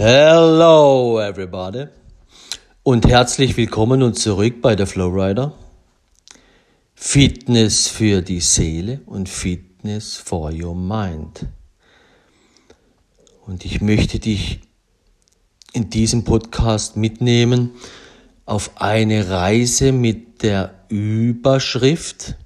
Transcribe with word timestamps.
Hello 0.00 1.20
everybody 1.20 1.88
und 2.84 3.08
herzlich 3.08 3.56
willkommen 3.56 4.04
und 4.04 4.16
zurück 4.16 4.62
bei 4.62 4.76
der 4.76 4.86
Flowrider. 4.86 5.54
Fitness 6.94 7.88
für 7.88 8.22
die 8.22 8.38
Seele 8.38 9.00
und 9.06 9.28
Fitness 9.28 10.14
for 10.14 10.52
your 10.52 10.76
mind. 10.76 11.46
Und 13.44 13.64
ich 13.64 13.80
möchte 13.80 14.20
dich 14.20 14.60
in 15.72 15.90
diesem 15.90 16.22
Podcast 16.22 16.96
mitnehmen 16.96 17.72
auf 18.46 18.80
eine 18.80 19.28
Reise 19.28 19.90
mit 19.90 20.44
der 20.44 20.74
Überschrift 20.90 22.36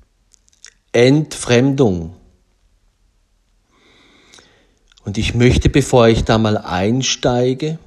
Entfremdung. 0.93 2.16
Und 5.05 5.19
ich 5.19 5.34
möchte, 5.34 5.69
bevor 5.69 6.09
ich 6.09 6.25
da 6.25 6.39
mal 6.39 6.57
einsteige, 6.57 7.79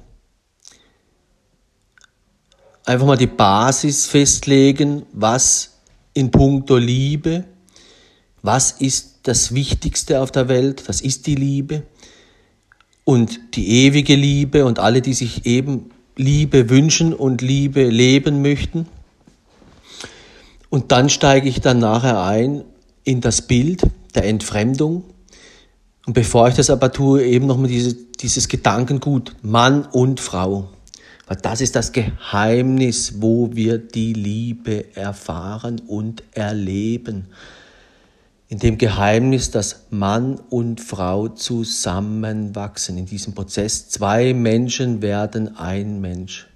einfach 2.84 3.06
mal 3.06 3.16
die 3.16 3.26
Basis 3.26 4.06
festlegen, 4.06 5.04
was 5.12 5.78
in 6.14 6.30
puncto 6.30 6.76
Liebe, 6.76 7.44
was 8.42 8.72
ist 8.72 9.20
das 9.24 9.54
Wichtigste 9.54 10.20
auf 10.20 10.30
der 10.30 10.48
Welt, 10.48 10.88
das 10.88 11.00
ist 11.00 11.26
die 11.26 11.34
Liebe 11.34 11.82
und 13.04 13.56
die 13.56 13.86
ewige 13.86 14.14
Liebe 14.14 14.64
und 14.64 14.78
alle, 14.78 15.02
die 15.02 15.14
sich 15.14 15.46
eben 15.46 15.90
Liebe 16.16 16.70
wünschen 16.70 17.12
und 17.12 17.42
Liebe 17.42 17.88
leben 17.88 18.40
möchten. 18.42 18.86
Und 20.70 20.92
dann 20.92 21.08
steige 21.08 21.48
ich 21.48 21.60
dann 21.60 21.78
nachher 21.78 22.22
ein 22.22 22.64
in 23.04 23.20
das 23.20 23.42
Bild 23.42 23.82
der 24.14 24.24
Entfremdung 24.24 25.04
und 26.06 26.12
bevor 26.12 26.48
ich 26.48 26.54
das 26.54 26.70
aber 26.70 26.92
tue, 26.92 27.24
eben 27.24 27.46
nochmal 27.46 27.68
diese, 27.68 27.94
dieses 27.94 28.46
Gedankengut, 28.46 29.34
Mann 29.42 29.84
und 29.86 30.20
Frau. 30.20 30.70
Weil 31.26 31.38
das 31.38 31.60
ist 31.60 31.74
das 31.74 31.90
Geheimnis, 31.90 33.14
wo 33.20 33.50
wir 33.52 33.78
die 33.78 34.12
Liebe 34.12 34.94
erfahren 34.94 35.82
und 35.88 36.22
erleben. 36.30 37.26
In 38.48 38.60
dem 38.60 38.78
Geheimnis, 38.78 39.50
dass 39.50 39.86
Mann 39.90 40.38
und 40.48 40.80
Frau 40.80 41.26
zusammenwachsen. 41.26 42.96
In 42.96 43.06
diesem 43.06 43.34
Prozess 43.34 43.88
zwei 43.88 44.32
Menschen 44.32 45.02
werden 45.02 45.56
ein 45.56 46.00
Mensch. 46.00 46.46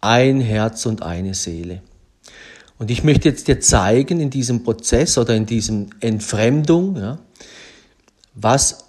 Ein 0.00 0.40
Herz 0.40 0.86
und 0.86 1.02
eine 1.02 1.34
Seele. 1.34 1.82
Und 2.78 2.90
ich 2.90 3.04
möchte 3.04 3.28
jetzt 3.28 3.48
dir 3.48 3.60
zeigen 3.60 4.20
in 4.20 4.30
diesem 4.30 4.62
Prozess 4.62 5.18
oder 5.18 5.34
in 5.34 5.44
diesem 5.44 5.90
Entfremdung, 6.00 6.96
ja, 6.96 7.18
was, 8.34 8.84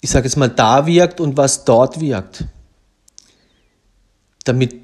ich 0.00 0.10
sage 0.10 0.26
jetzt 0.26 0.36
mal, 0.36 0.48
da 0.48 0.86
wirkt 0.86 1.20
und 1.20 1.36
was 1.36 1.64
dort 1.64 2.00
wirkt. 2.00 2.44
Damit 4.44 4.74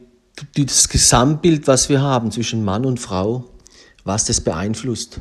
das 0.55 0.89
Gesamtbild, 0.89 1.67
was 1.67 1.89
wir 1.89 2.01
haben 2.01 2.31
zwischen 2.31 2.65
Mann 2.65 2.85
und 2.85 2.99
Frau, 2.99 3.45
was 4.05 4.25
das 4.25 4.41
beeinflusst. 4.41 5.21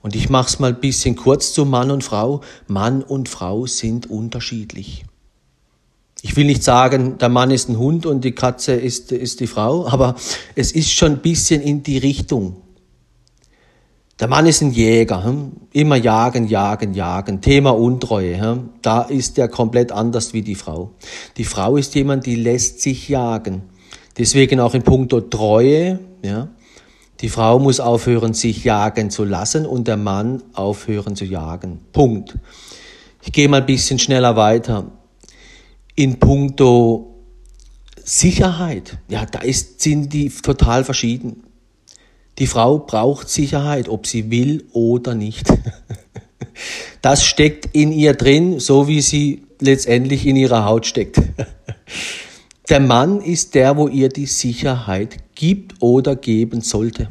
Und 0.00 0.16
ich 0.16 0.30
mache 0.30 0.48
es 0.48 0.58
mal 0.58 0.72
ein 0.72 0.80
bisschen 0.80 1.16
kurz 1.16 1.52
zu 1.52 1.64
Mann 1.64 1.90
und 1.90 2.04
Frau. 2.04 2.40
Mann 2.66 3.02
und 3.02 3.28
Frau 3.28 3.66
sind 3.66 4.08
unterschiedlich. 4.08 5.04
Ich 6.22 6.36
will 6.36 6.46
nicht 6.46 6.64
sagen, 6.64 7.18
der 7.18 7.28
Mann 7.28 7.50
ist 7.50 7.68
ein 7.68 7.78
Hund 7.78 8.06
und 8.06 8.22
die 8.24 8.32
Katze 8.32 8.72
ist, 8.72 9.12
ist 9.12 9.40
die 9.40 9.46
Frau, 9.46 9.86
aber 9.86 10.16
es 10.54 10.72
ist 10.72 10.90
schon 10.90 11.12
ein 11.12 11.18
bisschen 11.18 11.60
in 11.60 11.82
die 11.82 11.98
Richtung. 11.98 12.56
Der 14.20 14.26
Mann 14.26 14.46
ist 14.46 14.62
ein 14.62 14.72
Jäger, 14.72 15.22
hm? 15.22 15.52
immer 15.72 15.94
jagen, 15.94 16.48
jagen, 16.48 16.92
jagen. 16.92 17.40
Thema 17.40 17.70
Untreue, 17.70 18.40
hm? 18.40 18.70
da 18.82 19.02
ist 19.02 19.38
er 19.38 19.46
komplett 19.46 19.92
anders 19.92 20.32
wie 20.32 20.42
die 20.42 20.56
Frau. 20.56 20.90
Die 21.36 21.44
Frau 21.44 21.76
ist 21.76 21.94
jemand, 21.94 22.26
die 22.26 22.34
lässt 22.34 22.80
sich 22.80 23.08
jagen. 23.08 23.62
Deswegen 24.16 24.58
auch 24.58 24.74
in 24.74 24.82
puncto 24.82 25.20
Treue, 25.20 26.00
ja. 26.24 26.48
Die 27.20 27.28
Frau 27.28 27.58
muss 27.58 27.80
aufhören, 27.80 28.34
sich 28.34 28.64
jagen 28.64 29.10
zu 29.10 29.24
lassen 29.24 29.66
und 29.66 29.88
der 29.88 29.96
Mann 29.96 30.42
aufhören 30.52 31.16
zu 31.16 31.24
jagen. 31.24 31.80
Punkt. 31.92 32.38
Ich 33.22 33.32
gehe 33.32 33.48
mal 33.48 33.60
ein 33.60 33.66
bisschen 33.66 33.98
schneller 33.98 34.36
weiter. 34.36 34.90
In 35.94 36.18
puncto 36.18 37.24
Sicherheit, 38.04 38.98
ja, 39.08 39.26
da 39.26 39.40
ist, 39.40 39.80
sind 39.80 40.12
die 40.12 40.28
total 40.28 40.84
verschieden. 40.84 41.42
Die 42.38 42.46
Frau 42.46 42.78
braucht 42.78 43.28
Sicherheit, 43.28 43.88
ob 43.88 44.06
sie 44.06 44.30
will 44.30 44.66
oder 44.72 45.14
nicht. 45.14 45.48
Das 47.02 47.24
steckt 47.24 47.66
in 47.72 47.92
ihr 47.92 48.14
drin, 48.14 48.58
so 48.58 48.88
wie 48.88 49.00
sie 49.00 49.44
letztendlich 49.60 50.26
in 50.26 50.34
ihrer 50.34 50.64
Haut 50.64 50.86
steckt. 50.86 51.20
Der 52.68 52.80
Mann 52.80 53.20
ist 53.20 53.54
der, 53.54 53.76
wo 53.76 53.88
ihr 53.88 54.10
die 54.10 54.26
Sicherheit 54.26 55.34
gibt 55.34 55.80
oder 55.80 56.16
geben 56.16 56.60
sollte. 56.60 57.10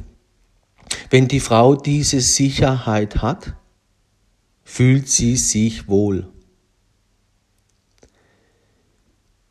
Wenn 1.10 1.28
die 1.28 1.40
Frau 1.40 1.76
diese 1.76 2.22
Sicherheit 2.22 3.24
hat, 3.24 3.56
fühlt 4.64 5.10
sie 5.10 5.36
sich 5.36 5.88
wohl. 5.88 6.28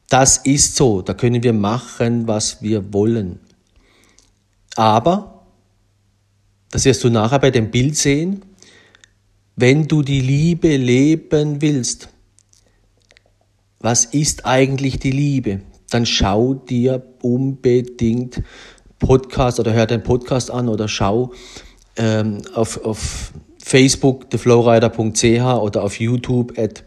Das 0.08 0.36
ist 0.36 0.76
so, 0.76 1.02
da 1.02 1.14
können 1.14 1.42
wir 1.42 1.54
machen, 1.54 2.28
was 2.28 2.62
wir 2.62 2.92
wollen. 2.92 3.40
Aber 4.76 5.35
das 6.70 6.84
wirst 6.84 7.04
du 7.04 7.10
nachher 7.10 7.38
bei 7.38 7.50
dem 7.50 7.70
Bild 7.70 7.96
sehen. 7.96 8.44
Wenn 9.56 9.88
du 9.88 10.02
die 10.02 10.20
Liebe 10.20 10.76
leben 10.76 11.62
willst, 11.62 12.08
was 13.80 14.04
ist 14.04 14.44
eigentlich 14.46 14.98
die 14.98 15.10
Liebe? 15.10 15.60
Dann 15.90 16.04
schau 16.06 16.54
dir 16.54 17.06
unbedingt 17.22 18.42
Podcast 18.98 19.60
oder 19.60 19.72
hör 19.72 19.86
den 19.86 20.02
Podcast 20.02 20.50
an 20.50 20.68
oder 20.68 20.88
schau 20.88 21.32
ähm, 21.96 22.42
auf, 22.54 22.84
auf 22.84 23.32
Facebook 23.62 24.28
theflowrider.ch 24.30 25.60
oder 25.60 25.84
auf 25.84 26.00
YouTube 26.00 26.58
at 26.58 26.84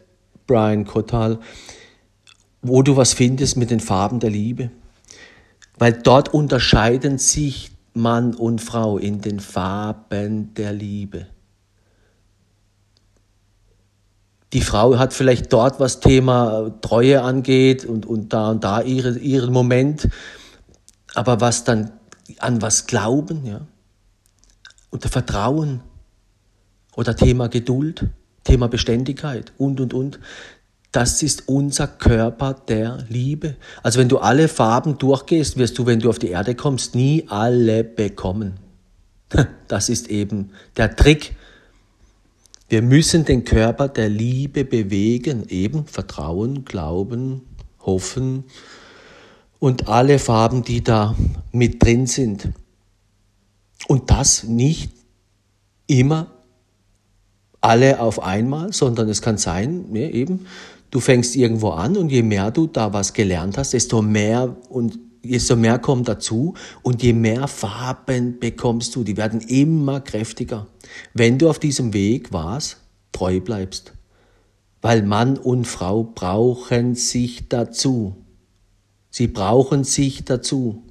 Brian 0.47 0.85
Kottal, 0.85 1.39
wo 2.61 2.81
du 2.81 2.97
was 2.97 3.13
findest 3.13 3.57
mit 3.57 3.71
den 3.71 3.79
Farben 3.79 4.19
der 4.19 4.29
Liebe. 4.29 4.71
Weil 5.77 5.93
dort 5.93 6.33
unterscheiden 6.33 7.17
sich 7.17 7.71
Mann 7.93 8.33
und 8.33 8.61
Frau 8.61 8.97
in 8.97 9.21
den 9.21 9.39
Farben 9.39 10.53
der 10.53 10.73
Liebe. 10.73 11.27
Die 14.53 14.61
Frau 14.61 14.97
hat 14.97 15.13
vielleicht 15.13 15.53
dort, 15.53 15.79
was 15.79 15.99
Thema 15.99 16.71
Treue 16.81 17.21
angeht 17.21 17.85
und, 17.85 18.05
und 18.05 18.33
da 18.33 18.49
und 18.49 18.63
da 18.63 18.81
ihre, 18.81 19.17
ihren 19.19 19.53
Moment, 19.53 20.09
aber 21.13 21.39
was 21.39 21.63
dann 21.63 21.91
an 22.39 22.61
was 22.61 22.87
glauben, 22.87 23.45
ja, 23.45 23.61
unter 24.89 25.09
Vertrauen. 25.09 25.81
Oder 26.95 27.15
Thema 27.15 27.47
Geduld, 27.47 28.07
Thema 28.43 28.67
Beständigkeit 28.67 29.53
und, 29.57 29.79
und, 29.79 29.93
und, 29.93 30.19
das 30.91 31.21
ist 31.21 31.47
unser 31.47 31.87
Körper 31.87 32.53
der 32.53 33.05
Liebe. 33.09 33.55
Also 33.83 33.99
wenn 33.99 34.09
du 34.09 34.17
alle 34.17 34.47
Farben 34.47 34.97
durchgehst, 34.97 35.57
wirst 35.57 35.77
du, 35.77 35.85
wenn 35.85 35.99
du 35.99 36.09
auf 36.09 36.17
die 36.17 36.29
Erde 36.29 36.55
kommst, 36.55 36.95
nie 36.95 37.25
alle 37.27 37.83
bekommen. 37.83 38.59
Das 39.67 39.87
ist 39.89 40.07
eben 40.09 40.49
der 40.77 40.95
Trick. 40.95 41.35
Wir 42.69 42.81
müssen 42.81 43.25
den 43.25 43.45
Körper 43.45 43.87
der 43.87 44.09
Liebe 44.09 44.65
bewegen, 44.65 45.47
eben 45.47 45.85
Vertrauen, 45.85 46.65
Glauben, 46.65 47.41
Hoffen 47.79 48.45
und 49.59 49.87
alle 49.87 50.17
Farben, 50.17 50.63
die 50.63 50.83
da 50.83 51.15
mit 51.51 51.83
drin 51.83 52.07
sind. 52.07 52.49
Und 53.87 54.09
das 54.09 54.43
nicht 54.43 54.91
immer 55.85 56.31
alle 57.61 57.99
auf 57.99 58.21
einmal, 58.21 58.73
sondern 58.73 59.09
es 59.09 59.21
kann 59.21 59.37
sein, 59.37 59.85
ja, 59.93 60.07
eben, 60.07 60.45
Du 60.91 60.99
fängst 60.99 61.35
irgendwo 61.35 61.69
an 61.69 61.97
und 61.97 62.11
je 62.11 62.23
mehr 62.23 62.51
du 62.51 62.67
da 62.67 62.91
was 62.93 63.13
gelernt 63.13 63.57
hast, 63.57 63.73
desto 63.73 64.01
mehr 64.01 64.55
und 64.69 64.97
desto 65.23 65.55
mehr 65.55 65.79
kommt 65.79 66.07
dazu 66.07 66.55
und 66.81 67.03
je 67.03 67.13
mehr 67.13 67.47
Farben 67.47 68.39
bekommst 68.39 68.95
du. 68.95 69.03
Die 69.03 69.17
werden 69.17 69.41
immer 69.41 70.01
kräftiger. 70.01 70.67
Wenn 71.13 71.37
du 71.37 71.49
auf 71.49 71.59
diesem 71.59 71.93
Weg 71.93 72.33
warst, 72.33 72.77
treu 73.11 73.39
bleibst. 73.39 73.93
Weil 74.81 75.03
Mann 75.03 75.37
und 75.37 75.65
Frau 75.65 76.03
brauchen 76.03 76.95
sich 76.95 77.49
dazu. 77.49 78.15
Sie 79.11 79.27
brauchen 79.27 79.83
sich 79.83 80.23
dazu. 80.23 80.83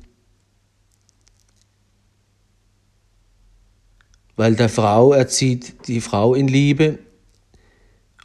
Weil 4.37 4.55
der 4.55 4.69
Frau 4.69 5.12
erzieht 5.12 5.89
die 5.89 6.00
Frau 6.00 6.35
in 6.35 6.47
Liebe 6.47 6.99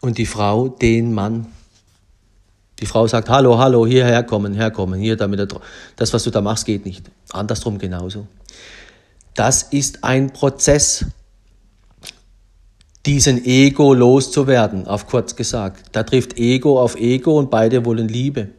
und 0.01 0.17
die 0.17 0.27
Frau 0.27 0.67
den 0.67 1.13
Mann. 1.13 1.47
Die 2.83 2.87
Frau 2.87 3.07
sagt, 3.07 3.29
hallo, 3.29 3.59
hallo, 3.59 3.87
hierher 3.87 4.23
kommen, 4.23 4.53
herkommen, 4.55 4.99
hier, 4.99 5.15
damit 5.15 5.55
das, 5.95 6.11
was 6.11 6.21
du 6.25 6.31
da 6.31 6.41
machst, 6.41 6.65
geht 6.65 6.85
nicht. 6.85 7.09
Andersrum 7.31 7.77
genauso. 7.77 8.27
Das 9.35 9.63
ist 9.63 10.03
ein 10.03 10.33
Prozess. 10.33 11.05
diesen 13.05 13.45
Ego 13.45 13.93
loszuwerden, 13.93 14.85
auf 14.85 15.07
kurz 15.07 15.37
gesagt. 15.37 15.95
Da 15.95 16.03
trifft 16.03 16.37
Ego 16.37 16.77
auf 16.77 16.97
Ego 16.97 17.39
und 17.39 17.49
beide 17.49 17.85
wollen 17.85 18.09
Liebe. 18.09 18.49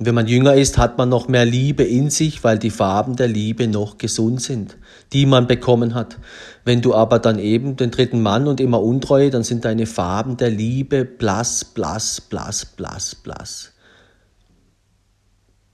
Wenn 0.00 0.14
man 0.14 0.28
jünger 0.28 0.54
ist, 0.54 0.78
hat 0.78 0.96
man 0.96 1.08
noch 1.08 1.26
mehr 1.26 1.44
Liebe 1.44 1.82
in 1.82 2.08
sich, 2.08 2.44
weil 2.44 2.58
die 2.58 2.70
Farben 2.70 3.16
der 3.16 3.26
Liebe 3.26 3.66
noch 3.66 3.98
gesund 3.98 4.40
sind, 4.40 4.76
die 5.12 5.26
man 5.26 5.48
bekommen 5.48 5.94
hat. 5.94 6.18
Wenn 6.64 6.82
du 6.82 6.94
aber 6.94 7.18
dann 7.18 7.40
eben 7.40 7.74
den 7.76 7.90
dritten 7.90 8.22
Mann 8.22 8.46
und 8.46 8.60
immer 8.60 8.80
Untreue, 8.80 9.30
dann 9.30 9.42
sind 9.42 9.64
deine 9.64 9.86
Farben 9.86 10.36
der 10.36 10.50
Liebe 10.50 11.04
blass, 11.04 11.64
blass, 11.64 12.20
blass, 12.20 12.64
blass, 12.64 13.16
blass. 13.16 13.72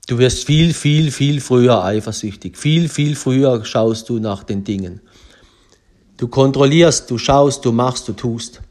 Du 0.07 0.17
wirst 0.17 0.45
viel, 0.45 0.73
viel, 0.73 1.11
viel 1.11 1.39
früher 1.39 1.83
eifersüchtig. 1.83 2.57
Viel, 2.57 2.89
viel 2.89 3.15
früher 3.15 3.63
schaust 3.63 4.09
du 4.09 4.17
nach 4.19 4.43
den 4.43 4.63
Dingen. 4.63 5.01
Du 6.17 6.27
kontrollierst, 6.27 7.11
du 7.11 7.19
schaust, 7.19 7.63
du 7.63 7.71
machst, 7.71 8.07
du 8.07 8.13
tust. 8.13 8.61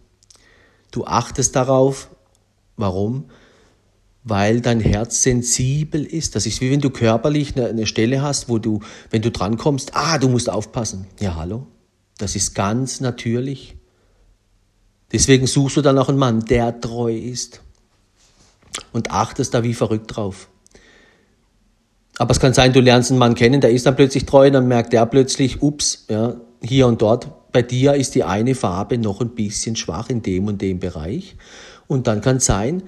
Du 0.91 1.05
achtest 1.05 1.55
darauf. 1.55 2.09
Warum? 2.77 3.27
Weil 4.25 4.63
dein 4.63 4.81
Herz 4.81 5.23
sensibel 5.23 6.05
ist. 6.05 6.35
Das 6.35 6.47
ist 6.47 6.61
wie 6.63 6.71
wenn 6.71 6.81
du 6.81 6.91
körperlich 6.91 7.57
eine, 7.57 7.87
Stelle 7.87 8.23
hast, 8.23 8.49
wo 8.49 8.59
du, 8.59 8.81
wenn 9.11 9.23
du 9.23 9.31
drankommst, 9.31 9.93
ah, 9.95 10.19
du 10.19 10.29
musst 10.29 10.49
aufpassen. 10.49 11.07
Ja, 11.21 11.37
hallo? 11.37 11.67
Das 12.17 12.35
ist 12.35 12.55
ganz 12.55 13.01
natürlich. 13.01 13.77
Deswegen 15.13 15.47
suchst 15.47 15.77
du 15.77 15.83
dann 15.83 15.99
auch 15.99 16.09
einen 16.09 16.19
Mann, 16.19 16.41
der 16.47 16.81
treu 16.81 17.15
ist. 17.15 17.61
Und 18.93 19.11
achtest 19.11 19.53
da 19.55 19.63
wie 19.63 19.75
verrückt 19.75 20.17
drauf. 20.17 20.49
Aber 22.17 22.31
es 22.31 22.41
kann 22.41 22.55
sein, 22.55 22.73
du 22.73 22.81
lernst 22.81 23.11
einen 23.11 23.19
Mann 23.19 23.35
kennen, 23.35 23.61
der 23.61 23.71
ist 23.71 23.87
dann 23.87 23.97
plötzlich 23.97 24.25
treu, 24.25 24.51
dann 24.51 24.69
merkt 24.69 24.93
der 24.93 25.05
plötzlich, 25.07 25.63
ups, 25.63 26.07
ja, 26.09 26.37
hier 26.63 26.87
und 26.87 27.03
dort, 27.03 27.53
bei 27.53 27.63
dir 27.63 27.95
ist 27.95 28.15
die 28.15 28.25
eine 28.25 28.55
Farbe 28.55 28.99
noch 28.99 29.21
ein 29.21 29.31
bisschen 29.31 29.77
schwach 29.77 30.11
in 30.11 30.23
dem 30.23 30.47
und 30.47 30.63
dem 30.63 30.79
Bereich. 30.79 31.37
Und 31.87 32.07
dann 32.07 32.21
kann 32.21 32.37
es 32.37 32.47
sein, 32.47 32.83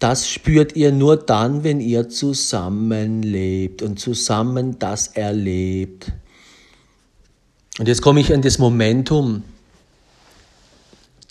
das 0.00 0.28
spürt 0.28 0.74
ihr 0.76 0.92
nur 0.92 1.18
dann, 1.18 1.62
wenn 1.62 1.78
ihr 1.78 2.08
zusammenlebt 2.08 3.82
und 3.82 4.00
zusammen 4.00 4.78
das 4.78 5.08
erlebt. 5.08 6.12
Und 7.78 7.86
jetzt 7.86 8.00
komme 8.00 8.20
ich 8.20 8.32
an 8.32 8.40
das 8.40 8.58
Momentum. 8.58 9.44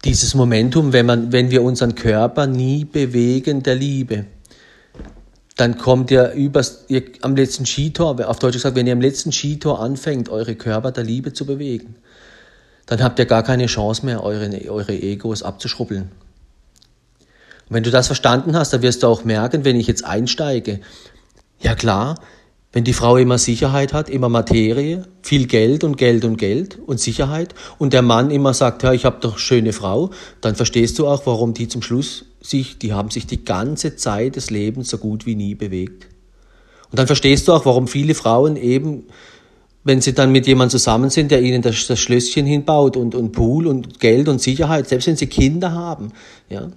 Dieses 0.05 0.35
Momentum, 0.35 0.93
wenn, 0.93 1.07
man, 1.07 1.31
wenn 1.31 1.49
wir 1.49 1.63
unseren 1.63 1.95
Körper 1.95 2.45
nie 2.45 2.85
bewegen 2.85 3.63
der 3.63 3.75
Liebe, 3.75 4.25
dann 5.57 5.77
kommt 5.77 6.11
ihr, 6.11 6.31
übers, 6.33 6.85
ihr 6.89 7.03
am 7.21 7.35
letzten 7.35 7.65
Skitor, 7.65 8.29
auf 8.29 8.39
Deutsch 8.39 8.53
gesagt, 8.53 8.75
wenn 8.75 8.87
ihr 8.87 8.93
am 8.93 9.01
letzten 9.01 9.31
Skitor 9.31 9.81
anfängt, 9.81 10.29
eure 10.29 10.55
Körper 10.55 10.91
der 10.91 11.03
Liebe 11.03 11.33
zu 11.33 11.45
bewegen, 11.45 11.95
dann 12.85 13.03
habt 13.03 13.17
ihr 13.17 13.25
gar 13.25 13.43
keine 13.43 13.65
Chance 13.65 14.05
mehr, 14.05 14.23
eure, 14.23 14.49
eure 14.69 14.93
Egos 14.93 15.41
abzuschrubbeln. 15.43 16.11
Und 17.69 17.75
wenn 17.75 17.83
du 17.83 17.91
das 17.91 18.07
verstanden 18.07 18.55
hast, 18.55 18.73
dann 18.73 18.81
wirst 18.81 19.03
du 19.03 19.07
auch 19.07 19.23
merken, 19.23 19.63
wenn 19.63 19.75
ich 19.75 19.87
jetzt 19.87 20.03
einsteige, 20.03 20.79
ja 21.59 21.75
klar, 21.75 22.15
wenn 22.71 22.83
die 22.83 22.93
Frau 22.93 23.17
immer 23.17 23.37
Sicherheit 23.37 23.93
hat, 23.93 24.09
immer 24.09 24.29
Materie, 24.29 25.03
viel 25.23 25.47
Geld 25.47 25.83
und 25.83 25.97
Geld 25.97 26.23
und 26.23 26.37
Geld 26.37 26.77
und 26.85 26.99
Sicherheit 26.99 27.55
und 27.79 27.93
der 27.93 28.03
Mann 28.03 28.29
immer 28.29 28.53
sagt, 28.53 28.83
ja, 28.83 28.93
ich 28.93 29.05
habe 29.05 29.17
doch 29.21 29.39
schöne 29.39 29.73
Frau, 29.73 30.11
dann 30.41 30.55
verstehst 30.55 30.99
du 30.99 31.07
auch, 31.07 31.25
warum 31.25 31.53
die 31.53 31.67
zum 31.67 31.81
Schluss 31.81 32.25
sich, 32.41 32.77
die 32.77 32.93
haben 32.93 33.09
sich 33.09 33.25
die 33.25 33.43
ganze 33.43 33.95
Zeit 33.95 34.35
des 34.35 34.51
Lebens 34.51 34.89
so 34.89 34.97
gut 34.97 35.25
wie 35.25 35.35
nie 35.35 35.55
bewegt. 35.55 36.07
Und 36.91 36.99
dann 36.99 37.07
verstehst 37.07 37.47
du 37.47 37.53
auch, 37.53 37.65
warum 37.65 37.87
viele 37.87 38.13
Frauen 38.13 38.55
eben, 38.55 39.05
wenn 39.83 40.01
sie 40.01 40.13
dann 40.13 40.31
mit 40.31 40.45
jemandem 40.45 40.71
zusammen 40.71 41.09
sind, 41.09 41.31
der 41.31 41.41
ihnen 41.41 41.61
das, 41.61 41.87
das 41.87 41.99
Schlösschen 41.99 42.45
hinbaut 42.45 42.97
und, 42.97 43.15
und 43.15 43.31
Pool 43.31 43.65
und 43.65 43.99
Geld 43.99 44.27
und 44.27 44.41
Sicherheit, 44.41 44.87
selbst 44.87 45.07
wenn 45.07 45.15
sie 45.15 45.27
Kinder 45.27 45.71
haben, 45.71 46.11
ja, 46.49 46.69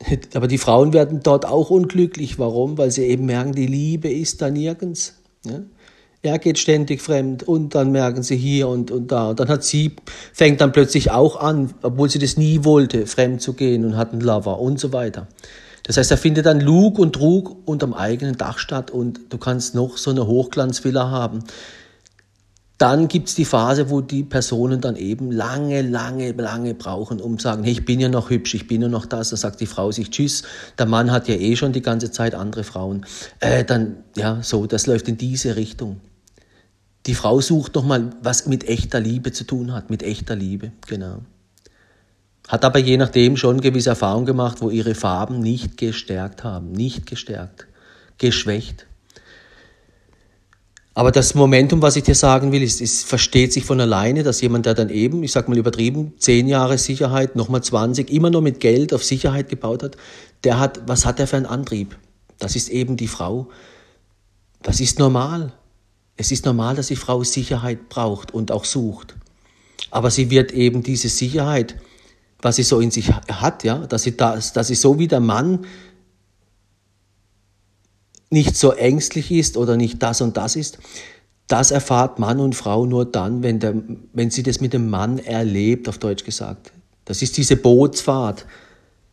aber 0.34 0.48
die 0.48 0.58
Frauen 0.58 0.92
werden 0.92 1.20
dort 1.22 1.46
auch 1.46 1.70
unglücklich. 1.70 2.38
Warum? 2.38 2.78
Weil 2.78 2.90
sie 2.90 3.04
eben 3.04 3.26
merken, 3.26 3.52
die 3.52 3.66
Liebe 3.66 4.10
ist 4.10 4.42
da 4.42 4.50
nirgends. 4.50 5.14
Ja? 5.44 5.60
Er 6.22 6.38
geht 6.38 6.58
ständig 6.58 7.00
fremd 7.00 7.44
und 7.44 7.76
dann 7.76 7.92
merken 7.92 8.24
sie 8.24 8.36
hier 8.36 8.68
und, 8.68 8.90
und 8.90 9.12
da. 9.12 9.30
Und 9.30 9.40
dann 9.40 9.48
hat 9.48 9.62
sie, 9.62 9.94
fängt 10.32 10.60
dann 10.60 10.72
plötzlich 10.72 11.12
auch 11.12 11.40
an, 11.40 11.72
obwohl 11.82 12.10
sie 12.10 12.18
das 12.18 12.36
nie 12.36 12.64
wollte, 12.64 13.06
fremd 13.06 13.40
zu 13.40 13.52
gehen 13.52 13.84
und 13.84 13.96
hat 13.96 14.12
einen 14.12 14.20
Lover 14.20 14.58
und 14.58 14.80
so 14.80 14.92
weiter. 14.92 15.28
Das 15.84 15.96
heißt, 15.96 16.10
er 16.10 16.18
findet 16.18 16.46
dann 16.46 16.60
Lug 16.60 16.98
und 16.98 17.14
Trug 17.14 17.56
unterm 17.66 17.94
eigenen 17.94 18.36
Dach 18.36 18.58
statt 18.58 18.90
und 18.90 19.20
du 19.30 19.38
kannst 19.38 19.74
noch 19.74 19.96
so 19.96 20.10
eine 20.10 20.26
Hochglanzvilla 20.26 21.08
haben. 21.08 21.44
Dann 22.78 23.08
gibt's 23.08 23.34
die 23.34 23.44
Phase, 23.44 23.90
wo 23.90 24.00
die 24.00 24.22
Personen 24.22 24.80
dann 24.80 24.94
eben 24.94 25.32
lange, 25.32 25.82
lange, 25.82 26.30
lange 26.30 26.74
brauchen, 26.74 27.20
um 27.20 27.36
zu 27.36 27.44
sagen, 27.44 27.64
hey, 27.64 27.72
ich 27.72 27.84
bin 27.84 27.98
ja 27.98 28.08
noch 28.08 28.30
hübsch, 28.30 28.54
ich 28.54 28.68
bin 28.68 28.80
ja 28.82 28.88
noch 28.88 29.04
das. 29.04 29.30
Dann 29.30 29.36
sagt 29.36 29.60
die 29.60 29.66
Frau 29.66 29.90
sich 29.90 30.10
Tschüss. 30.10 30.44
Der 30.78 30.86
Mann 30.86 31.10
hat 31.10 31.26
ja 31.26 31.34
eh 31.34 31.56
schon 31.56 31.72
die 31.72 31.82
ganze 31.82 32.12
Zeit 32.12 32.36
andere 32.36 32.62
Frauen. 32.62 33.04
Äh, 33.40 33.64
dann, 33.64 33.96
ja, 34.16 34.42
so, 34.42 34.66
das 34.66 34.86
läuft 34.86 35.08
in 35.08 35.16
diese 35.16 35.56
Richtung. 35.56 36.00
Die 37.06 37.14
Frau 37.14 37.40
sucht 37.40 37.74
nochmal, 37.74 38.10
was 38.22 38.46
mit 38.46 38.68
echter 38.68 39.00
Liebe 39.00 39.32
zu 39.32 39.44
tun 39.44 39.72
hat, 39.72 39.90
mit 39.90 40.04
echter 40.04 40.36
Liebe, 40.36 40.72
genau. 40.86 41.22
Hat 42.46 42.64
aber 42.64 42.78
je 42.78 42.96
nachdem 42.96 43.36
schon 43.36 43.60
gewisse 43.60 43.90
Erfahrungen 43.90 44.26
gemacht, 44.26 44.60
wo 44.60 44.70
ihre 44.70 44.94
Farben 44.94 45.40
nicht 45.40 45.76
gestärkt 45.76 46.44
haben, 46.44 46.72
nicht 46.72 47.06
gestärkt, 47.06 47.66
geschwächt. 48.18 48.86
Aber 50.98 51.12
das 51.12 51.36
Momentum, 51.36 51.80
was 51.80 51.94
ich 51.94 52.02
dir 52.02 52.16
sagen 52.16 52.50
will, 52.50 52.60
ist, 52.60 52.80
es 52.80 53.04
versteht 53.04 53.52
sich 53.52 53.64
von 53.64 53.80
alleine, 53.80 54.24
dass 54.24 54.40
jemand, 54.40 54.66
der 54.66 54.74
dann 54.74 54.90
eben, 54.90 55.22
ich 55.22 55.30
sag 55.30 55.48
mal 55.48 55.56
übertrieben, 55.56 56.14
zehn 56.18 56.48
Jahre 56.48 56.76
Sicherheit, 56.76 57.36
nochmal 57.36 57.62
20, 57.62 58.10
immer 58.10 58.30
nur 58.30 58.42
mit 58.42 58.58
Geld 58.58 58.92
auf 58.92 59.04
Sicherheit 59.04 59.48
gebaut 59.48 59.84
hat, 59.84 59.96
der 60.42 60.58
hat, 60.58 60.80
was 60.88 61.06
hat 61.06 61.20
er 61.20 61.28
für 61.28 61.36
einen 61.36 61.46
Antrieb? 61.46 61.96
Das 62.40 62.56
ist 62.56 62.68
eben 62.68 62.96
die 62.96 63.06
Frau. 63.06 63.48
Das 64.60 64.80
ist 64.80 64.98
normal. 64.98 65.52
Es 66.16 66.32
ist 66.32 66.44
normal, 66.44 66.74
dass 66.74 66.88
die 66.88 66.96
Frau 66.96 67.22
Sicherheit 67.22 67.88
braucht 67.88 68.34
und 68.34 68.50
auch 68.50 68.64
sucht. 68.64 69.14
Aber 69.92 70.10
sie 70.10 70.30
wird 70.30 70.50
eben 70.50 70.82
diese 70.82 71.10
Sicherheit, 71.10 71.76
was 72.42 72.56
sie 72.56 72.64
so 72.64 72.80
in 72.80 72.90
sich 72.90 73.12
hat, 73.12 73.62
ja, 73.62 73.86
dass 73.86 74.02
sie, 74.02 74.16
das, 74.16 74.52
dass 74.52 74.66
sie 74.66 74.74
so 74.74 74.98
wie 74.98 75.06
der 75.06 75.20
Mann 75.20 75.64
nicht 78.30 78.56
so 78.56 78.72
ängstlich 78.72 79.30
ist 79.30 79.56
oder 79.56 79.76
nicht 79.76 80.02
das 80.02 80.20
und 80.20 80.36
das 80.36 80.56
ist, 80.56 80.78
das 81.46 81.70
erfahrt 81.70 82.18
Mann 82.18 82.40
und 82.40 82.54
Frau 82.54 82.84
nur 82.84 83.06
dann, 83.06 83.42
wenn, 83.42 83.58
der, 83.58 83.74
wenn 84.12 84.30
sie 84.30 84.42
das 84.42 84.60
mit 84.60 84.74
dem 84.74 84.90
Mann 84.90 85.18
erlebt, 85.18 85.88
auf 85.88 85.98
Deutsch 85.98 86.24
gesagt. 86.24 86.72
Das 87.06 87.22
ist 87.22 87.38
diese 87.38 87.56
Bootsfahrt. 87.56 88.44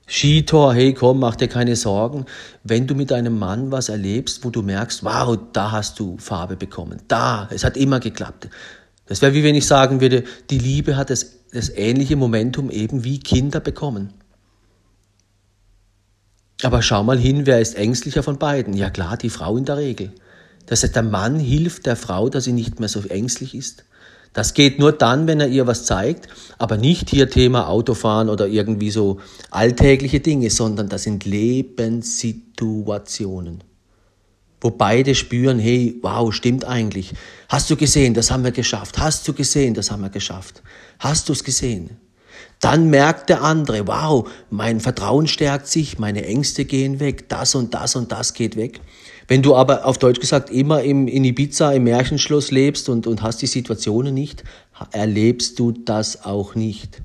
Skitor, 0.08 0.74
hey 0.74 0.94
komm, 0.94 1.20
mach 1.20 1.38
dir 1.38 1.48
keine 1.48 1.76
Sorgen. 1.76 2.26
Wenn 2.64 2.86
du 2.86 2.94
mit 2.94 3.12
einem 3.12 3.40
Mann 3.40 3.72
was 3.72 3.90
erlebst, 3.90 4.44
wo 4.44 4.50
du 4.50 4.62
merkst, 4.62 5.04
wow, 5.04 5.38
da 5.54 5.72
hast 5.72 5.98
du 6.00 6.18
Farbe 6.18 6.58
bekommen. 6.58 7.02
Da, 7.08 7.48
es 7.52 7.64
hat 7.64 7.78
immer 7.78 8.00
geklappt. 8.00 8.50
Das 9.08 9.22
wäre 9.22 9.34
wie 9.34 9.44
wenn 9.44 9.56
ich 9.56 9.66
sagen 9.66 10.02
würde, 10.02 10.26
die 10.50 10.60
Liebe 10.60 10.98
hat 10.98 11.10
das, 11.10 11.38
das 11.52 11.70
ähnliche 11.70 12.18
Momentum 12.18 12.70
eben 12.70 13.04
wie 13.04 13.20
Kinder 13.20 13.62
bekommen. 13.62 14.14
Aber 16.64 16.82
schau 16.82 17.04
mal 17.04 17.20
hin, 17.20 17.46
wer 17.46 17.60
ist 17.60 17.76
ängstlicher 17.76 18.24
von 18.24 18.38
beiden? 18.38 18.74
Ja 18.74 18.90
klar, 18.90 19.18
die 19.18 19.30
Frau 19.30 19.58
in 19.58 19.66
der 19.66 19.76
Regel. 19.78 20.14
Das 20.66 20.84
heißt, 20.84 20.96
der 20.96 21.04
Mann 21.04 21.40
hilft 21.40 21.86
der 21.86 21.96
Frau, 21.96 22.30
dass 22.30 22.46
sie 22.46 22.54
nicht 22.54 22.80
mehr 22.80 22.90
so 22.90 23.02
ängstlich 23.02 23.54
ist. 23.54 23.86
Das 24.34 24.54
geht 24.54 24.80
nur 24.80 24.92
dann, 24.92 25.28
wenn 25.28 25.40
er 25.40 25.48
ihr 25.48 25.66
was 25.66 25.86
zeigt, 25.86 26.28
aber 26.58 26.76
nicht 26.76 27.10
hier 27.10 27.30
Thema 27.30 27.70
Autofahren 27.70 28.28
oder 28.28 28.48
irgendwie 28.48 28.92
so 28.92 29.22
alltägliche 29.50 30.20
Dinge, 30.20 30.50
sondern 30.50 30.90
das 30.90 31.04
sind 31.04 31.24
Lebenssituationen, 31.24 33.64
wo 34.60 34.72
beide 34.72 35.16
spüren, 35.16 35.58
hey, 35.58 35.98
wow, 36.02 36.34
stimmt 36.34 36.66
eigentlich. 36.66 37.14
Hast 37.48 37.70
du 37.70 37.78
gesehen, 37.78 38.14
das 38.14 38.30
haben 38.30 38.44
wir 38.44 38.52
geschafft. 38.52 38.98
Hast 38.98 39.26
du 39.26 39.34
gesehen, 39.34 39.74
das 39.74 39.90
haben 39.90 40.02
wir 40.02 40.10
geschafft. 40.10 40.62
Hast 41.00 41.30
du 41.30 41.34
es 41.34 41.46
gesehen? 41.46 41.92
Dann 42.66 42.90
merkt 42.90 43.30
der 43.30 43.44
andere, 43.44 43.86
wow, 43.86 44.28
mein 44.50 44.80
Vertrauen 44.80 45.28
stärkt 45.28 45.68
sich, 45.68 46.00
meine 46.00 46.26
Ängste 46.26 46.66
gehen 46.66 47.00
weg, 47.00 47.30
das 47.30 47.54
und 47.54 47.76
das 47.76 47.96
und 47.96 48.12
das 48.12 48.34
geht 48.34 48.56
weg. 48.56 48.82
Wenn 49.28 49.44
du 49.44 49.56
aber 49.56 49.86
auf 49.86 50.00
Deutsch 50.00 50.20
gesagt 50.20 50.50
immer 50.50 50.82
im, 50.82 51.08
in 51.08 51.24
Ibiza 51.24 51.74
im 51.74 51.84
Märchenschloss 51.84 52.50
lebst 52.50 52.90
und, 52.90 53.06
und 53.06 53.22
hast 53.22 53.44
die 53.44 53.46
Situationen 53.46 54.16
nicht, 54.16 54.44
erlebst 54.92 55.60
du 55.60 55.74
das 55.74 56.26
auch 56.26 56.56
nicht. 56.56 57.04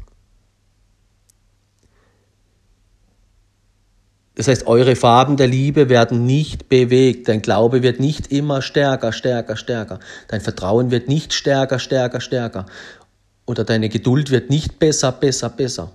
Das 4.36 4.48
heißt, 4.48 4.66
eure 4.66 4.96
Farben 4.96 5.36
der 5.36 5.48
Liebe 5.48 5.90
werden 5.90 6.24
nicht 6.24 6.70
bewegt. 6.70 7.28
Dein 7.28 7.42
Glaube 7.42 7.82
wird 7.82 8.00
nicht 8.00 8.32
immer 8.32 8.62
stärker, 8.62 9.12
stärker, 9.12 9.56
stärker. 9.56 10.00
Dein 10.28 10.40
Vertrauen 10.40 10.90
wird 10.90 11.08
nicht 11.08 11.34
stärker, 11.34 11.78
stärker, 11.78 12.22
stärker 12.22 12.64
oder 13.50 13.64
deine 13.64 13.88
Geduld 13.88 14.30
wird 14.30 14.48
nicht 14.48 14.78
besser, 14.78 15.12
besser, 15.12 15.50
besser, 15.50 15.90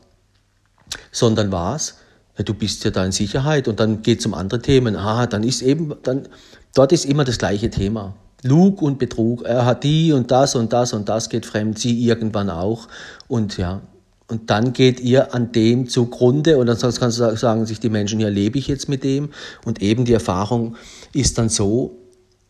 sondern 1.11 1.51
was? 1.51 1.95
Ja, 2.37 2.43
du 2.43 2.53
bist 2.53 2.83
ja 2.83 2.91
da 2.91 3.05
in 3.05 3.13
Sicherheit 3.13 3.67
und 3.67 3.79
dann 3.79 4.01
geht 4.01 4.19
es 4.19 4.25
um 4.25 4.33
andere 4.33 4.61
Themen. 4.61 4.95
Ah, 4.95 5.25
dann 5.25 5.43
ist 5.43 5.61
eben, 5.61 5.93
dann, 6.03 6.27
dort 6.73 6.91
ist 6.91 7.05
immer 7.05 7.23
das 7.23 7.37
gleiche 7.37 7.69
Thema. 7.69 8.13
Lug 8.43 8.81
und 8.81 8.99
Betrug. 8.99 9.43
Er 9.43 9.65
hat 9.65 9.83
die 9.83 10.11
und 10.11 10.29
das 10.31 10.55
und 10.55 10.73
das 10.73 10.93
und 10.93 11.09
das 11.09 11.29
geht 11.29 11.45
fremd, 11.45 11.79
sie 11.79 12.05
irgendwann 12.05 12.49
auch. 12.49 12.87
Und 13.27 13.57
ja, 13.57 13.81
und 14.27 14.49
dann 14.49 14.73
geht 14.73 14.99
ihr 14.99 15.33
an 15.33 15.51
dem 15.51 15.87
zugrunde 15.87 16.57
und 16.57 16.67
dann 16.67 16.77
kannst 16.79 17.19
du 17.19 17.37
sagen 17.37 17.65
sich 17.65 17.79
die 17.79 17.89
Menschen, 17.89 18.19
ja, 18.19 18.27
lebe 18.27 18.57
ich 18.57 18.67
jetzt 18.67 18.89
mit 18.89 19.03
dem? 19.03 19.29
Und 19.65 19.81
eben 19.81 20.05
die 20.05 20.13
Erfahrung 20.13 20.75
ist 21.13 21.37
dann 21.37 21.49
so, 21.49 21.97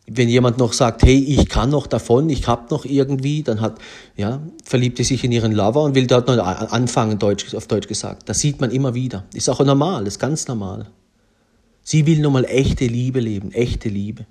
wenn 0.08 0.30
jemand 0.30 0.58
noch 0.58 0.74
sagt, 0.74 1.04
hey, 1.04 1.18
ich 1.18 1.50
kann 1.50 1.72
noch 1.72 1.88
davon, 1.88 2.30
ich 2.30 2.48
hab 2.48 2.70
noch 2.70 2.86
irgendwie, 2.86 3.42
dann 3.42 3.60
hat, 3.60 3.80
ja, 4.16 4.42
verliebt 4.64 4.98
sie 4.98 5.04
sich 5.04 5.24
in 5.24 5.32
ihren 5.32 5.52
Lover 5.52 5.82
und 5.82 5.96
will 5.96 6.06
dort 6.06 6.28
noch 6.28 6.38
anfangen, 6.38 7.18
Deutsch, 7.18 7.56
auf 7.56 7.68
Deutsch 7.68 7.88
gesagt. 7.88 8.30
Das 8.30 8.40
sieht 8.40 8.62
man 8.62 8.72
immer 8.72 8.94
wieder. 8.94 9.26
Ist 9.34 9.50
auch 9.50 9.60
normal, 9.66 10.06
ist 10.06 10.20
ganz 10.20 10.48
normal. 10.48 10.88
Sie 11.82 12.06
will 12.06 12.20
nochmal 12.20 12.46
echte 12.46 12.86
Liebe 12.86 13.20
leben, 13.20 13.52
echte 13.52 13.90
Liebe. 13.90 14.26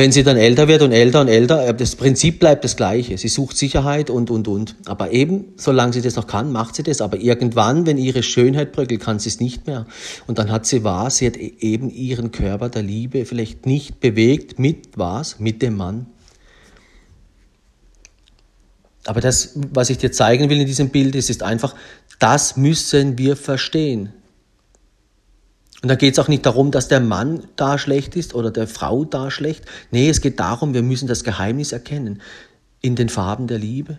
Wenn 0.00 0.12
sie 0.12 0.22
dann 0.22 0.38
älter 0.38 0.66
wird 0.66 0.80
und 0.80 0.92
älter 0.92 1.20
und 1.20 1.28
älter, 1.28 1.68
äh, 1.68 1.74
das 1.74 1.94
Prinzip 1.94 2.38
bleibt 2.38 2.64
das 2.64 2.74
gleiche. 2.74 3.18
Sie 3.18 3.28
sucht 3.28 3.58
Sicherheit 3.58 4.08
und, 4.08 4.30
und, 4.30 4.48
und. 4.48 4.74
Aber 4.86 5.12
eben, 5.12 5.52
solange 5.58 5.92
sie 5.92 6.00
das 6.00 6.16
noch 6.16 6.26
kann, 6.26 6.52
macht 6.52 6.74
sie 6.74 6.82
das. 6.82 7.02
Aber 7.02 7.18
irgendwann, 7.18 7.84
wenn 7.84 7.98
ihre 7.98 8.22
Schönheit 8.22 8.72
bröckelt, 8.72 9.02
kann 9.02 9.18
sie 9.18 9.28
es 9.28 9.40
nicht 9.40 9.66
mehr. 9.66 9.84
Und 10.26 10.38
dann 10.38 10.50
hat 10.50 10.64
sie 10.64 10.84
wahr, 10.84 11.10
sie 11.10 11.26
hat 11.26 11.36
e-, 11.36 11.52
eben 11.60 11.90
ihren 11.90 12.32
Körper 12.32 12.70
der 12.70 12.82
Liebe 12.82 13.26
vielleicht 13.26 13.66
nicht 13.66 14.00
bewegt 14.00 14.58
mit 14.58 14.96
was? 14.96 15.38
Mit 15.38 15.60
dem 15.60 15.76
Mann. 15.76 16.06
Aber 19.04 19.20
das, 19.20 19.50
was 19.54 19.90
ich 19.90 19.98
dir 19.98 20.12
zeigen 20.12 20.48
will 20.48 20.62
in 20.62 20.66
diesem 20.66 20.88
Bild, 20.88 21.14
ist, 21.14 21.28
ist 21.28 21.42
einfach, 21.42 21.74
das 22.18 22.56
müssen 22.56 23.18
wir 23.18 23.36
verstehen. 23.36 24.14
Und 25.82 25.88
da 25.88 25.94
geht 25.94 26.12
es 26.12 26.18
auch 26.18 26.28
nicht 26.28 26.44
darum, 26.44 26.70
dass 26.70 26.88
der 26.88 27.00
Mann 27.00 27.44
da 27.56 27.78
schlecht 27.78 28.14
ist 28.14 28.34
oder 28.34 28.50
der 28.50 28.66
Frau 28.66 29.04
da 29.04 29.30
schlecht. 29.30 29.64
Nee, 29.90 30.10
es 30.10 30.20
geht 30.20 30.38
darum, 30.38 30.74
wir 30.74 30.82
müssen 30.82 31.08
das 31.08 31.24
Geheimnis 31.24 31.72
erkennen 31.72 32.20
in 32.82 32.96
den 32.96 33.08
Farben 33.08 33.46
der 33.46 33.58
Liebe. 33.58 33.98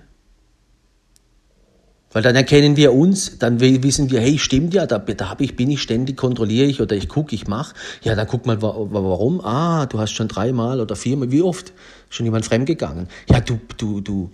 Weil 2.13 2.23
dann 2.23 2.35
erkennen 2.35 2.75
wir 2.75 2.93
uns, 2.93 3.37
dann 3.39 3.61
wissen 3.61 4.11
wir, 4.11 4.19
hey, 4.19 4.37
stimmt 4.37 4.73
ja, 4.73 4.85
da, 4.85 4.99
da 4.99 5.29
hab 5.29 5.39
ich, 5.39 5.55
bin 5.55 5.71
ich 5.71 5.81
ständig, 5.81 6.17
kontrolliere 6.17 6.67
ich 6.67 6.81
oder 6.81 6.95
ich 6.95 7.07
gucke, 7.07 7.33
ich 7.33 7.47
mache. 7.47 7.73
Ja, 8.03 8.15
dann 8.15 8.27
guck 8.27 8.45
mal, 8.45 8.61
warum? 8.61 9.39
Ah, 9.39 9.85
du 9.85 9.97
hast 9.97 10.11
schon 10.11 10.27
dreimal 10.27 10.81
oder 10.81 10.97
viermal, 10.97 11.31
wie 11.31 11.41
oft 11.41 11.71
schon 12.09 12.25
jemand 12.25 12.45
fremdgegangen? 12.45 13.07
Ja, 13.29 13.39
du, 13.39 13.61
du, 13.77 14.01
du, 14.01 14.29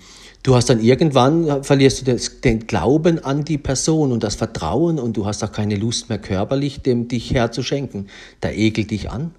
du 0.48 0.56
hast 0.56 0.70
dann 0.70 0.82
irgendwann, 0.82 1.62
verlierst 1.66 2.02
du 2.02 2.14
das, 2.14 2.40
den 2.40 2.68
Glauben 2.68 3.22
an 3.24 3.44
die 3.44 3.58
Person 3.58 4.14
und 4.14 4.24
das 4.24 4.36
Vertrauen 4.36 4.98
und 4.98 5.18
du 5.18 5.26
hast 5.26 5.44
auch 5.44 5.52
keine 5.52 5.76
Lust 5.76 6.08
mehr 6.08 6.20
körperlich, 6.20 6.80
dem 6.80 7.10
dich 7.10 7.34
herzuschenken. 7.34 8.08
Da 8.40 8.50
ekelt 8.50 8.92
dich 8.92 9.12
an. 9.12 9.32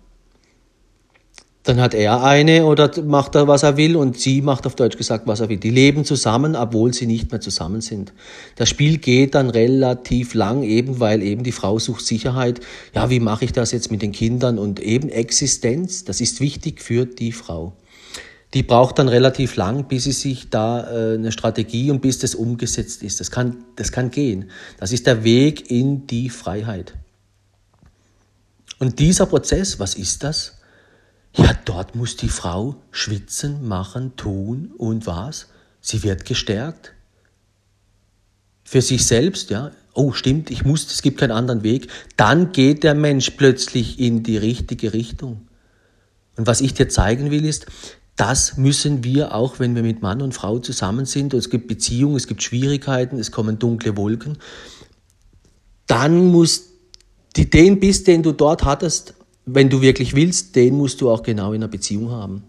Dann 1.63 1.81
hat 1.81 1.95
er 1.95 2.23
eine 2.23 2.67
oder 2.67 2.91
macht 3.03 3.35
er, 3.37 3.49
was 3.49 3.63
er 3.63 3.79
will 3.79 3.97
und 3.97 4.19
sie 4.19 4.43
macht 4.43 4.67
auf 4.67 4.75
Deutsch 4.75 4.99
gesagt, 4.99 5.27
was 5.27 5.41
er 5.41 5.49
will. 5.49 5.57
Die 5.57 5.71
leben 5.71 6.05
zusammen, 6.05 6.55
obwohl 6.55 6.93
sie 6.93 7.07
nicht 7.07 7.31
mehr 7.31 7.41
zusammen 7.41 7.81
sind. 7.81 8.13
Das 8.57 8.69
Spiel 8.69 8.99
geht 8.99 9.35
dann 9.35 9.49
relativ 9.49 10.35
lang, 10.35 10.63
eben 10.63 11.01
weil 11.01 11.23
eben 11.23 11.43
die 11.43 11.53
Frau 11.53 11.79
sucht 11.79 12.05
Sicherheit. 12.05 12.61
Ja, 12.95 13.09
wie 13.09 13.21
mache 13.21 13.47
ich 13.47 13.53
das 13.53 13.73
jetzt 13.73 13.91
mit 13.91 14.03
den 14.03 14.13
Kindern 14.13 14.59
und 14.59 14.79
eben 14.79 15.09
Existenz, 15.09 16.05
das 16.05 16.21
ist 16.21 16.41
wichtig 16.41 16.83
für 16.83 17.07
die 17.07 17.33
Frau. 17.33 17.73
Die 18.55 18.63
braucht 18.63 18.99
dann 18.99 19.09
relativ 19.09 19.57
lang, 19.57 19.89
bis 19.89 20.05
sie 20.05 20.13
sich 20.13 20.49
da 20.49 20.91
äh, 20.91 21.15
eine 21.15 21.33
Strategie 21.33 21.91
und 21.91 22.01
bis 22.01 22.19
das 22.19 22.35
umgesetzt 22.35 23.03
ist. 23.03 23.21
Das 23.21 23.31
kann, 23.31 23.65
das 23.77 23.93
kann 23.93 24.11
gehen. 24.11 24.51
Das 24.79 24.93
ist 24.93 25.07
der 25.07 25.23
Weg 25.23 25.71
in 25.71 26.07
die 26.07 26.31
Freiheit. 26.31 26.95
Und 28.79 28.99
dieser 29.01 29.27
Prozess, 29.27 29.79
was 29.79 29.95
ist 29.95 30.23
das? 30.25 30.59
Ja, 31.35 31.53
dort 31.65 31.95
muss 31.95 32.17
die 32.17 32.29
Frau 32.29 32.77
schwitzen, 32.91 33.69
machen, 33.69 34.17
tun 34.17 34.73
und 34.79 35.07
was? 35.07 35.49
Sie 35.81 36.03
wird 36.03 36.25
gestärkt. 36.25 36.95
Für 38.65 38.83
sich 38.83 39.07
selbst, 39.07 39.51
ja. 39.51 39.73
Oh, 39.95 40.13
stimmt, 40.13 40.51
ich 40.51 40.65
muss, 40.65 40.87
es 40.87 41.03
gibt 41.03 41.19
keinen 41.19 41.33
anderen 41.33 41.63
Weg. 41.63 41.89
Dann 42.17 42.53
geht 42.53 42.85
der 42.85 42.95
Mensch 42.95 43.31
plötzlich 43.31 43.99
in 43.99 44.23
die 44.23 44.37
richtige 44.37 44.93
Richtung. 44.93 45.49
Und 46.37 46.47
was 46.47 46.61
ich 46.61 46.73
dir 46.73 46.89
zeigen 46.89 47.31
will, 47.31 47.45
ist, 47.45 47.67
das 48.19 48.57
müssen 48.57 49.05
wir 49.05 49.35
auch, 49.35 49.61
wenn 49.61 49.75
wir 49.77 49.83
mit 49.83 50.03
Mann 50.03 50.21
und 50.21 50.35
Frau 50.35 50.59
zusammen 50.59 51.07
sind 51.07 51.33
und 51.33 51.39
es 51.39 51.51
gibt 51.51 51.69
Beziehungen, 51.69 52.17
es 52.17 52.27
gibt 52.27 52.43
Schwierigkeiten, 52.43 53.19
es 53.19 53.31
kommen 53.31 53.59
dunkle 53.59 53.97
Wolken, 53.97 54.39
dann 55.87 56.27
muss 56.27 56.65
die, 57.37 57.49
den 57.49 57.79
Biss, 57.79 58.03
den 58.03 58.25
du 58.25 58.33
dort 58.33 58.65
hattest, 58.65 59.15
wenn 59.47 59.71
du 59.71 59.81
wirklich 59.81 60.15
willst, 60.17 60.57
den 60.57 60.77
musst 60.77 61.01
du 61.01 61.11
auch 61.11 61.23
genau 61.23 61.53
in 61.53 61.63
einer 61.63 61.69
Beziehung 61.69 62.11
haben. 62.11 62.43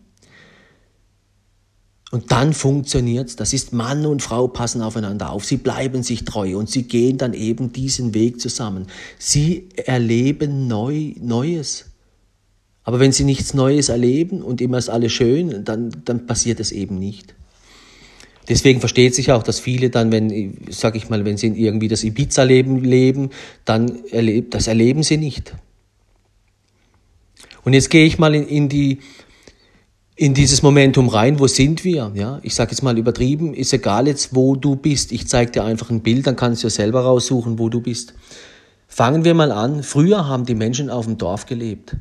Und 2.12 2.32
dann 2.32 2.54
funktioniert's. 2.54 3.36
Das 3.36 3.54
ist 3.54 3.72
Mann 3.72 4.08
und 4.08 4.24
Frau 4.24 4.48
passen 4.48 4.82
aufeinander 4.82 5.32
auf. 5.32 5.46
Sie 5.46 5.58
bleiben 5.58 6.02
sich 6.02 6.26
treu 6.26 6.58
und 6.58 6.68
sie 6.68 6.84
gehen 6.84 7.20
dann 7.20 7.36
eben 7.36 7.72
diesen 7.72 8.16
Weg 8.16 8.42
zusammen. 8.42 8.88
Sie 9.20 9.70
erleben 9.76 10.68
neu, 10.68 11.14
Neues. 11.20 11.89
Aber 12.84 13.00
wenn 13.00 13.12
sie 13.12 13.24
nichts 13.24 13.54
Neues 13.54 13.90
erleben 13.90 14.42
und 14.42 14.62
immer 14.62 14.78
ist 14.78 14.90
alles 14.90 15.12
schön, 15.12 15.64
dann, 15.64 15.92
dann 16.06 16.26
passiert 16.26 16.60
es 16.60 16.72
eben 16.72 16.98
nicht. 16.98 17.36
Deswegen 18.50 18.80
versteht 18.80 19.14
sich 19.14 19.32
auch, 19.32 19.44
dass 19.44 19.60
viele 19.60 19.92
dann, 19.92 20.12
wenn, 20.12 20.58
sag 20.72 20.96
ich 20.96 21.08
mal, 21.08 21.24
wenn 21.24 21.38
sie 21.38 21.48
irgendwie 21.48 21.88
das 21.88 22.04
Ibiza-Leben 22.04 22.84
leben, 22.84 23.30
dann 23.64 24.04
erlebt, 24.06 24.56
das 24.56 24.66
erleben 24.66 25.04
sie 25.04 25.18
nicht. 25.18 25.54
Und 27.64 27.74
jetzt 27.74 27.92
gehe 27.92 28.06
ich 28.06 28.18
mal 28.18 28.34
in, 28.34 28.48
in, 28.48 28.70
die, 28.70 29.00
in 30.16 30.34
dieses 30.34 30.64
Momentum 30.64 31.10
rein, 31.10 31.40
wo 31.40 31.46
sind 31.46 31.84
wir? 31.84 32.12
Ja, 32.16 32.40
ich 32.42 32.56
sage 32.56 32.72
jetzt 32.72 32.82
mal 32.82 32.98
übertrieben, 32.98 33.54
ist 33.54 33.72
egal 33.72 34.08
jetzt, 34.08 34.34
wo 34.34 34.56
du 34.56 34.76
bist. 34.76 35.12
Ich 35.12 35.28
zeige 35.28 35.52
dir 35.52 35.64
einfach 35.64 35.92
ein 35.92 36.02
Bild, 36.02 36.26
dann 36.26 36.36
kannst 36.36 36.64
du 36.64 36.68
ja 36.68 36.72
selber 36.72 37.02
raussuchen, 37.02 37.60
wo 37.60 37.70
du 37.70 37.82
bist. 37.82 38.16
Fangen 38.88 39.24
wir 39.26 39.36
mal 39.36 39.52
an. 39.52 39.84
Früher 39.84 40.28
haben 40.28 40.48
die 40.48 40.56
Menschen 40.56 40.90
auf 40.90 41.06
dem 41.06 41.20
Dorf 41.20 41.46
gelebt. 41.46 41.96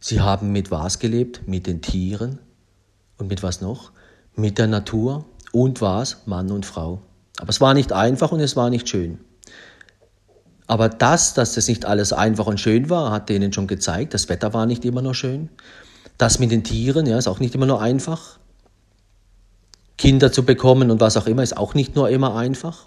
Sie 0.00 0.20
haben 0.20 0.52
mit 0.52 0.70
was 0.70 0.98
gelebt? 0.98 1.46
Mit 1.46 1.66
den 1.66 1.82
Tieren. 1.82 2.38
Und 3.18 3.28
mit 3.28 3.42
was 3.42 3.60
noch? 3.60 3.92
Mit 4.34 4.58
der 4.58 4.66
Natur. 4.66 5.24
Und 5.52 5.80
was? 5.80 6.26
Mann 6.26 6.50
und 6.50 6.66
Frau. 6.66 7.02
Aber 7.38 7.50
es 7.50 7.60
war 7.60 7.74
nicht 7.74 7.92
einfach 7.92 8.32
und 8.32 8.40
es 8.40 8.56
war 8.56 8.70
nicht 8.70 8.88
schön. 8.88 9.18
Aber 10.66 10.88
das, 10.88 11.34
dass 11.34 11.54
das 11.54 11.68
nicht 11.68 11.84
alles 11.84 12.12
einfach 12.12 12.46
und 12.46 12.60
schön 12.60 12.90
war, 12.90 13.12
hat 13.12 13.28
denen 13.28 13.52
schon 13.52 13.66
gezeigt. 13.66 14.14
Das 14.14 14.28
Wetter 14.28 14.52
war 14.52 14.66
nicht 14.66 14.84
immer 14.84 15.02
nur 15.02 15.14
schön. 15.14 15.48
Das 16.18 16.38
mit 16.38 16.50
den 16.50 16.64
Tieren, 16.64 17.06
ja, 17.06 17.18
ist 17.18 17.28
auch 17.28 17.40
nicht 17.40 17.54
immer 17.54 17.66
nur 17.66 17.80
einfach. 17.80 18.38
Kinder 19.96 20.32
zu 20.32 20.44
bekommen 20.44 20.90
und 20.90 21.00
was 21.00 21.16
auch 21.16 21.26
immer, 21.26 21.42
ist 21.42 21.56
auch 21.56 21.74
nicht 21.74 21.94
nur 21.94 22.10
immer 22.10 22.36
einfach. 22.36 22.86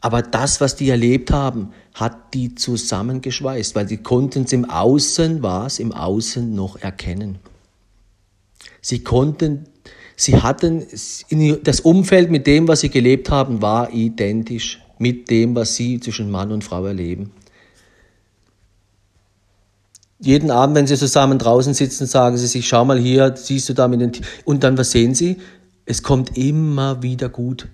Aber 0.00 0.22
das, 0.22 0.60
was 0.60 0.76
die 0.76 0.90
erlebt 0.90 1.30
haben, 1.30 1.72
hat 1.94 2.34
die 2.34 2.54
zusammengeschweißt, 2.54 3.74
weil 3.74 3.88
sie 3.88 3.96
konnten 3.98 4.44
es 4.44 4.52
im 4.52 4.68
Außen, 4.68 5.42
was 5.42 5.78
im 5.78 5.92
Außen 5.92 6.54
noch 6.54 6.76
erkennen. 6.76 7.38
Sie 8.82 9.02
konnten, 9.02 9.66
sie 10.16 10.36
hatten, 10.42 10.86
das 11.64 11.80
Umfeld 11.80 12.30
mit 12.30 12.46
dem, 12.46 12.68
was 12.68 12.80
sie 12.80 12.90
gelebt 12.90 13.30
haben, 13.30 13.62
war 13.62 13.92
identisch 13.92 14.80
mit 14.98 15.30
dem, 15.30 15.54
was 15.54 15.74
sie 15.74 15.98
zwischen 16.00 16.30
Mann 16.30 16.52
und 16.52 16.62
Frau 16.62 16.84
erleben. 16.84 17.32
Jeden 20.18 20.50
Abend, 20.50 20.76
wenn 20.76 20.86
sie 20.86 20.96
zusammen 20.96 21.38
draußen 21.38 21.74
sitzen, 21.74 22.06
sagen 22.06 22.36
sie 22.38 22.46
sich, 22.46 22.66
schau 22.66 22.84
mal 22.84 22.98
hier, 22.98 23.34
siehst 23.36 23.68
du 23.68 23.74
da 23.74 23.86
mit 23.86 24.00
den 24.00 24.12
T 24.12 24.22
Und 24.44 24.64
dann, 24.64 24.78
was 24.78 24.90
sehen 24.90 25.14
sie? 25.14 25.36
Es 25.84 26.02
kommt 26.02 26.36
immer 26.38 27.02
wieder 27.02 27.28
gut. 27.28 27.68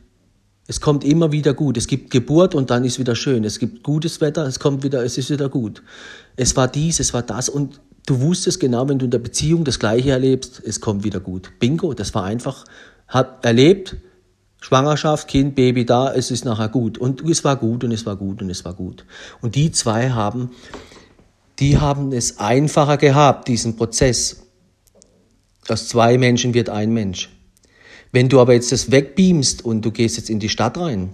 Es 0.73 0.81
kommt 0.81 1.05
immer 1.05 1.33
wieder 1.33 1.53
gut. 1.53 1.77
Es 1.77 1.87
gibt 1.87 2.11
Geburt 2.11 2.55
und 2.55 2.71
dann 2.71 2.83
ist 2.83 2.99
wieder 2.99 3.15
schön. 3.15 3.45
Es 3.45 3.59
gibt 3.59 3.83
gutes 3.83 4.23
Wetter, 4.23 4.47
es 4.47 4.59
kommt 4.59 4.83
wieder, 4.83 5.05
es 5.05 5.19
ist 5.19 5.29
wieder 5.29 5.51
gut. 5.51 5.83
Es 6.35 6.57
war 6.57 6.67
dies, 6.67 6.99
es 6.99 7.13
war 7.13 7.21
das 7.21 7.51
und 7.51 7.83
du 8.07 8.23
wusstest 8.23 8.59
genau, 8.59 8.89
wenn 8.89 8.99
du 8.99 9.05
in 9.05 9.11
der 9.11 9.19
Beziehung 9.19 9.65
das 9.65 9.79
Gleiche 9.79 10.13
erlebst, 10.13 10.63
es 10.65 10.81
kommt 10.81 11.05
wieder 11.05 11.21
gut. 11.21 11.51
Bingo, 11.59 11.93
das 11.93 12.15
war 12.15 12.25
einfach, 12.25 12.65
hat 13.07 13.45
erlebt, 13.45 13.97
Schwangerschaft, 14.63 15.29
Kind, 15.29 15.57
Baby 15.57 15.85
da, 15.85 16.11
es 16.15 16.31
ist 16.31 16.47
nachher 16.47 16.71
gut. 16.71 16.97
Und 16.97 17.21
es 17.29 17.45
war 17.45 17.57
gut 17.57 17.85
und 17.85 17.93
es 17.93 18.07
war 18.07 18.17
gut 18.17 18.41
und 18.41 18.49
es 18.49 18.65
war 18.65 18.73
gut. 18.73 19.05
Und 19.43 19.57
die 19.57 19.73
zwei 19.73 20.09
haben, 20.09 20.53
die 21.59 21.77
haben 21.77 22.13
es 22.13 22.39
einfacher 22.39 22.97
gehabt, 22.97 23.47
diesen 23.47 23.77
Prozess. 23.77 24.47
Aus 25.69 25.87
zwei 25.89 26.17
Menschen 26.17 26.55
wird 26.55 26.71
ein 26.71 26.95
Mensch. 26.95 27.29
Wenn 28.13 28.29
du 28.29 28.41
aber 28.41 28.53
jetzt 28.53 28.71
das 28.73 28.91
wegbeamst 28.91 29.65
und 29.65 29.85
du 29.85 29.91
gehst 29.91 30.19
jetzt 30.19 30.31
in 30.31 30.39
die 30.39 30.51
Stadt 30.51 30.79
rein, 30.79 31.11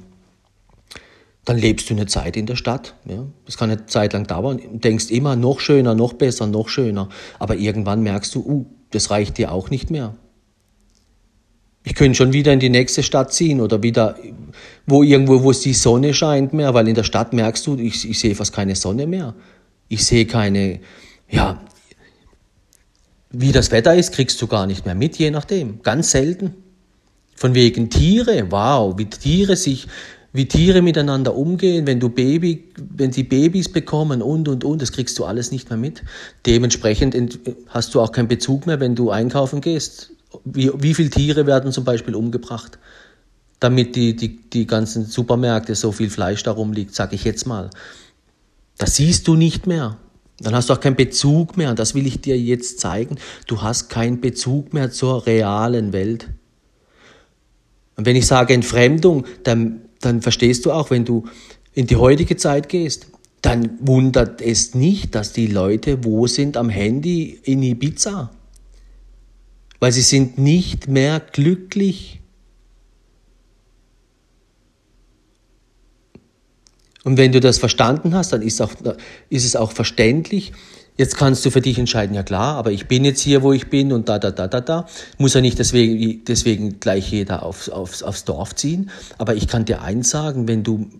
dann 1.44 1.56
lebst 1.56 1.88
du 1.88 1.94
eine 1.94 2.06
Zeit 2.06 2.36
in 2.36 2.44
der 2.44 2.56
Stadt. 2.56 2.94
Ja? 3.06 3.24
Das 3.46 3.56
kann 3.56 3.70
eine 3.70 3.86
Zeit 3.86 4.12
lang 4.12 4.26
dauern. 4.26 4.58
Du 4.58 4.78
denkst 4.78 5.10
immer 5.10 5.34
noch 5.36 5.60
schöner, 5.60 5.94
noch 5.94 6.12
besser, 6.12 6.46
noch 6.46 6.68
schöner. 6.68 7.08
Aber 7.38 7.56
irgendwann 7.56 8.02
merkst 8.02 8.34
du, 8.34 8.40
uh, 8.40 8.66
das 8.90 9.10
reicht 9.10 9.38
dir 9.38 9.52
auch 9.52 9.70
nicht 9.70 9.90
mehr. 9.90 10.14
Ich 11.84 11.94
könnte 11.94 12.16
schon 12.16 12.34
wieder 12.34 12.52
in 12.52 12.60
die 12.60 12.68
nächste 12.68 13.02
Stadt 13.02 13.32
ziehen 13.32 13.62
oder 13.62 13.82
wieder 13.82 14.16
wo 14.86 15.02
irgendwo, 15.02 15.42
wo 15.42 15.50
es 15.50 15.60
die 15.60 15.72
Sonne 15.72 16.12
scheint 16.12 16.52
mehr, 16.52 16.74
weil 16.74 16.88
in 16.88 16.94
der 16.94 17.04
Stadt 17.04 17.32
merkst 17.32 17.66
du, 17.66 17.76
ich, 17.76 18.08
ich 18.08 18.18
sehe 18.18 18.34
fast 18.34 18.52
keine 18.52 18.76
Sonne 18.76 19.06
mehr. 19.06 19.34
Ich 19.88 20.04
sehe 20.04 20.26
keine, 20.26 20.80
ja, 21.30 21.62
wie 23.30 23.52
das 23.52 23.70
Wetter 23.70 23.94
ist, 23.94 24.12
kriegst 24.12 24.40
du 24.42 24.46
gar 24.46 24.66
nicht 24.66 24.84
mehr 24.84 24.94
mit, 24.94 25.16
je 25.16 25.30
nachdem. 25.30 25.82
Ganz 25.82 26.10
selten. 26.10 26.54
Von 27.38 27.54
wegen 27.54 27.88
Tiere, 27.88 28.50
wow, 28.50 28.98
wie 28.98 29.04
Tiere 29.04 29.54
sich, 29.54 29.86
wie 30.32 30.46
Tiere 30.46 30.82
miteinander 30.82 31.36
umgehen, 31.36 31.86
wenn 31.86 32.00
du 32.00 32.08
Baby, 32.08 32.64
wenn 32.76 33.12
sie 33.12 33.22
Babys 33.22 33.68
bekommen 33.68 34.22
und 34.22 34.48
und 34.48 34.64
und, 34.64 34.82
das 34.82 34.90
kriegst 34.90 35.16
du 35.20 35.24
alles 35.24 35.52
nicht 35.52 35.70
mehr 35.70 35.78
mit. 35.78 36.02
Dementsprechend 36.46 37.16
hast 37.68 37.94
du 37.94 38.00
auch 38.00 38.10
keinen 38.10 38.26
Bezug 38.26 38.66
mehr, 38.66 38.80
wenn 38.80 38.96
du 38.96 39.10
einkaufen 39.10 39.60
gehst. 39.60 40.10
Wie, 40.44 40.72
wie 40.82 40.94
viele 40.94 41.10
Tiere 41.10 41.46
werden 41.46 41.70
zum 41.70 41.84
Beispiel 41.84 42.16
umgebracht, 42.16 42.76
damit 43.60 43.94
die, 43.94 44.16
die, 44.16 44.40
die 44.50 44.66
ganzen 44.66 45.04
Supermärkte 45.06 45.76
so 45.76 45.92
viel 45.92 46.10
Fleisch 46.10 46.42
darum 46.42 46.72
liegt, 46.72 46.96
sag 46.96 47.12
ich 47.12 47.22
jetzt 47.22 47.46
mal. 47.46 47.70
Das 48.78 48.96
siehst 48.96 49.28
du 49.28 49.36
nicht 49.36 49.68
mehr. 49.68 49.96
Dann 50.40 50.56
hast 50.56 50.70
du 50.70 50.72
auch 50.72 50.80
keinen 50.80 50.96
Bezug 50.96 51.56
mehr. 51.56 51.70
Und 51.70 51.78
das 51.78 51.94
will 51.94 52.06
ich 52.08 52.20
dir 52.20 52.36
jetzt 52.36 52.80
zeigen. 52.80 53.16
Du 53.46 53.62
hast 53.62 53.90
keinen 53.90 54.20
Bezug 54.20 54.72
mehr 54.72 54.90
zur 54.90 55.24
realen 55.24 55.92
Welt. 55.92 56.26
Und 57.98 58.06
wenn 58.06 58.14
ich 58.14 58.26
sage 58.26 58.54
Entfremdung, 58.54 59.26
dann, 59.42 59.80
dann 60.00 60.22
verstehst 60.22 60.64
du 60.64 60.70
auch, 60.70 60.90
wenn 60.90 61.04
du 61.04 61.24
in 61.74 61.88
die 61.88 61.96
heutige 61.96 62.36
Zeit 62.36 62.68
gehst, 62.68 63.08
dann 63.42 63.70
wundert 63.80 64.40
es 64.40 64.76
nicht, 64.76 65.16
dass 65.16 65.32
die 65.32 65.48
Leute 65.48 66.04
wo 66.04 66.28
sind 66.28 66.56
am 66.56 66.68
Handy 66.68 67.40
in 67.42 67.60
Ibiza. 67.60 68.30
Weil 69.80 69.90
sie 69.90 70.02
sind 70.02 70.38
nicht 70.38 70.86
mehr 70.86 71.18
glücklich. 71.18 72.20
Und 77.02 77.16
wenn 77.16 77.32
du 77.32 77.40
das 77.40 77.58
verstanden 77.58 78.14
hast, 78.14 78.32
dann 78.32 78.42
ist, 78.42 78.60
auch, 78.60 78.72
ist 79.28 79.44
es 79.44 79.56
auch 79.56 79.72
verständlich. 79.72 80.52
Jetzt 80.98 81.16
kannst 81.16 81.46
du 81.46 81.50
für 81.50 81.60
dich 81.60 81.78
entscheiden, 81.78 82.16
ja 82.16 82.24
klar, 82.24 82.56
aber 82.56 82.72
ich 82.72 82.88
bin 82.88 83.04
jetzt 83.04 83.20
hier, 83.20 83.44
wo 83.44 83.52
ich 83.52 83.70
bin 83.70 83.92
und 83.92 84.08
da, 84.08 84.18
da, 84.18 84.32
da, 84.32 84.48
da, 84.48 84.60
da. 84.60 84.86
Muss 85.16 85.32
ja 85.32 85.40
nicht 85.40 85.60
deswegen, 85.60 86.24
deswegen 86.24 86.80
gleich 86.80 87.12
jeder 87.12 87.44
aufs, 87.44 87.68
aufs, 87.68 88.02
aufs 88.02 88.24
Dorf 88.24 88.56
ziehen. 88.56 88.90
Aber 89.16 89.36
ich 89.36 89.46
kann 89.46 89.64
dir 89.64 89.80
eins 89.80 90.10
sagen, 90.10 90.48
wenn 90.48 90.64
du 90.64 90.90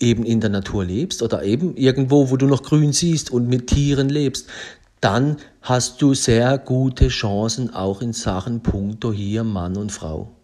eben 0.00 0.24
in 0.24 0.40
der 0.40 0.50
Natur 0.50 0.84
lebst 0.84 1.22
oder 1.22 1.44
eben 1.44 1.76
irgendwo, 1.76 2.30
wo 2.30 2.36
du 2.36 2.46
noch 2.46 2.64
grün 2.64 2.92
siehst 2.92 3.30
und 3.30 3.48
mit 3.48 3.68
Tieren 3.68 4.08
lebst, 4.08 4.48
dann 5.00 5.36
hast 5.62 6.02
du 6.02 6.14
sehr 6.14 6.58
gute 6.58 7.06
Chancen 7.06 7.72
auch 7.72 8.02
in 8.02 8.12
Sachen 8.12 8.60
Punkto 8.60 9.12
hier 9.12 9.44
Mann 9.44 9.76
und 9.76 9.92
Frau. 9.92 10.34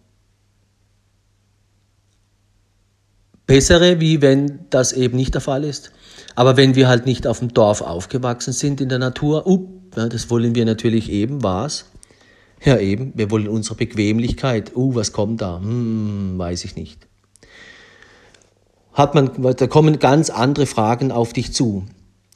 bessere, 3.51 3.99
wie 3.99 4.21
wenn 4.21 4.61
das 4.69 4.93
eben 4.93 5.17
nicht 5.17 5.33
der 5.33 5.41
Fall 5.41 5.65
ist. 5.65 5.91
Aber 6.35 6.57
wenn 6.57 6.75
wir 6.75 6.87
halt 6.87 7.05
nicht 7.05 7.27
auf 7.27 7.39
dem 7.39 7.53
Dorf 7.53 7.81
aufgewachsen 7.81 8.53
sind 8.53 8.81
in 8.81 8.89
der 8.89 8.99
Natur, 8.99 9.47
uh, 9.47 9.67
ja, 9.95 10.07
das 10.07 10.29
wollen 10.29 10.55
wir 10.55 10.65
natürlich 10.65 11.09
eben, 11.11 11.43
was? 11.43 11.85
Ja, 12.63 12.77
eben, 12.77 13.11
wir 13.15 13.31
wollen 13.31 13.47
unsere 13.47 13.75
Bequemlichkeit. 13.75 14.75
Uh, 14.75 14.95
was 14.95 15.13
kommt 15.13 15.41
da? 15.41 15.59
Hm, 15.59 16.37
weiß 16.37 16.65
ich 16.65 16.75
nicht. 16.75 17.07
Hat 18.93 19.15
man, 19.15 19.31
da 19.55 19.67
kommen 19.67 19.99
ganz 19.99 20.29
andere 20.29 20.65
Fragen 20.65 21.11
auf 21.11 21.33
dich 21.33 21.53
zu. 21.53 21.85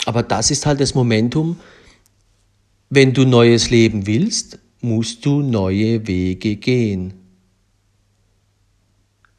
Aber 0.05 0.23
das 0.23 0.51
ist 0.51 0.65
halt 0.65 0.79
das 0.79 0.95
Momentum. 0.95 1.59
Wenn 2.89 3.13
du 3.13 3.25
neues 3.25 3.69
Leben 3.69 4.07
willst, 4.07 4.59
musst 4.81 5.25
du 5.25 5.41
neue 5.41 6.07
Wege 6.07 6.55
gehen 6.55 7.13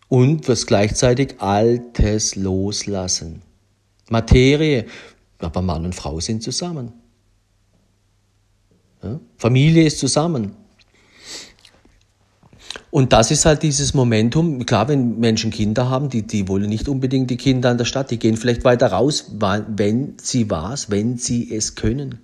und 0.09 0.49
was 0.49 0.67
gleichzeitig 0.67 1.41
Altes 1.41 2.37
loslassen. 2.37 3.43
Materie, 4.11 4.87
aber 5.39 5.63
Mann 5.63 5.85
und 5.85 5.95
Frau 5.95 6.21
sind 6.21 6.43
zusammen. 6.43 6.93
Ja? 9.03 9.21
Familie 9.37 9.85
ist 9.85 9.99
zusammen. 9.99 10.53
Und 12.91 13.13
das 13.13 13.31
ist 13.31 13.45
halt 13.45 13.63
dieses 13.63 13.95
Momentum. 13.95 14.65
Klar, 14.65 14.89
wenn 14.89 15.19
Menschen 15.19 15.51
Kinder 15.51 15.91
haben, 15.91 16.09
die, 16.09 16.23
die 16.23 16.49
wollen 16.49 16.69
nicht 16.69 16.89
unbedingt 16.89 17.31
die 17.31 17.37
Kinder 17.37 17.71
an 17.71 17.79
der 17.79 17.85
Stadt, 17.85 18.11
die 18.11 18.19
gehen 18.19 18.37
vielleicht 18.37 18.65
weiter 18.65 18.87
raus, 18.87 19.33
wenn 19.69 20.15
sie 20.21 20.51
was, 20.51 20.91
wenn 20.91 21.19
sie 21.19 21.55
es 21.55 21.75
können. 21.75 22.21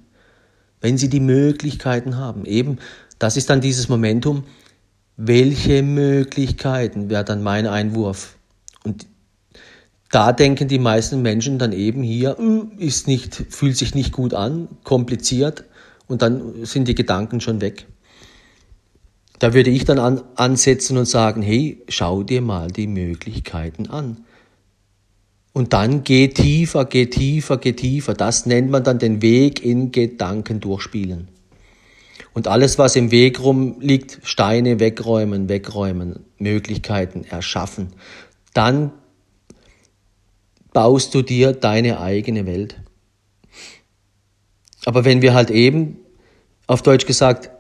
Wenn 0.81 0.97
sie 0.99 1.09
die 1.09 1.21
Möglichkeiten 1.21 2.17
haben. 2.17 2.45
Eben, 2.47 2.79
das 3.19 3.37
ist 3.37 3.51
dann 3.51 3.61
dieses 3.61 3.89
Momentum, 3.89 4.45
welche 5.17 5.83
Möglichkeiten 5.83 7.11
wäre 7.11 7.25
dann 7.25 7.43
mein 7.43 7.67
Einwurf? 7.67 8.37
Und 8.83 9.07
da 10.13 10.33
denken 10.33 10.69
die 10.69 10.79
meisten 10.79 11.23
Menschen 11.23 11.59
dann 11.59 11.73
eben 11.73 12.03
hier, 12.03 12.37
hm, 12.37 12.73
ist 12.77 13.09
nicht, 13.09 13.35
fühlt 13.49 13.79
sich 13.79 13.95
nicht 13.95 14.13
gut 14.13 14.35
an, 14.35 14.69
kompliziert 14.85 15.65
und 16.07 16.21
dann 16.21 16.67
sind 16.67 16.87
die 16.87 16.95
Gedanken 16.95 17.41
schon 17.41 17.63
weg. 17.63 17.87
Da 19.39 19.55
würde 19.55 19.71
ich 19.71 19.87
dann 19.87 19.99
an, 19.99 20.21
ansetzen 20.37 20.99
und 20.99 21.07
sagen, 21.07 21.41
hey, 21.41 21.83
schau 21.89 22.23
dir 22.23 22.43
mal 22.43 22.69
die 22.69 22.87
Möglichkeiten 22.87 23.89
an. 23.89 24.19
Und 25.55 25.73
dann 25.73 26.05
geh 26.05 26.29
tiefer, 26.29 26.85
geh 26.85 27.07
tiefer, 27.07 27.57
geh 27.57 27.73
tiefer. 27.73 28.13
Das 28.13 28.45
nennt 28.45 28.71
man 28.71 28.85
dann 28.85 28.99
den 28.99 29.23
Weg 29.23 29.65
in 29.65 29.93
Gedanken 29.93 30.61
durchspielen. 30.61 31.29
Und 32.35 32.49
alles, 32.49 32.79
was 32.79 32.97
im 32.97 33.11
Weg 33.11 33.41
rumliegt, 33.41 34.21
Steine 34.25 34.79
wegräumen, 34.79 35.49
wegräumen, 35.49 36.27
Möglichkeiten 36.39 37.25
erschaffen. 37.25 37.95
Dann 38.53 38.93
baust 40.73 41.15
du 41.15 41.23
dir 41.23 41.53
deine 41.53 42.01
eigene 42.01 42.47
Welt. 42.47 42.77
Aber 44.85 45.05
wenn 45.05 45.23
wir 45.23 45.35
halt 45.35 45.51
eben, 45.51 45.99
auf 46.67 46.83
Deutsch 46.83 47.07
gesagt, 47.07 47.51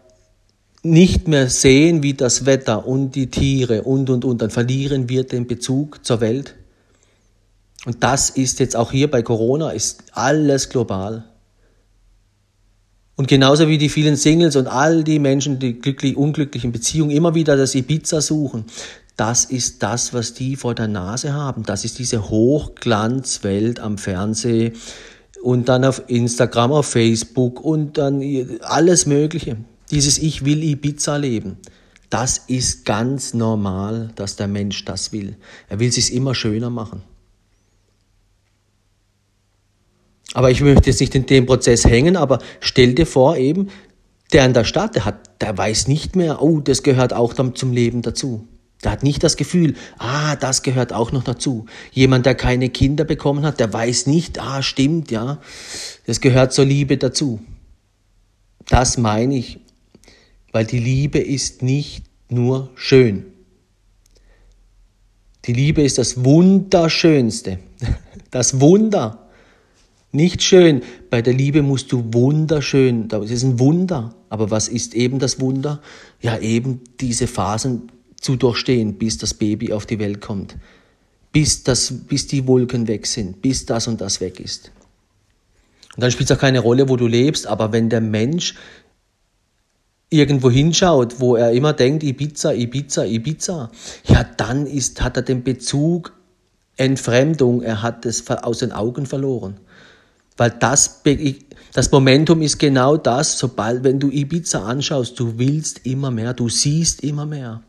nicht 0.82 1.28
mehr 1.28 1.48
sehen, 1.48 2.02
wie 2.02 2.14
das 2.14 2.44
Wetter 2.44 2.86
und 2.86 3.14
die 3.14 3.28
Tiere 3.28 3.82
und, 3.82 4.10
und, 4.10 4.24
und, 4.24 4.42
dann 4.42 4.50
verlieren 4.50 5.08
wir 5.08 5.24
den 5.24 5.46
Bezug 5.46 6.04
zur 6.04 6.20
Welt. 6.20 6.56
Und 7.84 8.02
das 8.02 8.30
ist 8.30 8.58
jetzt 8.58 8.76
auch 8.76 8.90
hier 8.90 9.10
bei 9.10 9.22
Corona, 9.22 9.70
ist 9.70 10.04
alles 10.12 10.68
global. 10.68 11.24
Und 13.14 13.28
genauso 13.28 13.68
wie 13.68 13.78
die 13.78 13.88
vielen 13.88 14.16
Singles 14.16 14.56
und 14.56 14.66
all 14.66 15.04
die 15.04 15.18
Menschen, 15.18 15.58
die 15.58 15.74
glücklich, 15.74 16.16
unglücklichen 16.16 16.72
Beziehungen 16.72 17.10
immer 17.10 17.34
wieder 17.34 17.56
das 17.56 17.74
Ibiza 17.74 18.20
suchen, 18.20 18.64
das 19.16 19.44
ist 19.44 19.82
das, 19.82 20.14
was 20.14 20.34
die 20.34 20.56
vor 20.56 20.74
der 20.74 20.88
Nase 20.88 21.34
haben. 21.34 21.64
Das 21.64 21.84
ist 21.84 21.98
diese 21.98 22.30
Hochglanzwelt 22.30 23.80
am 23.80 23.98
Fernsehen 23.98 24.74
und 25.42 25.68
dann 25.68 25.84
auf 25.84 26.04
Instagram, 26.06 26.72
auf 26.72 26.86
Facebook 26.86 27.60
und 27.60 27.98
dann 27.98 28.22
alles 28.62 29.06
Mögliche. 29.06 29.56
Dieses 29.90 30.18
Ich 30.18 30.44
will 30.44 30.62
Ibiza 30.62 31.16
leben. 31.16 31.58
Das 32.08 32.38
ist 32.46 32.84
ganz 32.84 33.34
normal, 33.34 34.10
dass 34.14 34.36
der 34.36 34.48
Mensch 34.48 34.84
das 34.84 35.12
will. 35.12 35.36
Er 35.68 35.80
will 35.80 35.88
es 35.88 36.10
immer 36.10 36.34
schöner 36.34 36.70
machen. 36.70 37.02
Aber 40.34 40.50
ich 40.50 40.62
möchte 40.62 40.90
jetzt 40.90 41.00
nicht 41.00 41.14
in 41.14 41.26
dem 41.26 41.46
Prozess 41.46 41.84
hängen, 41.84 42.16
aber 42.16 42.38
stell 42.60 42.94
dir 42.94 43.06
vor 43.06 43.36
eben, 43.36 43.68
der 44.32 44.46
in 44.46 44.54
der 44.54 44.64
Stadt, 44.64 44.94
der 44.94 45.04
hat, 45.04 45.42
der 45.42 45.56
weiß 45.56 45.88
nicht 45.88 46.16
mehr, 46.16 46.40
oh, 46.42 46.60
das 46.60 46.82
gehört 46.82 47.12
auch 47.12 47.34
zum 47.34 47.72
Leben 47.72 48.00
dazu. 48.00 48.46
Der 48.82 48.90
hat 48.90 49.02
nicht 49.02 49.22
das 49.22 49.36
Gefühl, 49.36 49.74
ah, 49.98 50.34
das 50.36 50.62
gehört 50.62 50.92
auch 50.92 51.12
noch 51.12 51.22
dazu. 51.22 51.66
Jemand, 51.92 52.26
der 52.26 52.34
keine 52.34 52.68
Kinder 52.68 53.04
bekommen 53.04 53.44
hat, 53.44 53.60
der 53.60 53.72
weiß 53.72 54.06
nicht, 54.06 54.40
ah, 54.40 54.62
stimmt, 54.62 55.10
ja, 55.10 55.40
das 56.06 56.20
gehört 56.20 56.52
zur 56.52 56.64
Liebe 56.64 56.96
dazu. 56.96 57.40
Das 58.68 58.98
meine 58.98 59.36
ich, 59.36 59.60
weil 60.50 60.64
die 60.64 60.78
Liebe 60.78 61.18
ist 61.18 61.62
nicht 61.62 62.04
nur 62.28 62.70
schön. 62.74 63.26
Die 65.44 65.52
Liebe 65.52 65.82
ist 65.82 65.98
das 65.98 66.24
Wunderschönste, 66.24 67.58
das 68.30 68.60
Wunder. 68.60 69.18
Nicht 70.14 70.42
schön. 70.42 70.82
Bei 71.08 71.22
der 71.22 71.32
Liebe 71.32 71.62
musst 71.62 71.90
du 71.90 72.04
wunderschön, 72.12 73.08
das 73.08 73.30
ist 73.30 73.42
ein 73.44 73.58
Wunder. 73.58 74.14
Aber 74.28 74.50
was 74.50 74.68
ist 74.68 74.94
eben 74.94 75.18
das 75.18 75.40
Wunder? 75.40 75.80
Ja, 76.20 76.38
eben 76.38 76.80
diese 77.00 77.26
Phasen 77.26 77.90
zu 78.22 78.36
durchstehen, 78.36 78.94
bis 78.94 79.18
das 79.18 79.34
Baby 79.34 79.72
auf 79.72 79.84
die 79.84 79.98
Welt 79.98 80.20
kommt. 80.20 80.56
Bis, 81.32 81.64
das, 81.64 81.92
bis 81.92 82.26
die 82.26 82.46
Wolken 82.46 82.88
weg 82.88 83.06
sind, 83.06 83.42
bis 83.42 83.66
das 83.66 83.86
und 83.86 84.00
das 84.00 84.20
weg 84.20 84.40
ist. 84.40 84.70
Und 85.94 86.02
dann 86.02 86.10
spielt 86.10 86.30
es 86.30 86.36
auch 86.36 86.40
keine 86.40 86.60
Rolle, 86.60 86.88
wo 86.88 86.96
du 86.96 87.06
lebst, 87.06 87.46
aber 87.46 87.72
wenn 87.72 87.90
der 87.90 88.00
Mensch 88.00 88.54
irgendwo 90.08 90.50
hinschaut, 90.50 91.20
wo 91.20 91.36
er 91.36 91.52
immer 91.52 91.72
denkt, 91.72 92.02
Ibiza, 92.02 92.52
Ibiza, 92.52 93.04
Ibiza, 93.04 93.70
ja, 94.04 94.24
dann 94.24 94.66
ist, 94.66 95.02
hat 95.02 95.16
er 95.16 95.22
den 95.22 95.42
Bezug 95.42 96.14
Entfremdung, 96.76 97.62
er 97.62 97.82
hat 97.82 98.06
es 98.06 98.28
aus 98.28 98.58
den 98.58 98.72
Augen 98.72 99.06
verloren. 99.06 99.60
Weil 100.36 100.50
das, 100.50 101.02
das 101.72 101.92
Momentum 101.92 102.42
ist 102.42 102.58
genau 102.58 102.96
das, 102.96 103.38
sobald, 103.38 103.84
wenn 103.84 104.00
du 104.00 104.10
Ibiza 104.10 104.64
anschaust, 104.64 105.18
du 105.18 105.38
willst 105.38 105.86
immer 105.86 106.10
mehr, 106.10 106.34
du 106.34 106.48
siehst 106.48 107.02
immer 107.02 107.26
mehr. 107.26 107.62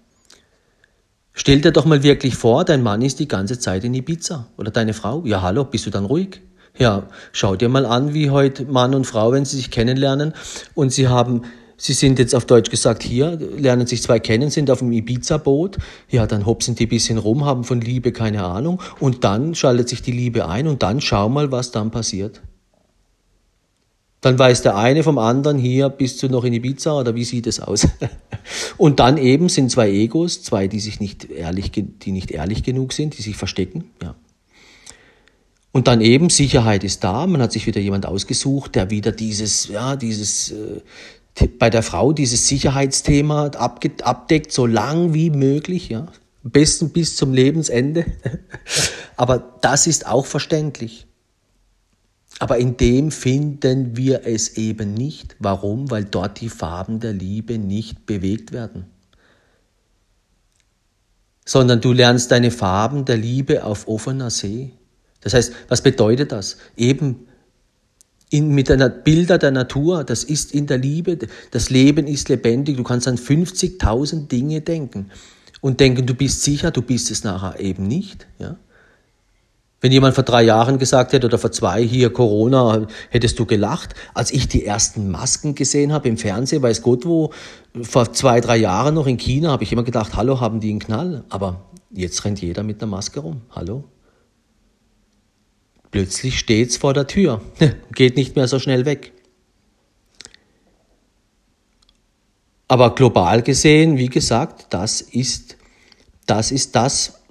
Stell 1.35 1.61
dir 1.61 1.71
doch 1.71 1.85
mal 1.85 2.03
wirklich 2.03 2.35
vor, 2.35 2.63
dein 2.63 2.83
Mann 2.83 3.01
ist 3.01 3.19
die 3.19 3.27
ganze 3.27 3.57
Zeit 3.57 3.83
in 3.83 3.95
Ibiza 3.95 4.47
oder 4.55 4.69
deine 4.69 4.93
Frau. 4.93 5.23
Ja, 5.25 5.41
hallo, 5.41 5.63
bist 5.63 5.85
du 5.87 5.89
dann 5.89 6.05
ruhig? 6.05 6.41
Ja, 6.77 7.07
schau 7.31 7.55
dir 7.55 7.69
mal 7.69 7.87
an, 7.87 8.13
wie 8.13 8.29
heute 8.29 8.65
Mann 8.65 8.93
und 8.93 9.05
Frau, 9.05 9.31
wenn 9.31 9.43
sie 9.43 9.57
sich 9.57 9.71
kennenlernen 9.71 10.33
und 10.75 10.91
sie 10.91 11.07
haben 11.07 11.41
Sie 11.75 11.93
sind 11.93 12.19
jetzt 12.19 12.33
auf 12.35 12.45
Deutsch 12.45 12.69
gesagt 12.69 13.03
hier, 13.03 13.37
lernen 13.57 13.87
sich 13.87 14.01
zwei 14.03 14.19
kennen, 14.19 14.49
sind 14.51 14.71
auf 14.71 14.79
dem 14.79 14.91
Ibiza-Boot. 14.91 15.79
Ja, 16.07 16.27
dann 16.27 16.45
hopsen 16.45 16.75
die 16.75 16.85
ein 16.85 16.89
bisschen 16.89 17.17
rum, 17.17 17.43
haben 17.45 17.65
von 17.65 17.81
Liebe 17.81 18.13
keine 18.13 18.45
Ahnung. 18.45 18.81
Und 18.99 19.25
dann 19.25 19.53
schaltet 19.53 19.89
sich 19.89 20.01
die 20.01 20.13
Liebe 20.13 20.47
ein 20.47 20.67
und 20.67 20.81
dann 20.83 21.01
schau 21.01 21.27
mal, 21.27 21.51
was 21.51 21.71
dann 21.71 21.91
passiert. 21.91 22.41
Dann 24.23 24.39
weiß 24.39 24.61
der 24.61 24.77
eine 24.77 25.03
vom 25.03 25.17
anderen 25.17 25.57
hier, 25.57 25.89
bist 25.89 26.23
du 26.23 26.29
noch 26.29 26.45
in 26.45 26.53
Ibiza 26.53 26.97
oder 26.97 27.13
wie 27.13 27.25
sieht 27.25 27.45
es 27.45 27.59
aus? 27.59 27.89
Und 28.77 29.01
dann 29.01 29.17
eben 29.17 29.49
sind 29.49 29.69
zwei 29.69 29.91
Egos, 29.91 30.43
zwei, 30.43 30.69
die 30.69 30.79
sich 30.79 31.01
nicht 31.01 31.29
ehrlich, 31.29 31.71
die 31.73 32.11
nicht 32.13 32.31
ehrlich 32.31 32.63
genug 32.63 32.93
sind, 32.93 33.17
die 33.17 33.21
sich 33.21 33.35
verstecken, 33.35 33.83
ja. 34.01 34.15
Und 35.73 35.87
dann 35.87 35.99
eben 35.99 36.29
Sicherheit 36.29 36.85
ist 36.85 37.03
da, 37.03 37.27
man 37.27 37.41
hat 37.41 37.51
sich 37.51 37.67
wieder 37.67 37.81
jemand 37.81 38.05
ausgesucht, 38.05 38.75
der 38.75 38.89
wieder 38.91 39.11
dieses, 39.11 39.67
ja, 39.67 39.97
dieses, 39.97 40.51
äh, 40.51 41.47
bei 41.59 41.69
der 41.69 41.83
Frau 41.83 42.13
dieses 42.13 42.47
Sicherheitsthema 42.47 43.47
abdeckt, 43.47 44.53
so 44.53 44.65
lang 44.65 45.13
wie 45.13 45.31
möglich, 45.31 45.89
ja. 45.89 46.07
Am 46.45 46.51
besten 46.51 46.91
bis 46.91 47.17
zum 47.17 47.33
Lebensende. 47.33 48.05
Aber 49.17 49.57
das 49.59 49.85
ist 49.85 50.07
auch 50.07 50.25
verständlich. 50.25 51.07
Aber 52.39 52.57
in 52.57 52.77
dem 52.77 53.11
finden 53.11 53.95
wir 53.95 54.25
es 54.25 54.57
eben 54.57 54.93
nicht. 54.93 55.35
Warum? 55.39 55.89
Weil 55.91 56.05
dort 56.05 56.41
die 56.41 56.49
Farben 56.49 56.99
der 56.99 57.13
Liebe 57.13 57.57
nicht 57.57 58.05
bewegt 58.05 58.51
werden. 58.51 58.85
Sondern 61.45 61.81
du 61.81 61.91
lernst 61.93 62.31
deine 62.31 62.51
Farben 62.51 63.05
der 63.05 63.17
Liebe 63.17 63.63
auf 63.63 63.87
offener 63.87 64.29
See. 64.29 64.71
Das 65.21 65.33
heißt, 65.33 65.53
was 65.67 65.81
bedeutet 65.81 66.31
das? 66.31 66.57
Eben 66.75 67.27
in, 68.29 68.49
mit 68.49 68.71
einer 68.71 68.89
Bilder 68.89 69.37
der 69.37 69.51
Natur, 69.51 70.03
das 70.03 70.23
ist 70.23 70.53
in 70.53 70.65
der 70.65 70.79
Liebe, 70.79 71.19
das 71.51 71.69
Leben 71.69 72.07
ist 72.07 72.29
lebendig, 72.29 72.77
du 72.77 72.83
kannst 72.83 73.07
an 73.07 73.17
50.000 73.17 74.27
Dinge 74.27 74.61
denken 74.61 75.11
und 75.61 75.79
denken, 75.79 76.05
du 76.07 76.15
bist 76.15 76.41
sicher, 76.41 76.71
du 76.71 76.81
bist 76.81 77.11
es 77.11 77.23
nachher 77.23 77.59
eben 77.59 77.87
nicht. 77.87 78.27
Ja? 78.39 78.57
Wenn 79.83 79.91
jemand 79.91 80.15
vor 80.15 80.23
drei 80.23 80.43
Jahren 80.43 80.79
gesagt 80.79 81.11
hätte 81.11 81.27
oder 81.27 81.37
vor 81.37 81.51
zwei, 81.51 81.83
hier 81.83 82.09
Corona, 82.13 82.87
hättest 83.09 83.37
du 83.37 83.45
gelacht. 83.45 83.95
Als 84.13 84.31
ich 84.31 84.47
die 84.47 84.65
ersten 84.65 85.11
Masken 85.11 85.55
gesehen 85.55 85.91
habe 85.91 86.07
im 86.07 86.15
Fernsehen, 86.15 86.63
weiß 86.63 86.83
Gott 86.83 87.05
wo, 87.05 87.33
vor 87.81 88.13
zwei, 88.13 88.39
drei 88.39 88.55
Jahren 88.55 88.95
noch 88.95 89.07
in 89.07 89.17
China, 89.17 89.51
habe 89.51 89.65
ich 89.65 89.73
immer 89.73 89.83
gedacht, 89.83 90.15
hallo, 90.15 90.39
haben 90.39 90.61
die 90.61 90.69
einen 90.69 90.79
Knall? 90.79 91.25
Aber 91.27 91.65
jetzt 91.91 92.23
rennt 92.23 92.41
jeder 92.41 92.63
mit 92.63 92.81
einer 92.81 92.89
Maske 92.89 93.19
rum. 93.19 93.41
Hallo? 93.51 93.83
Plötzlich 95.91 96.39
steht's 96.39 96.77
vor 96.77 96.93
der 96.93 97.05
Tür, 97.05 97.41
geht 97.93 98.15
nicht 98.15 98.37
mehr 98.37 98.47
so 98.47 98.59
schnell 98.59 98.85
weg. 98.85 99.11
Aber 102.69 102.95
global 102.95 103.41
gesehen, 103.41 103.97
wie 103.97 104.07
gesagt, 104.07 104.67
das 104.69 105.01
ist 105.01 105.57
das, 106.25 106.51
ist 106.51 106.73
das 106.73 107.22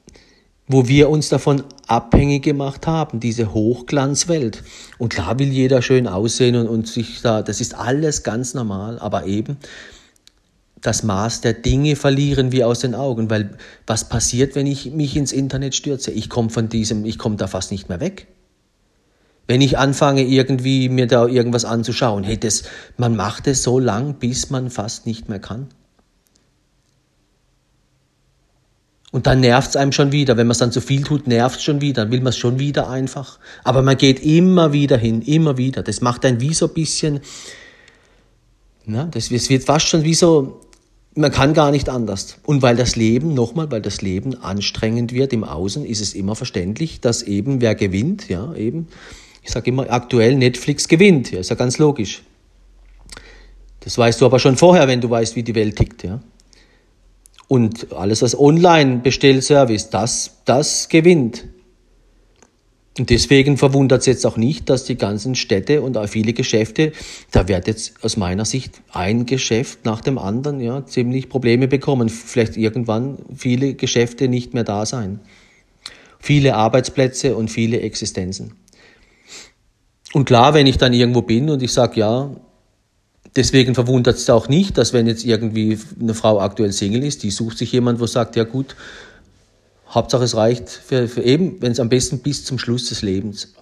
wo 0.72 0.88
wir 0.88 1.10
uns 1.10 1.28
davon 1.28 1.62
abhängig 1.86 2.42
gemacht 2.42 2.86
haben, 2.86 3.20
diese 3.20 3.52
Hochglanzwelt. 3.52 4.62
Und 4.98 5.10
klar 5.10 5.38
will 5.38 5.48
jeder 5.48 5.82
schön 5.82 6.08
aussehen 6.08 6.56
und, 6.56 6.66
und 6.66 6.88
sich 6.88 7.20
da, 7.22 7.42
das 7.42 7.60
ist 7.60 7.74
alles 7.74 8.22
ganz 8.22 8.54
normal, 8.54 8.98
aber 8.98 9.26
eben 9.26 9.58
das 10.82 11.04
Maß 11.04 11.42
der 11.42 11.52
Dinge 11.52 11.94
verlieren 11.94 12.50
wir 12.50 12.66
aus 12.66 12.80
den 12.80 12.94
Augen, 12.94 13.30
weil 13.30 13.56
was 13.86 14.08
passiert, 14.08 14.56
wenn 14.56 14.66
ich 14.66 14.90
mich 14.90 15.16
ins 15.16 15.32
Internet 15.32 15.76
stürze? 15.76 16.10
Ich 16.10 16.28
komme 16.28 16.50
von 16.50 16.68
diesem, 16.68 17.04
ich 17.04 17.18
komme 17.18 17.36
da 17.36 17.46
fast 17.46 17.70
nicht 17.70 17.88
mehr 17.88 18.00
weg. 18.00 18.26
Wenn 19.46 19.60
ich 19.60 19.78
anfange, 19.78 20.22
irgendwie 20.22 20.88
mir 20.88 21.06
da 21.06 21.26
irgendwas 21.26 21.64
anzuschauen, 21.64 22.24
hey, 22.24 22.38
das, 22.38 22.64
man 22.96 23.14
macht 23.14 23.46
es 23.46 23.62
so 23.62 23.78
lang, 23.78 24.14
bis 24.14 24.50
man 24.50 24.70
fast 24.70 25.06
nicht 25.06 25.28
mehr 25.28 25.38
kann. 25.38 25.68
Und 29.12 29.26
dann 29.26 29.40
nervt 29.40 29.70
es 29.70 29.76
einem 29.76 29.92
schon 29.92 30.10
wieder. 30.10 30.38
Wenn 30.38 30.46
man 30.46 30.52
es 30.52 30.58
dann 30.58 30.72
zu 30.72 30.80
viel 30.80 31.02
tut, 31.02 31.26
nervt 31.28 31.58
es 31.58 31.62
schon 31.62 31.82
wieder. 31.82 32.02
Dann 32.02 32.12
will 32.12 32.20
man 32.20 32.30
es 32.30 32.38
schon 32.38 32.58
wieder 32.58 32.88
einfach. 32.88 33.38
Aber 33.62 33.82
man 33.82 33.98
geht 33.98 34.24
immer 34.24 34.72
wieder 34.72 34.96
hin, 34.96 35.20
immer 35.22 35.58
wieder. 35.58 35.82
Das 35.82 36.00
macht 36.00 36.24
einen 36.24 36.40
wie 36.40 36.54
so 36.54 36.66
ein 36.66 36.74
bisschen, 36.74 37.20
na, 38.86 39.04
das, 39.04 39.28
das 39.28 39.50
wird 39.50 39.64
fast 39.64 39.86
schon 39.86 40.02
wie 40.02 40.14
so, 40.14 40.60
man 41.14 41.30
kann 41.30 41.52
gar 41.52 41.70
nicht 41.70 41.90
anders. 41.90 42.38
Und 42.44 42.62
weil 42.62 42.74
das 42.74 42.96
Leben, 42.96 43.34
nochmal, 43.34 43.70
weil 43.70 43.82
das 43.82 44.00
Leben 44.00 44.34
anstrengend 44.42 45.12
wird 45.12 45.34
im 45.34 45.44
Außen, 45.44 45.84
ist 45.84 46.00
es 46.00 46.14
immer 46.14 46.34
verständlich, 46.34 47.00
dass 47.00 47.22
eben 47.22 47.60
wer 47.60 47.74
gewinnt, 47.74 48.30
ja, 48.30 48.54
eben, 48.54 48.88
ich 49.42 49.50
sage 49.50 49.70
immer, 49.70 49.90
aktuell 49.90 50.36
Netflix 50.36 50.88
gewinnt, 50.88 51.30
ja, 51.30 51.40
ist 51.40 51.50
ja 51.50 51.56
ganz 51.56 51.76
logisch. 51.76 52.22
Das 53.80 53.98
weißt 53.98 54.20
du 54.20 54.26
aber 54.26 54.38
schon 54.38 54.56
vorher, 54.56 54.88
wenn 54.88 55.00
du 55.00 55.10
weißt, 55.10 55.36
wie 55.36 55.42
die 55.42 55.54
Welt 55.54 55.76
tickt, 55.76 56.02
ja. 56.02 56.20
Und 57.52 57.92
alles 57.92 58.22
was 58.22 58.38
Online-Bestellservice, 58.38 59.90
das, 59.90 60.38
das 60.46 60.88
gewinnt. 60.88 61.44
Und 62.98 63.10
deswegen 63.10 63.58
verwundert 63.58 64.00
es 64.00 64.06
jetzt 64.06 64.24
auch 64.24 64.38
nicht, 64.38 64.70
dass 64.70 64.84
die 64.84 64.96
ganzen 64.96 65.34
Städte 65.34 65.82
und 65.82 65.98
auch 65.98 66.08
viele 66.08 66.32
Geschäfte, 66.32 66.92
da 67.30 67.48
wird 67.48 67.66
jetzt 67.66 68.02
aus 68.02 68.16
meiner 68.16 68.46
Sicht 68.46 68.80
ein 68.90 69.26
Geschäft 69.26 69.84
nach 69.84 70.00
dem 70.00 70.16
anderen 70.16 70.60
ja 70.60 70.86
ziemlich 70.86 71.28
Probleme 71.28 71.68
bekommen. 71.68 72.08
Vielleicht 72.08 72.56
irgendwann 72.56 73.18
viele 73.36 73.74
Geschäfte 73.74 74.28
nicht 74.28 74.54
mehr 74.54 74.64
da 74.64 74.86
sein. 74.86 75.20
Viele 76.20 76.54
Arbeitsplätze 76.54 77.36
und 77.36 77.50
viele 77.50 77.82
Existenzen. 77.82 78.54
Und 80.14 80.24
klar, 80.24 80.54
wenn 80.54 80.66
ich 80.66 80.78
dann 80.78 80.94
irgendwo 80.94 81.20
bin 81.20 81.50
und 81.50 81.62
ich 81.62 81.74
sage, 81.74 82.00
ja, 82.00 82.30
Deswegen 83.34 83.74
verwundert 83.74 84.16
es 84.16 84.28
auch 84.28 84.48
nicht, 84.48 84.76
dass 84.76 84.92
wenn 84.92 85.06
jetzt 85.06 85.24
irgendwie 85.24 85.78
eine 86.00 86.14
Frau 86.14 86.40
aktuell 86.40 86.72
Single 86.72 87.04
ist, 87.04 87.22
die 87.22 87.30
sucht 87.30 87.58
sich 87.58 87.72
jemand, 87.72 87.98
wo 87.98 88.06
sagt, 88.06 88.36
ja 88.36 88.44
gut, 88.44 88.76
Hauptsache 89.88 90.24
es 90.24 90.36
reicht 90.36 90.68
für, 90.68 91.08
für 91.08 91.22
eben, 91.22 91.60
wenn 91.60 91.72
es 91.72 91.80
am 91.80 91.88
besten 91.88 92.20
bis 92.20 92.44
zum 92.44 92.58
Schluss 92.58 92.88
des 92.88 93.02
Lebens. 93.02 93.54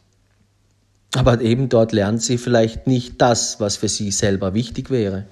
Aber 1.14 1.40
eben 1.40 1.68
dort 1.68 1.92
lernt 1.92 2.22
sie 2.22 2.38
vielleicht 2.38 2.86
nicht 2.86 3.20
das, 3.20 3.58
was 3.58 3.76
für 3.76 3.88
sie 3.88 4.12
selber 4.12 4.54
wichtig 4.54 4.90
wäre. 4.90 5.26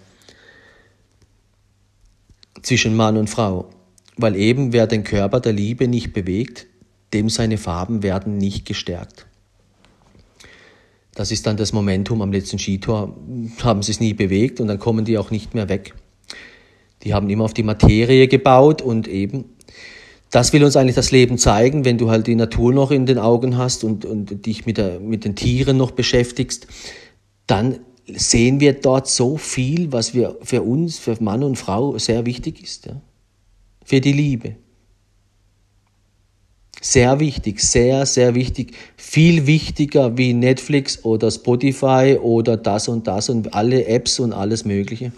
Zwischen 2.63 2.97
Mann 2.97 3.17
und 3.17 3.31
Frau. 3.31 3.71
Weil 4.17 4.35
eben 4.35 4.73
wer 4.73 4.89
den 4.89 5.05
Körper 5.05 5.39
der 5.39 5.53
Liebe 5.53 5.87
nicht 5.87 6.13
bewegt, 6.13 6.67
dem 7.13 7.29
seine 7.29 7.59
Farben 7.59 8.03
werden 8.03 8.37
nicht 8.37 8.67
gestärkt. 8.67 9.28
Das 11.19 11.33
ist 11.33 11.49
dann 11.49 11.57
das 11.57 11.73
Momentum 11.73 12.23
am 12.23 12.31
letzten 12.31 12.61
Skitor. 12.61 13.13
Haben 13.65 13.83
sie 13.83 13.91
es 13.91 13.99
nie 13.99 14.15
bewegt 14.15 14.61
und 14.61 14.69
dann 14.69 14.79
kommen 14.79 15.05
die 15.05 15.19
auch 15.19 15.33
nicht 15.33 15.53
mehr 15.53 15.69
weg. 15.69 15.93
Die 17.03 17.13
haben 17.13 17.29
immer 17.29 17.43
auf 17.43 17.55
die 17.55 17.65
Materie 17.65 18.29
gebaut 18.29 18.83
und 18.83 19.09
eben, 19.09 19.47
das 20.31 20.53
will 20.53 20.63
uns 20.63 20.77
eigentlich 20.77 20.95
das 20.95 21.11
Leben 21.11 21.37
zeigen, 21.37 21.85
wenn 21.85 21.99
du 21.99 22.09
halt 22.09 22.29
die 22.29 22.37
Natur 22.37 22.73
noch 22.73 22.93
in 22.93 23.05
den 23.05 23.19
Augen 23.19 23.57
hast 23.57 23.83
und, 23.83 24.05
und 24.05 24.47
dich 24.47 24.65
mit, 24.65 24.79
der, 24.79 25.01
mit 25.01 25.25
den 25.25 25.35
Tieren 25.35 25.77
noch 25.77 25.91
beschäftigst, 25.91 26.69
dann 27.49 27.81
sehen 28.07 28.61
wir 28.61 28.75
dort 28.75 29.09
so 29.09 29.39
viel, 29.39 29.91
was 29.91 30.15
wir 30.15 30.37
für 30.43 30.63
uns, 30.63 31.01
für 31.01 31.21
Mann 31.21 31.43
und 31.43 31.57
Frau 31.57 31.99
sehr 31.99 32.27
wichtig 32.27 32.63
ist. 32.63 32.87
Ja? 32.87 33.01
Für 33.85 34.01
die 34.01 34.13
Liebe. 34.13 34.55
Sehr 36.81 37.19
wichtig, 37.19 37.61
sehr, 37.61 38.07
sehr 38.07 38.35
wichtig. 38.35 38.75
Viel 38.97 39.47
wichtiger 39.47 40.17
wie 40.17 40.33
Netflix 40.33 41.05
oder 41.05 41.31
Spotify 41.31 42.19
oder 42.21 42.57
das 42.57 42.89
und 42.89 43.07
das 43.07 43.29
und 43.29 43.55
alle 43.55 43.87
Apps 43.87 44.21
und 44.21 44.33
alles 44.33 44.65
Mögliche. 44.65 45.13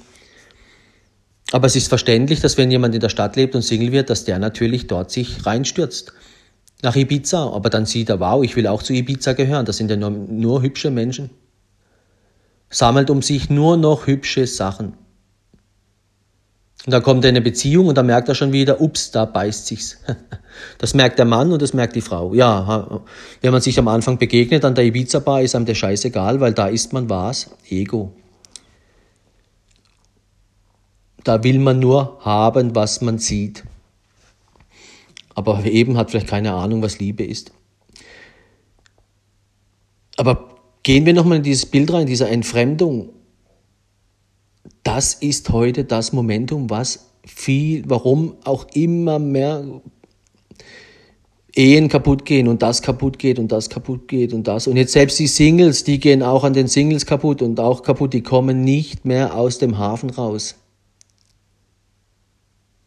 Aber 1.52 1.66
es 1.66 1.76
ist 1.76 1.88
verständlich, 1.88 2.40
dass 2.40 2.56
wenn 2.56 2.70
jemand 2.70 2.94
in 2.94 3.00
der 3.00 3.08
Stadt 3.08 3.36
lebt 3.36 3.54
und 3.54 3.62
Single 3.62 3.92
wird, 3.92 4.08
dass 4.08 4.24
der 4.24 4.38
natürlich 4.38 4.86
dort 4.86 5.10
sich 5.10 5.44
reinstürzt. 5.44 6.12
Nach 6.82 6.96
Ibiza. 6.96 7.50
Aber 7.50 7.68
dann 7.68 7.84
sieht 7.86 8.08
er, 8.08 8.20
wow, 8.20 8.42
ich 8.42 8.56
will 8.56 8.66
auch 8.66 8.82
zu 8.82 8.94
Ibiza 8.94 9.34
gehören. 9.34 9.66
Das 9.66 9.76
sind 9.76 9.90
ja 9.90 9.96
nur, 9.96 10.10
nur 10.10 10.62
hübsche 10.62 10.90
Menschen. 10.90 11.30
Sammelt 12.70 13.10
um 13.10 13.20
sich 13.20 13.50
nur 13.50 13.76
noch 13.76 14.06
hübsche 14.06 14.46
Sachen. 14.46 14.94
Und 16.86 16.92
dann 16.92 17.02
kommt 17.02 17.24
er 17.24 17.30
in 17.30 17.36
eine 17.36 17.44
Beziehung 17.44 17.88
und 17.88 17.98
dann 17.98 18.06
merkt 18.06 18.28
er 18.28 18.34
schon 18.34 18.52
wieder, 18.52 18.80
ups, 18.80 19.10
da 19.10 19.24
beißt 19.24 19.66
sich's. 19.66 19.98
Das 20.76 20.92
merkt 20.92 21.18
der 21.18 21.24
Mann 21.24 21.52
und 21.52 21.62
das 21.62 21.72
merkt 21.72 21.96
die 21.96 22.02
Frau. 22.02 22.34
Ja, 22.34 23.00
wenn 23.40 23.52
man 23.52 23.62
sich 23.62 23.78
am 23.78 23.88
Anfang 23.88 24.18
begegnet 24.18 24.62
an 24.64 24.74
der 24.74 24.84
Ibiza-Bar, 24.84 25.40
ist 25.40 25.54
einem 25.54 25.64
der 25.64 25.74
Scheiß 25.74 26.04
egal, 26.04 26.40
weil 26.40 26.52
da 26.52 26.68
ist 26.68 26.92
man 26.92 27.08
was? 27.08 27.50
Ego. 27.70 28.12
Da 31.24 31.42
will 31.44 31.60
man 31.60 31.78
nur 31.78 32.18
haben, 32.20 32.74
was 32.74 33.00
man 33.00 33.18
sieht. 33.18 33.64
Aber 35.34 35.64
eben 35.64 35.96
hat 35.96 36.10
vielleicht 36.10 36.28
keine 36.28 36.52
Ahnung, 36.52 36.82
was 36.82 36.98
Liebe 36.98 37.24
ist. 37.24 37.52
Aber 40.18 40.56
gehen 40.82 41.06
wir 41.06 41.14
nochmal 41.14 41.38
in 41.38 41.44
dieses 41.44 41.64
Bild 41.64 41.90
rein, 41.90 42.06
dieser 42.06 42.28
Entfremdung 42.28 43.14
das 44.82 45.14
ist 45.14 45.50
heute 45.50 45.84
das 45.84 46.12
Momentum, 46.12 46.70
was 46.70 47.10
viel, 47.26 47.84
warum 47.86 48.34
auch 48.44 48.66
immer 48.74 49.18
mehr 49.18 49.64
Ehen 51.54 51.88
kaputt 51.88 52.24
gehen 52.24 52.46
und 52.46 52.62
das 52.62 52.80
kaputt 52.80 53.18
geht 53.18 53.38
und 53.38 53.50
das 53.50 53.68
kaputt 53.70 54.06
geht 54.06 54.32
und 54.32 54.46
das. 54.46 54.66
Und 54.66 54.76
jetzt 54.76 54.92
selbst 54.92 55.18
die 55.18 55.26
Singles, 55.26 55.82
die 55.82 55.98
gehen 55.98 56.22
auch 56.22 56.44
an 56.44 56.52
den 56.52 56.68
Singles 56.68 57.06
kaputt 57.06 57.42
und 57.42 57.58
auch 57.58 57.82
kaputt, 57.82 58.12
die 58.12 58.22
kommen 58.22 58.62
nicht 58.62 59.04
mehr 59.04 59.34
aus 59.34 59.58
dem 59.58 59.76
Hafen 59.78 60.10
raus. 60.10 60.54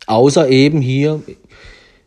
Außer 0.07 0.49
eben 0.49 0.81
hier, 0.81 1.21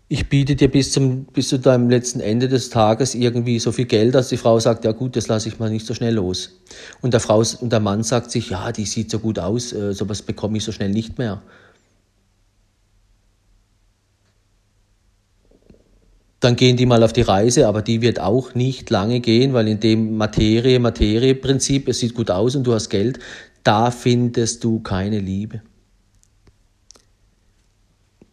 ich 0.09 0.29
biete 0.29 0.55
dir 0.55 0.71
bis, 0.71 0.93
zum, 0.93 1.25
bis 1.25 1.49
zu 1.49 1.59
deinem 1.59 1.91
letzten 1.91 2.21
Ende 2.21 2.49
des 2.49 2.71
Tages 2.71 3.15
irgendwie 3.15 3.59
so 3.59 3.73
viel 3.73 3.87
Geld, 3.87 4.15
dass 4.15 4.29
die 4.29 4.37
Frau 4.37 4.61
sagt, 4.61 4.85
ja 4.85 4.93
gut, 4.93 5.17
das 5.17 5.27
lasse 5.27 5.49
ich 5.49 5.59
mal 5.59 5.71
nicht 5.71 5.85
so 5.85 5.95
schnell 5.95 6.15
los. 6.15 6.61
Und 7.01 7.13
der, 7.13 7.21
Frau, 7.21 7.43
und 7.61 7.73
der 7.73 7.81
Mann 7.81 8.05
sagt 8.05 8.31
sich, 8.31 8.51
ja, 8.51 8.71
die 8.71 8.85
sieht 8.85 9.11
so 9.11 9.19
gut 9.19 9.41
aus, 9.41 9.73
äh, 9.73 9.93
sowas 9.93 10.23
bekomme 10.23 10.59
ich 10.59 10.65
so 10.65 10.71
schnell 10.71 10.91
nicht 10.91 11.19
mehr. 11.19 11.43
Dann 16.39 16.55
gehen 16.55 16.77
die 16.77 16.87
mal 16.87 17.03
auf 17.03 17.13
die 17.13 17.23
Reise, 17.23 17.67
aber 17.67 17.83
die 17.83 18.01
wird 18.03 18.21
auch 18.21 18.55
nicht 18.55 18.91
lange 18.91 19.19
gehen, 19.19 19.55
weil 19.55 19.67
in 19.67 19.81
dem 19.81 20.17
Materie, 20.17 20.79
Materie-Prinzip, 20.79 21.89
es 21.89 21.99
sieht 21.99 22.15
gut 22.15 22.31
aus 22.31 22.55
und 22.55 22.65
du 22.65 22.75
hast 22.75 22.91
Geld, 22.91 23.19
da 23.65 23.91
findest 23.91 24.63
du 24.63 24.79
keine 24.79 25.19
Liebe 25.19 25.63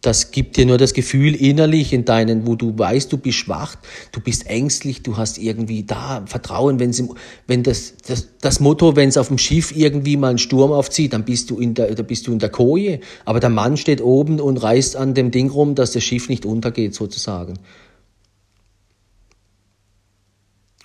das 0.04 0.32
gibt 0.32 0.58
dir 0.58 0.66
nur 0.66 0.78
das 0.78 0.94
Gefühl 0.94 1.34
innerlich 1.34 1.94
in 1.94 2.04
deinen, 2.04 2.46
wo 2.46 2.56
du 2.56 2.78
weißt, 2.78 3.12
du 3.12 3.18
bist 3.18 3.38
schwach, 3.38 3.78
du 4.12 4.20
bist 4.20 4.46
ängstlich, 4.48 5.02
du 5.02 5.16
hast 5.16 5.38
irgendwie 5.38 5.84
da 5.84 6.26
Vertrauen, 6.26 6.78
wenn, 6.78 6.92
sie, 6.92 7.08
wenn 7.48 7.64
das, 7.64 7.94
das, 8.06 8.28
das 8.42 8.60
Motto, 8.60 8.98
wenn 8.98 9.08
es 9.08 9.16
auf 9.16 9.30
dem 9.30 9.38
Schiff 9.38 9.74
irgendwie 9.74 10.18
mal 10.18 10.28
einen 10.28 10.40
Sturm 10.40 10.74
aufzieht, 10.74 11.14
dann 11.14 11.24
bist 11.24 11.50
du 11.50 11.58
in 11.58 11.74
der, 11.74 11.96
da 11.96 12.04
bist 12.04 12.28
du 12.28 12.34
in 12.34 12.40
der 12.40 12.50
Koje. 12.50 13.00
Aber 13.24 13.40
der 13.40 13.50
Mann 13.50 13.78
steht 13.78 14.02
oben 14.02 14.42
und 14.42 14.58
reißt 14.58 14.98
an 14.98 15.14
dem 15.14 15.32
Ding 15.32 15.50
rum, 15.50 15.74
dass 15.74 15.94
das 15.94 16.04
Schiff 16.04 16.28
nicht 16.28 16.46
untergeht, 16.46 16.94
sozusagen. 16.94 17.54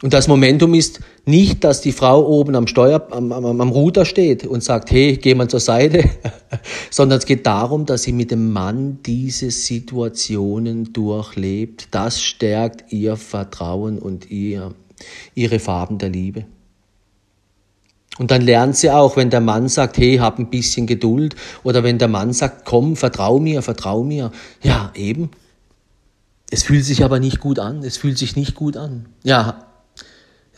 Und 0.00 0.12
das 0.12 0.28
Momentum 0.28 0.74
ist 0.74 1.00
nicht, 1.24 1.64
dass 1.64 1.80
die 1.80 1.90
Frau 1.90 2.24
oben 2.24 2.54
am 2.54 2.68
Steuer, 2.68 3.08
am, 3.10 3.32
am, 3.32 3.60
am 3.60 3.68
Ruder 3.68 4.04
steht 4.04 4.46
und 4.46 4.62
sagt, 4.62 4.92
hey, 4.92 5.16
geh 5.16 5.34
mal 5.34 5.48
zur 5.48 5.58
Seite, 5.58 6.08
sondern 6.90 7.18
es 7.18 7.26
geht 7.26 7.46
darum, 7.46 7.84
dass 7.84 8.04
sie 8.04 8.12
mit 8.12 8.30
dem 8.30 8.52
Mann 8.52 9.00
diese 9.04 9.50
Situationen 9.50 10.92
durchlebt. 10.92 11.88
Das 11.90 12.22
stärkt 12.22 12.92
ihr 12.92 13.16
Vertrauen 13.16 13.98
und 13.98 14.30
ihr, 14.30 14.72
ihre 15.34 15.58
Farben 15.58 15.98
der 15.98 16.10
Liebe. 16.10 16.44
Und 18.18 18.30
dann 18.30 18.42
lernt 18.42 18.76
sie 18.76 18.90
auch, 18.90 19.16
wenn 19.16 19.30
der 19.30 19.40
Mann 19.40 19.68
sagt, 19.68 19.98
hey, 19.98 20.18
hab 20.18 20.38
ein 20.38 20.50
bisschen 20.50 20.86
Geduld, 20.86 21.34
oder 21.64 21.82
wenn 21.82 21.98
der 21.98 22.08
Mann 22.08 22.32
sagt, 22.32 22.64
komm, 22.64 22.94
vertrau 22.94 23.40
mir, 23.40 23.62
vertrau 23.62 24.04
mir. 24.04 24.30
Ja, 24.62 24.92
eben. 24.94 25.30
Es 26.50 26.62
fühlt 26.62 26.84
sich 26.84 27.04
aber 27.04 27.18
nicht 27.20 27.40
gut 27.40 27.58
an. 27.58 27.82
Es 27.82 27.96
fühlt 27.96 28.16
sich 28.16 28.34
nicht 28.34 28.54
gut 28.54 28.76
an. 28.76 29.06
Ja, 29.22 29.67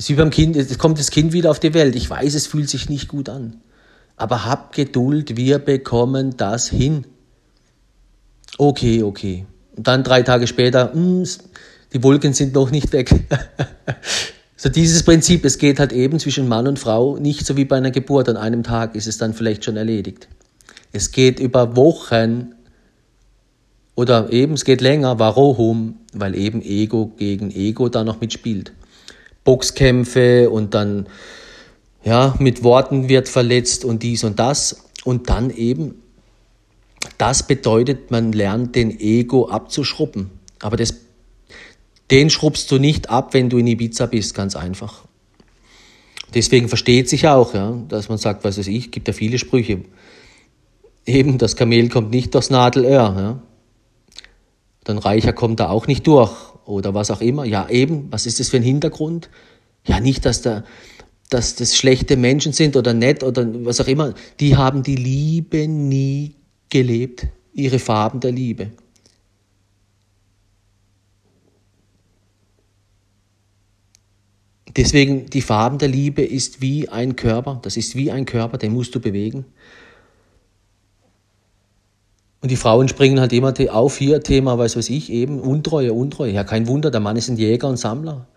es 0.01 0.07
ist 0.07 0.11
wie 0.13 0.15
beim 0.15 0.31
Kind, 0.31 0.57
es 0.57 0.79
kommt 0.79 0.99
das 0.99 1.11
Kind 1.11 1.35
wieder 1.35 1.51
auf 1.51 1.61
die 1.61 1.75
Welt. 1.75 1.95
Ich 1.95 2.09
weiß, 2.09 2.33
es 2.33 2.47
fühlt 2.47 2.71
sich 2.71 2.89
nicht 2.89 3.07
gut 3.07 3.29
an. 3.29 3.61
Aber 4.17 4.47
hab 4.47 4.75
Geduld, 4.75 5.37
wir 5.37 5.59
bekommen 5.59 6.39
das 6.39 6.71
hin. 6.71 7.05
Okay, 8.57 9.03
okay. 9.03 9.45
Und 9.77 9.87
dann 9.87 10.03
drei 10.03 10.23
Tage 10.23 10.47
später, 10.47 10.95
mh, 10.95 10.95
hm, 10.95 11.25
die 11.93 12.03
Wolken 12.03 12.33
sind 12.33 12.55
noch 12.55 12.71
nicht 12.71 12.95
weg. 12.95 13.11
so 14.57 14.71
dieses 14.71 15.03
Prinzip, 15.03 15.45
es 15.45 15.59
geht 15.59 15.79
halt 15.79 15.93
eben 15.93 16.19
zwischen 16.19 16.49
Mann 16.49 16.67
und 16.67 16.79
Frau, 16.79 17.19
nicht 17.19 17.45
so 17.45 17.59
wie 17.59 17.67
bei 17.67 17.77
einer 17.77 17.91
Geburt. 17.91 18.31
An 18.31 18.39
einem 18.39 18.63
Tag 18.63 18.95
ist 18.95 19.07
es 19.07 19.19
dann 19.19 19.35
vielleicht 19.35 19.67
schon 19.67 19.77
erledigt. 19.77 20.29
Es 20.93 21.13
geht 21.13 21.41
über 21.41 21.77
Wochen 21.77 22.55
oder 23.97 24.33
eben 24.33 24.55
es 24.55 24.65
geht 24.65 24.81
länger. 24.81 25.19
Warum? 25.19 25.97
Weil 26.15 26.35
eben 26.37 26.63
Ego 26.63 27.13
gegen 27.19 27.51
Ego 27.51 27.91
da 27.91 28.03
noch 28.03 28.23
mitspielt. 28.23 28.73
Boxkämpfe 29.51 30.49
und 30.49 30.75
dann 30.75 31.09
ja, 32.05 32.37
mit 32.39 32.63
Worten 32.63 33.09
wird 33.09 33.29
verletzt 33.29 33.85
und 33.85 34.05
dies 34.05 34.23
und 34.23 34.39
das. 34.39 34.85
Und 35.03 35.29
dann 35.29 35.51
eben, 35.51 35.97
das 37.19 37.49
bedeutet, 37.49 38.13
man 38.13 38.31
lernt 38.31 38.77
den 38.77 39.01
Ego 39.01 39.49
abzuschrubben. 39.49 40.31
Aber 40.61 40.77
das, 40.77 40.95
den 42.13 42.31
schrubbst 42.31 42.71
du 42.71 42.79
nicht 42.79 43.11
ab, 43.11 43.35
wenn 43.35 43.51
du 43.51 43.59
in 43.59 43.67
Ibiza 43.67 44.07
bist, 44.07 44.37
ganz 44.37 44.55
einfach. 44.55 45.03
Deswegen 46.33 46.69
versteht 46.69 47.09
sich 47.09 47.27
auch, 47.27 47.53
ja, 47.53 47.77
dass 47.89 48.09
man 48.09 48.19
sagt, 48.19 48.45
was 48.45 48.57
weiß 48.57 48.69
ich, 48.69 48.93
gibt 48.93 49.09
ja 49.09 49.15
viele 49.15 49.37
Sprüche. 49.37 49.81
Eben, 51.07 51.39
das 51.39 51.57
Kamel 51.57 51.89
kommt 51.89 52.13
nicht 52.13 52.35
durchs 52.35 52.51
Nadelöhr. 52.51 53.17
Ja. 53.19 53.43
Dann 54.85 54.99
Reicher 54.99 55.33
kommt 55.33 55.59
da 55.59 55.71
auch 55.71 55.89
nicht 55.89 56.07
durch 56.07 56.50
oder 56.71 56.95
was 56.95 57.11
auch 57.11 57.21
immer. 57.21 57.45
Ja, 57.45 57.69
eben, 57.69 58.11
was 58.11 58.27
ist 58.27 58.41
das 58.41 58.49
für 58.49 58.57
ein 58.57 58.63
Hintergrund? 58.63 59.29
Ja, 59.87 60.01
nicht, 60.01 60.25
dass, 60.25 60.43
da, 60.43 60.65
dass 61.29 61.55
das 61.57 61.77
schlechte 61.77 62.17
Menschen 62.17 62.53
sind 62.53 62.77
oder 62.77 62.95
nett 62.95 63.23
oder 63.23 63.47
was 63.65 63.81
auch 63.81 63.89
immer. 63.89 64.15
Die 64.41 64.57
haben 64.57 64.83
die 64.83 64.97
Liebe 64.97 65.69
nie 65.69 66.37
gelebt, 66.69 67.27
ihre 67.53 67.79
Farben 67.79 68.21
der 68.21 68.33
Liebe. 68.33 68.71
Deswegen, 74.77 75.27
die 75.27 75.43
Farben 75.43 75.79
der 75.79 75.89
Liebe 75.89 76.23
ist 76.23 76.63
wie 76.63 76.89
ein 76.89 77.17
Körper, 77.17 77.59
das 77.63 77.77
ist 77.77 77.97
wie 77.97 78.11
ein 78.13 78.25
Körper, 78.25 78.57
den 78.57 78.73
musst 78.73 78.95
du 78.95 79.01
bewegen. 79.01 79.45
Und 82.43 82.51
die 82.51 82.57
Frauen 82.57 82.89
springen 82.89 83.21
halt 83.21 83.33
immer 83.33 83.53
auf 83.71 83.99
hier, 83.99 84.23
Thema, 84.23 84.57
weiß 84.57 84.77
was 84.77 84.89
ich, 84.89 85.11
eben 85.11 85.41
Untreue, 85.41 85.93
Untreue. 85.93 86.33
Ja, 86.33 86.45
kein 86.45 86.69
Wunder, 86.69 86.91
der 86.91 87.01
Mann 87.01 87.17
ist 87.17 87.29
ein 87.29 87.37
Jäger 87.37 87.69
und 87.69 87.77
Sammler. 87.77 88.29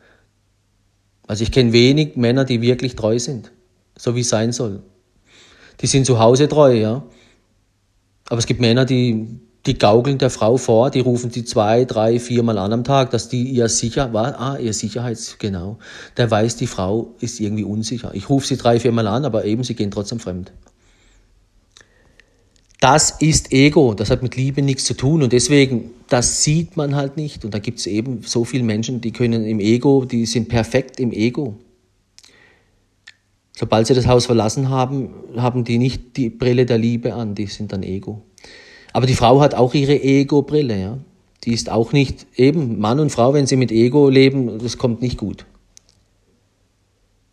Also 1.26 1.44
ich 1.44 1.52
kenne 1.52 1.72
wenig 1.72 2.18
Männer, 2.18 2.44
die 2.44 2.62
wirklich 2.62 2.96
treu 2.96 3.18
sind, 3.18 3.52
so 3.98 4.16
wie 4.16 4.22
es 4.22 4.30
sein 4.30 4.52
soll. 4.52 4.82
Die 5.80 5.88
sind 5.88 6.06
zu 6.06 6.20
Hause 6.20 6.50
treu, 6.50 6.74
ja. 6.74 7.04
Aber 8.28 8.40
es 8.40 8.46
gibt 8.46 8.60
Männer, 8.60 8.84
die, 8.84 9.40
die 9.66 9.78
gaukeln 9.78 10.18
der 10.18 10.30
Frau 10.30 10.58
vor, 10.58 10.92
die 10.92 11.00
rufen 11.00 11.32
sie 11.32 11.46
zwei, 11.46 11.86
drei, 11.86 12.20
viermal 12.20 12.58
an 12.58 12.74
am 12.74 12.84
Tag, 12.84 13.12
dass 13.12 13.30
die 13.30 13.44
ihr 13.44 13.70
sicher 13.70 14.12
war, 14.12 14.38
ah, 14.38 14.58
ihr 14.58 14.74
Sicherheits, 14.74 15.38
genau. 15.40 15.80
Der 16.18 16.30
weiß, 16.30 16.58
die 16.58 16.68
Frau 16.68 17.16
ist 17.22 17.40
irgendwie 17.40 17.64
unsicher. 17.64 18.12
Ich 18.14 18.30
rufe 18.30 18.48
sie 18.48 18.58
drei, 18.58 18.82
viermal 18.82 19.08
an, 19.08 19.24
aber 19.24 19.46
eben, 19.46 19.64
sie 19.64 19.76
gehen 19.76 19.92
trotzdem 19.92 20.20
fremd. 20.20 20.52
Das 22.84 23.12
ist 23.12 23.54
Ego, 23.54 23.94
das 23.94 24.10
hat 24.10 24.24
mit 24.24 24.36
Liebe 24.36 24.62
nichts 24.62 24.84
zu 24.84 24.94
tun 24.94 25.24
und 25.24 25.32
deswegen, 25.32 25.92
das 26.10 26.44
sieht 26.44 26.76
man 26.76 26.98
halt 26.98 27.16
nicht. 27.16 27.46
Und 27.46 27.54
da 27.54 27.60
gibt 27.60 27.80
es 27.80 27.88
eben 27.88 28.24
so 28.24 28.44
viele 28.44 28.66
Menschen, 28.66 29.00
die 29.00 29.14
können 29.14 29.46
im 29.46 29.62
Ego, 29.62 30.04
die 30.04 30.26
sind 30.26 30.50
perfekt 30.50 31.00
im 31.00 31.14
Ego. 31.14 31.56
Sobald 33.56 33.88
sie 33.88 33.94
das 33.94 34.06
Haus 34.06 34.26
verlassen 34.26 34.68
haben, 34.68 35.12
haben 35.38 35.64
die 35.64 35.78
nicht 35.78 36.18
die 36.18 36.30
Brille 36.30 36.66
der 36.66 36.78
Liebe 36.78 37.14
an, 37.14 37.36
die 37.36 37.46
sind 37.46 37.72
dann 37.72 37.84
Ego. 37.84 38.22
Aber 38.92 39.06
die 39.06 39.16
Frau 39.16 39.40
hat 39.40 39.56
auch 39.56 39.74
ihre 39.74 40.04
Ego-Brille, 40.04 40.78
ja. 40.78 40.98
Die 41.46 41.54
ist 41.54 41.72
auch 41.72 41.94
nicht 41.94 42.28
eben 42.36 42.80
Mann 42.80 43.00
und 43.00 43.12
Frau, 43.14 43.34
wenn 43.34 43.48
sie 43.48 43.56
mit 43.56 43.72
Ego 43.72 44.10
leben, 44.10 44.60
das 44.60 44.78
kommt 44.78 45.02
nicht 45.02 45.18
gut. 45.18 45.46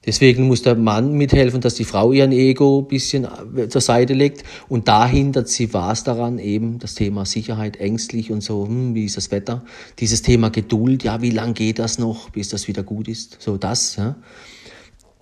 Deswegen 0.07 0.47
muss 0.47 0.63
der 0.63 0.77
Mann 0.77 1.13
mithelfen, 1.13 1.61
dass 1.61 1.75
die 1.75 1.85
Frau 1.85 2.13
ihren 2.13 2.33
Ego 2.33 2.81
ein 2.81 2.89
bisschen 2.89 3.29
äh, 3.57 3.69
zur 3.69 3.83
Seite 3.83 4.15
legt. 4.15 4.45
Und 4.69 4.89
da 4.89 5.07
hindert 5.07 5.49
sie 5.49 5.75
was 5.75 6.05
daran, 6.05 6.39
eben 6.39 6.79
das 6.79 6.95
Thema 6.95 7.27
Sicherheit, 7.27 7.77
ängstlich 7.77 8.33
und 8.33 8.43
so, 8.43 8.67
hm, 8.67 8.95
wie 8.95 9.05
ist 9.05 9.19
das 9.19 9.31
Wetter, 9.31 9.63
dieses 9.99 10.23
Thema 10.23 10.49
Geduld, 10.49 11.05
ja, 11.05 11.21
wie 11.21 11.31
lang 11.31 11.53
geht 11.53 11.79
das 11.79 11.99
noch, 11.99 12.31
bis 12.31 12.49
das 12.49 12.67
wieder 12.67 12.83
gut 12.83 13.09
ist, 13.09 13.37
so 13.41 13.59
das, 13.59 13.97
ja. 13.97 14.17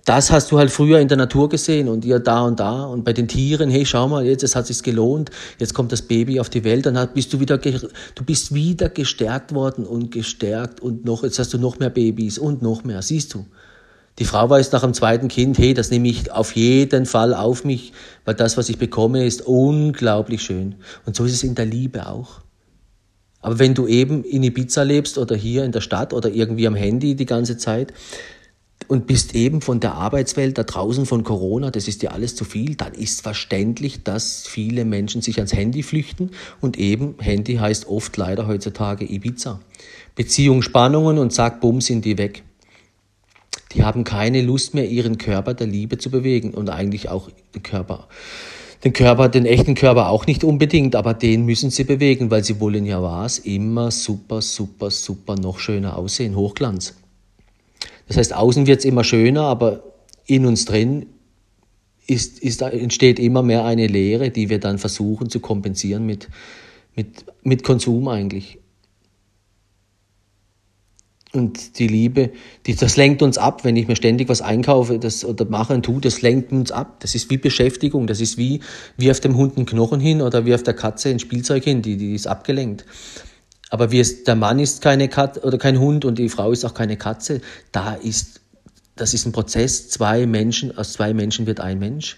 Das 0.05 0.31
hast 0.31 0.51
du 0.51 0.57
halt 0.57 0.71
früher 0.71 0.99
in 0.99 1.07
der 1.07 1.17
Natur 1.17 1.49
gesehen 1.49 1.87
und 1.87 2.03
ihr 2.03 2.17
da 2.17 2.41
und 2.41 2.59
da. 2.59 2.85
Und 2.85 3.03
bei 3.03 3.13
den 3.13 3.27
Tieren, 3.27 3.69
hey, 3.69 3.85
schau 3.85 4.07
mal, 4.07 4.25
jetzt, 4.25 4.43
es 4.43 4.55
hat 4.55 4.65
sich 4.65 4.81
gelohnt, 4.81 5.29
jetzt 5.59 5.75
kommt 5.75 5.91
das 5.91 6.01
Baby 6.01 6.39
auf 6.39 6.49
die 6.49 6.63
Welt, 6.63 6.87
dann 6.87 7.09
bist 7.13 7.31
du 7.31 7.39
wieder, 7.39 7.59
du 7.59 8.23
bist 8.25 8.53
wieder 8.55 8.89
gestärkt 8.89 9.53
worden 9.53 9.85
und 9.85 10.09
gestärkt 10.09 10.79
und 10.79 11.05
noch, 11.05 11.23
jetzt 11.23 11.37
hast 11.37 11.53
du 11.53 11.59
noch 11.59 11.77
mehr 11.77 11.91
Babys 11.91 12.39
und 12.39 12.63
noch 12.63 12.83
mehr, 12.83 13.03
siehst 13.03 13.35
du. 13.35 13.45
Die 14.19 14.25
Frau 14.25 14.49
weiß 14.49 14.73
nach 14.73 14.81
dem 14.81 14.93
zweiten 14.93 15.29
Kind, 15.29 15.57
hey, 15.57 15.73
das 15.73 15.91
nehme 15.91 16.09
ich 16.09 16.29
auf 16.29 16.53
jeden 16.53 17.05
Fall 17.05 17.33
auf 17.33 17.63
mich, 17.63 17.93
weil 18.25 18.35
das, 18.35 18.57
was 18.57 18.67
ich 18.67 18.77
bekomme, 18.77 19.25
ist 19.25 19.41
unglaublich 19.41 20.41
schön. 20.41 20.75
Und 21.05 21.15
so 21.15 21.23
ist 21.23 21.33
es 21.33 21.43
in 21.43 21.55
der 21.55 21.65
Liebe 21.65 22.05
auch. 22.05 22.41
Aber 23.41 23.59
wenn 23.59 23.73
du 23.73 23.87
eben 23.87 24.25
in 24.25 24.43
Ibiza 24.43 24.83
lebst 24.83 25.17
oder 25.17 25.37
hier 25.37 25.63
in 25.63 25.71
der 25.71 25.79
Stadt 25.79 26.13
oder 26.13 26.29
irgendwie 26.29 26.67
am 26.67 26.75
Handy 26.75 27.15
die 27.15 27.25
ganze 27.25 27.57
Zeit 27.57 27.93
und 28.89 29.07
bist 29.07 29.35
eben 29.35 29.61
von 29.61 29.79
der 29.79 29.93
Arbeitswelt 29.93 30.57
da 30.57 30.63
draußen 30.63 31.05
von 31.05 31.23
Corona, 31.23 31.71
das 31.71 31.87
ist 31.87 32.01
dir 32.01 32.11
alles 32.11 32.35
zu 32.35 32.43
viel, 32.43 32.75
dann 32.75 32.93
ist 32.93 33.21
verständlich, 33.21 34.03
dass 34.03 34.45
viele 34.45 34.83
Menschen 34.83 35.21
sich 35.21 35.37
ans 35.37 35.53
Handy 35.53 35.81
flüchten 35.81 36.31
und 36.59 36.77
eben 36.77 37.15
Handy 37.19 37.55
heißt 37.55 37.87
oft 37.87 38.17
leider 38.17 38.47
heutzutage 38.47 39.05
Ibiza. 39.05 39.61
Beziehungsspannungen 40.15 41.17
und 41.17 41.31
zack, 41.31 41.61
bumm, 41.61 41.79
sind 41.79 42.03
die 42.03 42.17
weg. 42.17 42.43
Die 43.73 43.83
haben 43.83 44.03
keine 44.03 44.41
Lust 44.41 44.73
mehr, 44.73 44.87
ihren 44.87 45.17
Körper 45.17 45.53
der 45.53 45.67
Liebe 45.67 45.97
zu 45.97 46.09
bewegen 46.09 46.51
und 46.51 46.69
eigentlich 46.69 47.09
auch 47.09 47.29
den 47.53 47.63
Körper 47.63 48.07
Den 48.83 48.93
Körper, 48.93 49.27
den 49.27 49.45
echten 49.45 49.75
Körper 49.75 50.09
auch 50.09 50.25
nicht 50.25 50.43
unbedingt, 50.43 50.95
aber 50.95 51.13
den 51.13 51.45
müssen 51.45 51.69
sie 51.69 51.83
bewegen, 51.83 52.31
weil 52.31 52.43
sie 52.43 52.59
wollen 52.59 52.85
ja 52.85 53.03
was? 53.03 53.37
Immer 53.39 53.91
super, 53.91 54.41
super, 54.41 54.89
super 54.89 55.35
noch 55.35 55.59
schöner 55.59 55.97
aussehen, 55.97 56.35
Hochglanz. 56.35 56.95
Das 58.07 58.17
heißt, 58.17 58.33
außen 58.33 58.67
wird 58.67 58.79
es 58.79 58.85
immer 58.85 59.03
schöner, 59.03 59.43
aber 59.43 59.83
in 60.25 60.45
uns 60.45 60.65
drin 60.65 61.07
ist, 62.07 62.39
ist, 62.39 62.61
entsteht 62.61 63.19
immer 63.19 63.43
mehr 63.43 63.65
eine 63.65 63.87
Leere, 63.87 64.31
die 64.31 64.49
wir 64.49 64.59
dann 64.59 64.79
versuchen 64.79 65.29
zu 65.29 65.39
kompensieren 65.39 66.05
mit, 66.05 66.27
mit, 66.95 67.25
mit 67.43 67.63
Konsum 67.63 68.07
eigentlich. 68.07 68.59
Und 71.31 71.77
die 71.77 71.87
Liebe, 71.87 72.31
die, 72.65 72.75
das 72.75 72.97
lenkt 72.97 73.21
uns 73.21 73.37
ab, 73.37 73.63
wenn 73.63 73.75
ich 73.75 73.87
mir 73.87 73.95
ständig 73.95 74.29
was 74.29 74.41
einkaufe 74.41 74.97
das, 74.97 75.23
oder 75.23 75.45
mache 75.45 75.75
und 75.75 75.83
tue, 75.83 76.01
das 76.01 76.23
lenkt 76.23 76.51
uns 76.51 76.71
ab. 76.71 76.99
Das 77.01 77.13
ist 77.13 77.29
wie 77.29 77.37
Beschäftigung, 77.37 78.07
das 78.07 78.19
ist 78.19 78.37
wie, 78.37 78.61
wie 78.97 79.11
auf 79.11 79.19
dem 79.19 79.37
Hund 79.37 79.55
ein 79.57 79.67
Knochen 79.67 79.99
hin 79.99 80.21
oder 80.23 80.45
wie 80.45 80.55
auf 80.55 80.63
der 80.63 80.73
Katze 80.73 81.09
ein 81.09 81.19
Spielzeug 81.19 81.63
hin, 81.63 81.83
die, 81.83 81.97
die 81.97 82.15
ist 82.15 82.25
abgelenkt. 82.25 82.83
Aber 83.69 83.91
wie 83.91 83.99
es, 83.99 84.23
der 84.23 84.35
Mann 84.35 84.57
ist 84.57 84.81
keine 84.81 85.07
Katze 85.07 85.41
oder 85.41 85.59
kein 85.59 85.79
Hund 85.79 86.03
und 86.03 86.17
die 86.17 86.29
Frau 86.29 86.51
ist 86.51 86.65
auch 86.65 86.73
keine 86.73 86.97
Katze, 86.97 87.41
da 87.71 87.93
ist, 87.93 88.41
das 88.95 89.13
ist 89.13 89.27
ein 89.27 89.31
Prozess, 89.31 89.89
zwei 89.89 90.25
Menschen, 90.25 90.75
aus 90.75 90.93
zwei 90.93 91.13
Menschen 91.13 91.45
wird 91.45 91.59
ein 91.59 91.77
Mensch. 91.77 92.17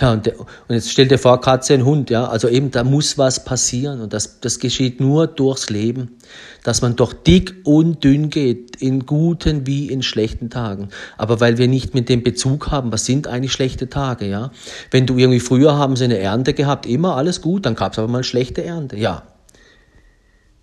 Ja, 0.00 0.12
und, 0.12 0.26
der, 0.26 0.38
und 0.38 0.46
jetzt 0.68 0.92
stell 0.92 1.08
dir 1.08 1.18
vor, 1.18 1.40
Katze 1.40 1.74
und 1.74 1.84
Hund, 1.84 2.10
ja. 2.10 2.26
Also 2.26 2.48
eben, 2.48 2.70
da 2.70 2.84
muss 2.84 3.18
was 3.18 3.44
passieren. 3.44 4.00
Und 4.00 4.12
das, 4.12 4.40
das 4.40 4.60
geschieht 4.60 5.00
nur 5.00 5.26
durchs 5.26 5.70
Leben. 5.70 6.18
Dass 6.62 6.82
man 6.82 6.94
doch 6.94 7.12
dick 7.12 7.56
und 7.64 8.04
dünn 8.04 8.30
geht, 8.30 8.76
in 8.80 9.06
guten 9.06 9.66
wie 9.66 9.90
in 9.90 10.02
schlechten 10.02 10.50
Tagen. 10.50 10.90
Aber 11.16 11.40
weil 11.40 11.58
wir 11.58 11.66
nicht 11.66 11.94
mit 11.94 12.08
dem 12.08 12.22
Bezug 12.22 12.70
haben, 12.70 12.92
was 12.92 13.06
sind 13.06 13.26
eigentlich 13.26 13.52
schlechte 13.52 13.88
Tage, 13.88 14.26
ja. 14.26 14.52
Wenn 14.90 15.06
du 15.06 15.16
irgendwie 15.16 15.40
früher 15.40 15.76
haben 15.76 15.96
sie 15.96 16.04
eine 16.04 16.18
Ernte 16.18 16.54
gehabt, 16.54 16.86
immer 16.86 17.16
alles 17.16 17.40
gut, 17.40 17.66
dann 17.66 17.74
gab 17.74 17.92
es 17.92 17.98
aber 17.98 18.08
mal 18.08 18.24
schlechte 18.24 18.62
Ernte, 18.62 18.96
ja. 18.96 19.24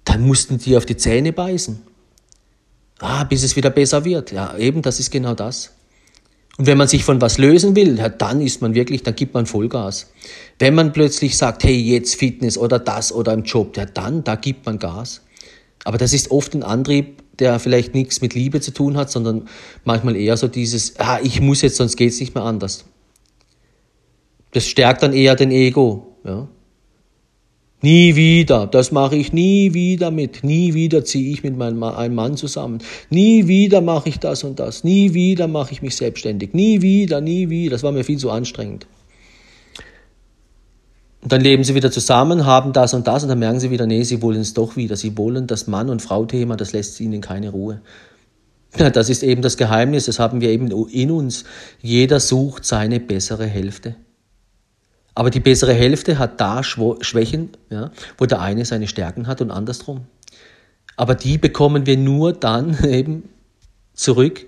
Dann 0.06 0.22
mussten 0.22 0.60
die 0.60 0.78
auf 0.78 0.86
die 0.86 0.98
Zähne 0.98 1.34
beißen. 1.34 1.82
Ah, 3.00 3.26
bis 3.26 3.44
es 3.44 3.58
wieder 3.58 3.70
besser 3.70 4.06
wird. 4.06 4.32
Ja, 4.32 4.56
eben, 4.58 4.82
das 4.82 5.00
ist 5.02 5.12
genau 5.12 5.34
das. 5.34 5.74
Und 6.58 6.68
wenn 6.68 6.78
man 6.78 6.88
sich 6.88 7.04
von 7.04 7.20
was 7.20 7.38
lösen 7.38 7.76
will, 7.76 7.96
dann 8.18 8.40
ist 8.40 8.62
man 8.62 8.76
wirklich, 8.76 9.04
dann 9.04 9.16
gibt 9.16 9.34
man 9.34 9.46
Vollgas. 9.46 10.12
Wenn 10.58 10.74
man 10.74 10.94
plötzlich 10.94 11.38
sagt, 11.38 11.64
hey, 11.66 11.76
jetzt 11.76 12.16
Fitness 12.16 12.58
oder 12.58 12.80
das 12.80 13.12
oder 13.12 13.34
im 13.34 13.44
Job, 13.44 13.74
dann, 13.94 14.24
da 14.24 14.36
gibt 14.36 14.66
man 14.66 14.80
Gas. 14.80 15.22
Aber 15.84 15.98
das 15.98 16.14
ist 16.14 16.32
oft 16.32 16.54
ein 16.54 16.64
Antrieb, 16.64 17.24
der 17.40 17.60
vielleicht 17.60 17.94
nichts 17.94 18.22
mit 18.22 18.34
Liebe 18.34 18.62
zu 18.62 18.72
tun 18.72 18.96
hat, 18.96 19.12
sondern 19.12 19.50
manchmal 19.84 20.16
eher 20.16 20.38
so 20.38 20.48
dieses, 20.48 20.98
ah, 21.00 21.20
ich 21.22 21.42
muss 21.42 21.62
jetzt, 21.62 21.76
sonst 21.76 21.98
geht's 21.98 22.20
nicht 22.20 22.36
mehr 22.36 22.44
anders. 22.46 22.86
Das 24.52 24.66
stärkt 24.66 25.04
dann 25.04 25.12
eher 25.12 25.36
den 25.36 25.52
Ego, 25.52 26.16
ja. 26.24 26.48
Nie 27.86 28.16
wieder, 28.16 28.66
das 28.66 28.92
mache 28.92 29.16
ich 29.16 29.32
nie 29.32 29.76
wieder 29.76 30.10
mit. 30.10 30.44
Nie 30.44 30.74
wieder 30.74 31.06
ziehe 31.06 31.32
ich 31.32 31.44
mit 31.44 31.56
meinem 31.56 31.84
einem 31.84 32.16
Mann 32.16 32.36
zusammen. 32.36 32.80
Nie 33.12 33.48
wieder 33.48 33.80
mache 33.80 34.10
ich 34.10 34.18
das 34.18 34.44
und 34.44 34.60
das. 34.60 34.84
Nie 34.84 35.14
wieder 35.14 35.48
mache 35.48 35.72
ich 35.72 35.84
mich 35.84 35.96
selbstständig. 35.96 36.56
Nie 36.56 36.82
wieder, 36.82 37.22
nie 37.22 37.48
wieder. 37.52 37.76
Das 37.76 37.84
war 37.84 37.92
mir 37.92 38.04
viel 38.04 38.18
zu 38.18 38.32
anstrengend. 38.32 38.88
Und 41.22 41.32
dann 41.32 41.42
leben 41.42 41.64
sie 41.64 41.76
wieder 41.76 41.92
zusammen, 41.92 42.48
haben 42.48 42.74
das 42.74 42.96
und 42.96 43.06
das 43.06 43.22
und 43.22 43.30
dann 43.30 43.38
merken 43.38 43.60
sie 43.60 43.70
wieder, 43.70 43.86
nee, 43.86 44.02
sie 44.02 44.20
wollen 44.24 44.42
es 44.42 44.56
doch 44.56 44.76
wieder. 44.76 44.96
Sie 44.96 45.16
wollen 45.16 45.46
das 45.46 45.68
Mann- 45.68 45.92
und 45.92 46.02
Frau-Thema, 46.02 46.56
das 46.56 46.74
lässt 46.74 47.00
ihnen 47.00 47.22
keine 47.22 47.52
Ruhe. 47.52 47.82
Ja, 48.80 48.90
das 48.90 49.12
ist 49.12 49.22
eben 49.22 49.44
das 49.44 49.58
Geheimnis, 49.58 50.08
das 50.08 50.18
haben 50.18 50.42
wir 50.42 50.50
eben 50.50 50.72
in 50.88 51.12
uns. 51.12 51.44
Jeder 51.84 52.20
sucht 52.20 52.66
seine 52.66 53.00
bessere 53.00 53.46
Hälfte. 53.46 53.96
Aber 55.16 55.30
die 55.30 55.40
bessere 55.40 55.74
Hälfte 55.74 56.20
hat 56.20 56.42
da 56.42 56.62
Schwächen, 56.62 57.52
ja, 57.70 57.92
wo 58.18 58.26
der 58.26 58.42
eine 58.42 58.66
seine 58.66 58.88
Stärken 58.88 59.28
hat 59.28 59.42
und 59.42 59.50
andersrum. 59.50 60.02
Aber 60.98 61.16
die 61.16 61.38
bekommen 61.38 61.86
wir 61.86 61.98
nur 61.98 62.34
dann 62.34 62.78
eben 62.84 63.30
zurück, 63.94 64.46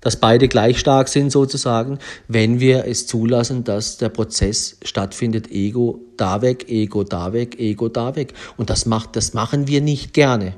dass 0.00 0.18
beide 0.18 0.48
gleich 0.48 0.78
stark 0.78 1.08
sind 1.08 1.30
sozusagen, 1.30 1.98
wenn 2.26 2.58
wir 2.58 2.86
es 2.86 3.06
zulassen, 3.06 3.64
dass 3.64 3.98
der 3.98 4.08
Prozess 4.08 4.78
stattfindet, 4.82 5.50
Ego 5.52 6.00
da 6.16 6.42
weg, 6.42 6.68
Ego 6.68 7.04
da 7.04 7.32
weg, 7.32 7.60
Ego 7.60 7.88
da 7.88 8.16
weg. 8.16 8.32
Und 8.56 8.70
das 8.70 8.86
macht, 8.86 9.14
das 9.14 9.34
machen 9.34 9.68
wir 9.68 9.80
nicht 9.80 10.14
gerne. 10.14 10.54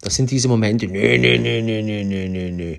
Das 0.00 0.14
sind 0.14 0.30
diese 0.30 0.48
Momente, 0.48 0.86
nö, 0.86 1.18
nö, 1.18 1.38
nö, 1.38 1.60
nö, 1.60 1.82
nö, 1.82 2.28
nö, 2.28 2.50
nö. 2.52 2.76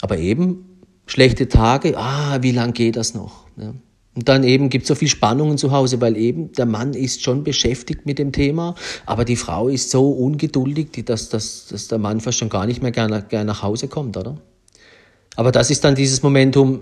Aber 0.00 0.16
eben 0.16 0.64
schlechte 1.06 1.48
Tage, 1.48 1.98
ah, 1.98 2.38
wie 2.40 2.52
lang 2.52 2.72
geht 2.72 2.96
das 2.96 3.14
noch? 3.14 3.44
Ja. 3.58 3.74
Und 4.14 4.28
dann 4.28 4.42
eben 4.42 4.70
gibt 4.70 4.82
es 4.82 4.88
so 4.88 4.94
viel 4.94 5.08
Spannungen 5.08 5.56
zu 5.56 5.70
Hause, 5.70 6.00
weil 6.00 6.16
eben 6.16 6.50
der 6.52 6.66
Mann 6.66 6.94
ist 6.94 7.22
schon 7.22 7.44
beschäftigt 7.44 8.06
mit 8.06 8.18
dem 8.18 8.32
Thema, 8.32 8.74
aber 9.06 9.24
die 9.24 9.36
Frau 9.36 9.68
ist 9.68 9.90
so 9.90 10.10
ungeduldig, 10.10 11.04
dass, 11.04 11.28
dass, 11.28 11.66
dass 11.66 11.88
der 11.88 11.98
Mann 11.98 12.20
fast 12.20 12.38
schon 12.38 12.48
gar 12.48 12.66
nicht 12.66 12.82
mehr 12.82 12.90
gerne, 12.90 13.24
gerne 13.28 13.44
nach 13.44 13.62
Hause 13.62 13.86
kommt, 13.86 14.16
oder? 14.16 14.36
Aber 15.36 15.52
das 15.52 15.70
ist 15.70 15.84
dann 15.84 15.94
dieses 15.94 16.22
Momentum, 16.24 16.80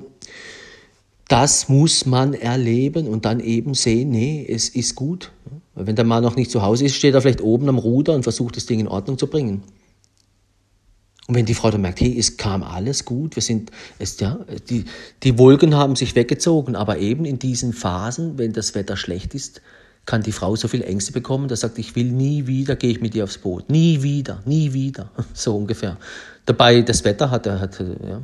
das 1.28 1.68
muss 1.68 2.06
man 2.06 2.32
erleben 2.32 3.06
und 3.06 3.26
dann 3.26 3.40
eben 3.40 3.74
sehen, 3.74 4.10
nee, 4.10 4.46
es 4.48 4.70
ist 4.70 4.94
gut. 4.94 5.30
Wenn 5.74 5.94
der 5.94 6.06
Mann 6.06 6.22
noch 6.22 6.34
nicht 6.34 6.50
zu 6.50 6.62
Hause 6.62 6.86
ist, 6.86 6.96
steht 6.96 7.14
er 7.14 7.20
vielleicht 7.20 7.42
oben 7.42 7.68
am 7.68 7.78
Ruder 7.78 8.14
und 8.14 8.22
versucht 8.22 8.56
das 8.56 8.64
Ding 8.64 8.80
in 8.80 8.88
Ordnung 8.88 9.18
zu 9.18 9.26
bringen. 9.26 9.62
Und 11.28 11.34
wenn 11.34 11.44
die 11.44 11.52
Frau 11.52 11.70
dann 11.70 11.82
merkt, 11.82 12.00
hey, 12.00 12.18
es 12.18 12.38
kam 12.38 12.62
alles 12.62 13.04
gut, 13.04 13.36
wir 13.36 13.42
sind, 13.42 13.70
es, 13.98 14.18
ja, 14.18 14.38
die, 14.70 14.86
die 15.22 15.38
Wolken 15.38 15.74
haben 15.74 15.94
sich 15.94 16.14
weggezogen, 16.14 16.74
aber 16.74 16.98
eben 16.98 17.26
in 17.26 17.38
diesen 17.38 17.74
Phasen, 17.74 18.38
wenn 18.38 18.54
das 18.54 18.74
Wetter 18.74 18.96
schlecht 18.96 19.34
ist, 19.34 19.60
kann 20.06 20.22
die 20.22 20.32
Frau 20.32 20.56
so 20.56 20.68
viel 20.68 20.82
Ängste 20.82 21.12
bekommen, 21.12 21.48
dass 21.48 21.60
sagt, 21.60 21.78
ich 21.78 21.94
will 21.94 22.10
nie 22.12 22.46
wieder, 22.46 22.76
gehe 22.76 22.90
ich 22.92 23.02
mit 23.02 23.12
dir 23.12 23.24
aufs 23.24 23.36
Boot. 23.36 23.68
Nie 23.68 24.02
wieder, 24.02 24.40
nie 24.46 24.72
wieder. 24.72 25.10
So 25.34 25.54
ungefähr. 25.54 25.98
Dabei, 26.46 26.80
das 26.80 27.04
Wetter 27.04 27.30
hatte, 27.30 27.60
hatte, 27.60 27.98
ja, 28.02 28.22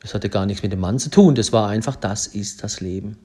das 0.00 0.12
hatte 0.12 0.28
gar 0.28 0.44
nichts 0.44 0.62
mit 0.62 0.72
dem 0.72 0.80
Mann 0.80 0.98
zu 0.98 1.08
tun. 1.08 1.34
Das 1.34 1.50
war 1.50 1.70
einfach, 1.70 1.96
das 1.96 2.26
ist 2.26 2.62
das 2.62 2.82
Leben. 2.82 3.16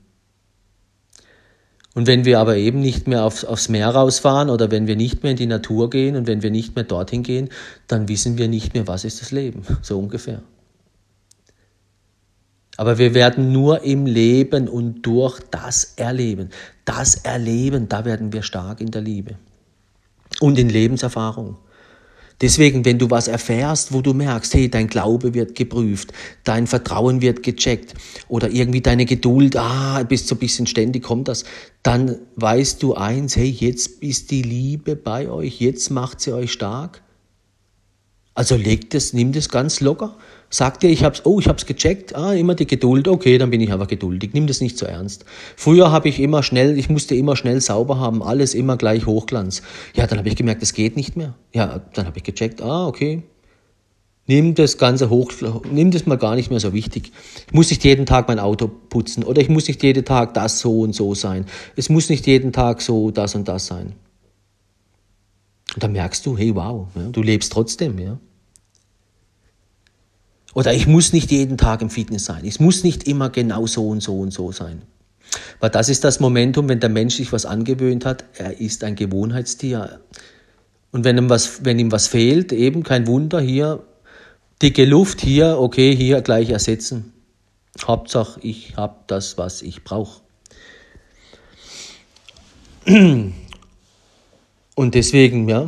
Und 1.95 2.07
wenn 2.07 2.25
wir 2.25 2.39
aber 2.39 2.57
eben 2.57 2.81
nicht 2.81 3.07
mehr 3.07 3.23
aufs, 3.23 3.45
aufs 3.45 3.69
Meer 3.69 3.87
rausfahren 3.87 4.49
oder 4.49 4.69
wenn 4.69 4.85
wir 4.85 4.97
nicht 4.97 5.23
mehr 5.23 5.31
in 5.31 5.37
die 5.37 5.47
Natur 5.47 5.89
gehen 5.89 6.17
und 6.17 6.27
wenn 6.27 6.43
wir 6.43 6.51
nicht 6.51 6.75
mehr 6.75 6.83
dorthin 6.83 7.23
gehen, 7.23 7.49
dann 7.87 8.09
wissen 8.09 8.37
wir 8.37 8.49
nicht 8.49 8.73
mehr, 8.73 8.85
was 8.85 9.05
ist 9.05 9.21
das 9.21 9.31
Leben, 9.31 9.63
so 9.81 9.97
ungefähr. 9.97 10.41
Aber 12.77 12.97
wir 12.97 13.13
werden 13.13 13.53
nur 13.53 13.83
im 13.83 14.05
Leben 14.05 14.67
und 14.67 15.03
durch 15.03 15.39
das 15.49 15.93
Erleben, 15.95 16.49
das 16.83 17.15
Erleben, 17.15 17.87
da 17.87 18.03
werden 18.03 18.33
wir 18.33 18.43
stark 18.43 18.81
in 18.81 18.91
der 18.91 19.01
Liebe 19.01 19.35
und 20.41 20.59
in 20.59 20.67
Lebenserfahrung. 20.67 21.55
Deswegen, 22.41 22.83
wenn 22.83 22.99
du 22.99 23.09
was 23.09 23.29
erfährst, 23.29 23.93
wo 23.93 24.01
du 24.01 24.13
merkst, 24.13 24.53
hey, 24.53 24.69
dein 24.69 24.87
Glaube 24.87 25.33
wird 25.33 25.55
geprüft, 25.55 26.11
dein 26.43 26.67
Vertrauen 26.67 27.21
wird 27.21 27.43
gecheckt 27.43 27.93
oder 28.27 28.49
irgendwie 28.49 28.81
deine 28.81 29.05
Geduld, 29.05 29.55
ah, 29.55 30.03
bist 30.03 30.27
so 30.27 30.35
ein 30.35 30.39
bisschen 30.39 30.67
ständig, 30.67 31.03
kommt 31.03 31.29
das, 31.29 31.45
dann 31.81 32.17
weißt 32.35 32.83
du 32.83 32.93
eins, 32.93 33.37
hey, 33.37 33.49
jetzt 33.49 34.03
ist 34.03 34.31
die 34.31 34.41
Liebe 34.41 34.97
bei 34.97 35.29
euch, 35.29 35.61
jetzt 35.61 35.89
macht 35.91 36.19
sie 36.19 36.33
euch 36.33 36.51
stark. 36.51 37.01
Also 38.33 38.57
legt 38.57 38.93
es, 38.95 39.13
nimm 39.13 39.31
das 39.31 39.47
ganz 39.47 39.79
locker. 39.79 40.17
Sagt 40.49 40.83
ihr, 40.83 40.89
ich 40.89 41.03
hab's, 41.03 41.25
oh, 41.25 41.39
ich 41.39 41.47
hab's 41.47 41.65
gecheckt, 41.65 42.15
ah, 42.15 42.33
immer 42.33 42.55
die 42.55 42.67
Geduld, 42.67 43.07
okay, 43.07 43.37
dann 43.37 43.49
bin 43.49 43.61
ich 43.61 43.71
aber 43.71 43.87
geduldig, 43.87 44.31
nimm 44.33 44.47
das 44.47 44.61
nicht 44.61 44.77
so 44.77 44.85
ernst. 44.85 45.25
Früher 45.55 45.91
habe 45.91 46.07
ich 46.07 46.19
immer 46.19 46.43
schnell, 46.43 46.77
ich 46.77 46.89
musste 46.89 47.15
immer 47.15 47.35
schnell 47.35 47.59
sauber 47.61 47.99
haben, 47.99 48.21
alles 48.23 48.53
immer 48.53 48.77
gleich 48.77 49.05
Hochglanz. 49.05 49.63
Ja, 49.95 50.07
dann 50.07 50.19
habe 50.19 50.29
ich 50.29 50.35
gemerkt, 50.35 50.61
das 50.61 50.73
geht 50.73 50.95
nicht 50.95 51.17
mehr. 51.17 51.35
Ja, 51.53 51.81
dann 51.93 52.05
habe 52.05 52.17
ich 52.17 52.23
gecheckt, 52.23 52.61
ah, 52.61 52.87
okay. 52.87 53.23
Nimm 54.27 54.55
das 54.55 54.77
Ganze 54.79 55.09
hoch, 55.11 55.31
nimm 55.71 55.91
das 55.91 56.07
mal 56.07 56.17
gar 56.17 56.35
nicht 56.35 56.49
mehr 56.49 56.59
so 56.59 56.73
wichtig. 56.73 57.11
Ich 57.47 57.53
muss 57.53 57.69
nicht 57.69 57.83
jeden 57.83 58.07
Tag 58.07 58.27
mein 58.27 58.39
Auto 58.39 58.67
putzen 58.67 59.23
oder 59.23 59.39
ich 59.41 59.49
muss 59.49 59.67
nicht 59.67 59.83
jeden 59.83 60.03
Tag 60.03 60.33
das 60.33 60.59
so 60.59 60.81
und 60.81 60.93
so 60.93 61.13
sein. 61.13 61.45
Es 61.75 61.89
muss 61.89 62.09
nicht 62.09 62.25
jeden 62.25 62.51
Tag 62.51 62.81
so 62.81 63.11
das 63.11 63.35
und 63.35 63.47
das 63.47 63.67
sein. 63.67 63.93
Und 65.75 65.83
dann 65.83 65.91
merkst 65.91 66.25
du, 66.25 66.37
hey, 66.37 66.55
wow, 66.55 66.87
du 67.11 67.21
lebst 67.21 67.51
trotzdem, 67.51 67.99
ja. 67.99 68.17
Oder 70.55 70.73
ich 70.73 70.87
muss 70.87 71.11
nicht 71.11 71.31
jeden 71.31 71.57
Tag 71.57 71.81
im 71.81 71.89
Fitness 71.89 72.25
sein. 72.25 72.45
Es 72.45 72.61
muss 72.61 72.83
nicht 72.85 73.07
immer 73.07 73.29
genau 73.29 73.67
so 73.67 73.89
und 73.89 74.01
so 74.01 74.17
und 74.17 74.31
so 74.31 74.53
sein. 74.53 74.83
Weil 75.59 75.69
das 75.69 75.89
ist 75.89 76.05
das 76.05 76.21
Momentum, 76.21 76.69
wenn 76.69 76.79
der 76.79 76.89
Mensch 76.89 77.15
sich 77.15 77.33
was 77.33 77.45
angewöhnt 77.45 78.05
hat, 78.05 78.23
er 78.35 78.61
ist 78.61 78.85
ein 78.85 78.95
Gewohnheitstier. 78.95 79.99
Und 80.91 81.03
wenn 81.03 81.17
ihm 81.17 81.29
was, 81.29 81.65
wenn 81.65 81.77
ihm 81.77 81.91
was 81.91 82.07
fehlt, 82.07 82.53
eben 82.53 82.83
kein 82.83 83.05
Wunder, 83.05 83.41
hier 83.41 83.83
dicke 84.61 84.85
Luft, 84.85 85.19
hier, 85.19 85.57
okay, 85.59 85.93
hier 85.93 86.21
gleich 86.21 86.49
ersetzen. 86.51 87.11
Hauptsache, 87.85 88.39
ich 88.41 88.77
habe 88.77 88.95
das, 89.07 89.37
was 89.37 89.61
ich 89.61 89.83
brauche. 89.83 90.21
Und 92.85 93.33
deswegen 94.93 95.49
ja, 95.49 95.67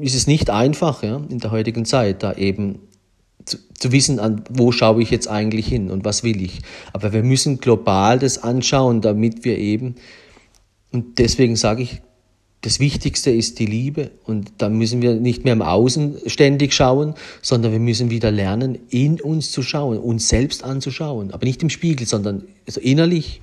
ist 0.00 0.14
es 0.14 0.26
nicht 0.26 0.50
einfach 0.50 1.02
ja, 1.02 1.16
in 1.30 1.38
der 1.38 1.50
heutigen 1.50 1.86
Zeit, 1.86 2.22
da 2.22 2.34
eben 2.34 2.87
zu, 3.48 3.58
zu 3.78 3.92
wissen, 3.92 4.18
an 4.18 4.44
wo 4.50 4.72
schaue 4.72 5.02
ich 5.02 5.10
jetzt 5.10 5.28
eigentlich 5.28 5.66
hin 5.66 5.90
und 5.90 6.04
was 6.04 6.22
will 6.22 6.42
ich. 6.42 6.60
Aber 6.92 7.12
wir 7.12 7.22
müssen 7.22 7.58
global 7.58 8.18
das 8.18 8.42
anschauen, 8.42 9.00
damit 9.00 9.44
wir 9.44 9.58
eben, 9.58 9.96
und 10.92 11.18
deswegen 11.18 11.56
sage 11.56 11.82
ich, 11.82 12.00
das 12.62 12.80
Wichtigste 12.80 13.30
ist 13.30 13.60
die 13.60 13.66
Liebe 13.66 14.10
und 14.24 14.50
da 14.58 14.68
müssen 14.68 15.00
wir 15.00 15.14
nicht 15.14 15.44
mehr 15.44 15.52
im 15.52 15.62
Außen 15.62 16.18
ständig 16.26 16.74
schauen, 16.74 17.14
sondern 17.40 17.70
wir 17.70 17.78
müssen 17.78 18.10
wieder 18.10 18.32
lernen, 18.32 18.78
in 18.90 19.20
uns 19.20 19.52
zu 19.52 19.62
schauen, 19.62 19.98
uns 19.98 20.28
selbst 20.28 20.64
anzuschauen, 20.64 21.30
aber 21.30 21.46
nicht 21.46 21.62
im 21.62 21.70
Spiegel, 21.70 22.06
sondern 22.06 22.44
also 22.66 22.80
innerlich. 22.80 23.42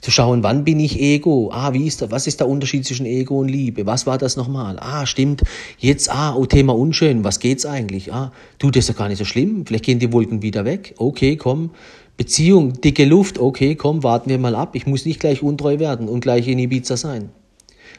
Zu 0.00 0.10
schauen, 0.10 0.42
wann 0.42 0.64
bin 0.64 0.80
ich 0.80 0.98
Ego? 0.98 1.50
Ah, 1.52 1.74
wie 1.74 1.86
ist 1.86 2.00
da, 2.00 2.10
was 2.10 2.26
ist 2.26 2.40
der 2.40 2.48
Unterschied 2.48 2.86
zwischen 2.86 3.04
Ego 3.04 3.40
und 3.40 3.48
Liebe? 3.48 3.84
Was 3.84 4.06
war 4.06 4.16
das 4.16 4.36
nochmal? 4.36 4.78
Ah, 4.80 5.04
stimmt. 5.04 5.42
Jetzt, 5.78 6.10
ah, 6.10 6.34
oh, 6.34 6.46
Thema 6.46 6.74
unschön. 6.74 7.22
Was 7.22 7.38
geht's 7.38 7.66
eigentlich? 7.66 8.12
Ah, 8.12 8.32
du, 8.58 8.70
das 8.70 8.84
ist 8.84 8.88
ja 8.88 8.94
gar 8.94 9.08
nicht 9.08 9.18
so 9.18 9.26
schlimm. 9.26 9.66
Vielleicht 9.66 9.84
gehen 9.84 9.98
die 9.98 10.12
Wolken 10.12 10.40
wieder 10.40 10.64
weg. 10.64 10.94
Okay, 10.96 11.36
komm. 11.36 11.70
Beziehung, 12.16 12.80
dicke 12.80 13.04
Luft. 13.04 13.38
Okay, 13.38 13.74
komm, 13.74 14.02
warten 14.02 14.30
wir 14.30 14.38
mal 14.38 14.54
ab. 14.54 14.74
Ich 14.74 14.86
muss 14.86 15.04
nicht 15.04 15.20
gleich 15.20 15.42
untreu 15.42 15.78
werden 15.78 16.08
und 16.08 16.20
gleich 16.20 16.48
in 16.48 16.58
Ibiza 16.58 16.96
sein. 16.96 17.28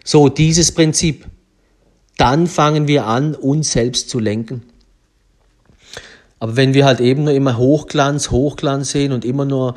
So, 0.04 0.28
dieses 0.28 0.72
Prinzip. 0.72 1.26
Dann 2.18 2.48
fangen 2.48 2.88
wir 2.88 3.06
an, 3.06 3.36
uns 3.36 3.72
selbst 3.72 4.10
zu 4.10 4.20
lenken. 4.20 4.64
Aber 6.40 6.56
wenn 6.56 6.74
wir 6.74 6.86
halt 6.86 7.00
eben 7.00 7.26
nur 7.26 7.34
immer 7.34 7.58
Hochglanz, 7.58 8.32
Hochglanz 8.32 8.92
sehen 8.92 9.12
und 9.12 9.26
immer 9.26 9.46
nur 9.46 9.76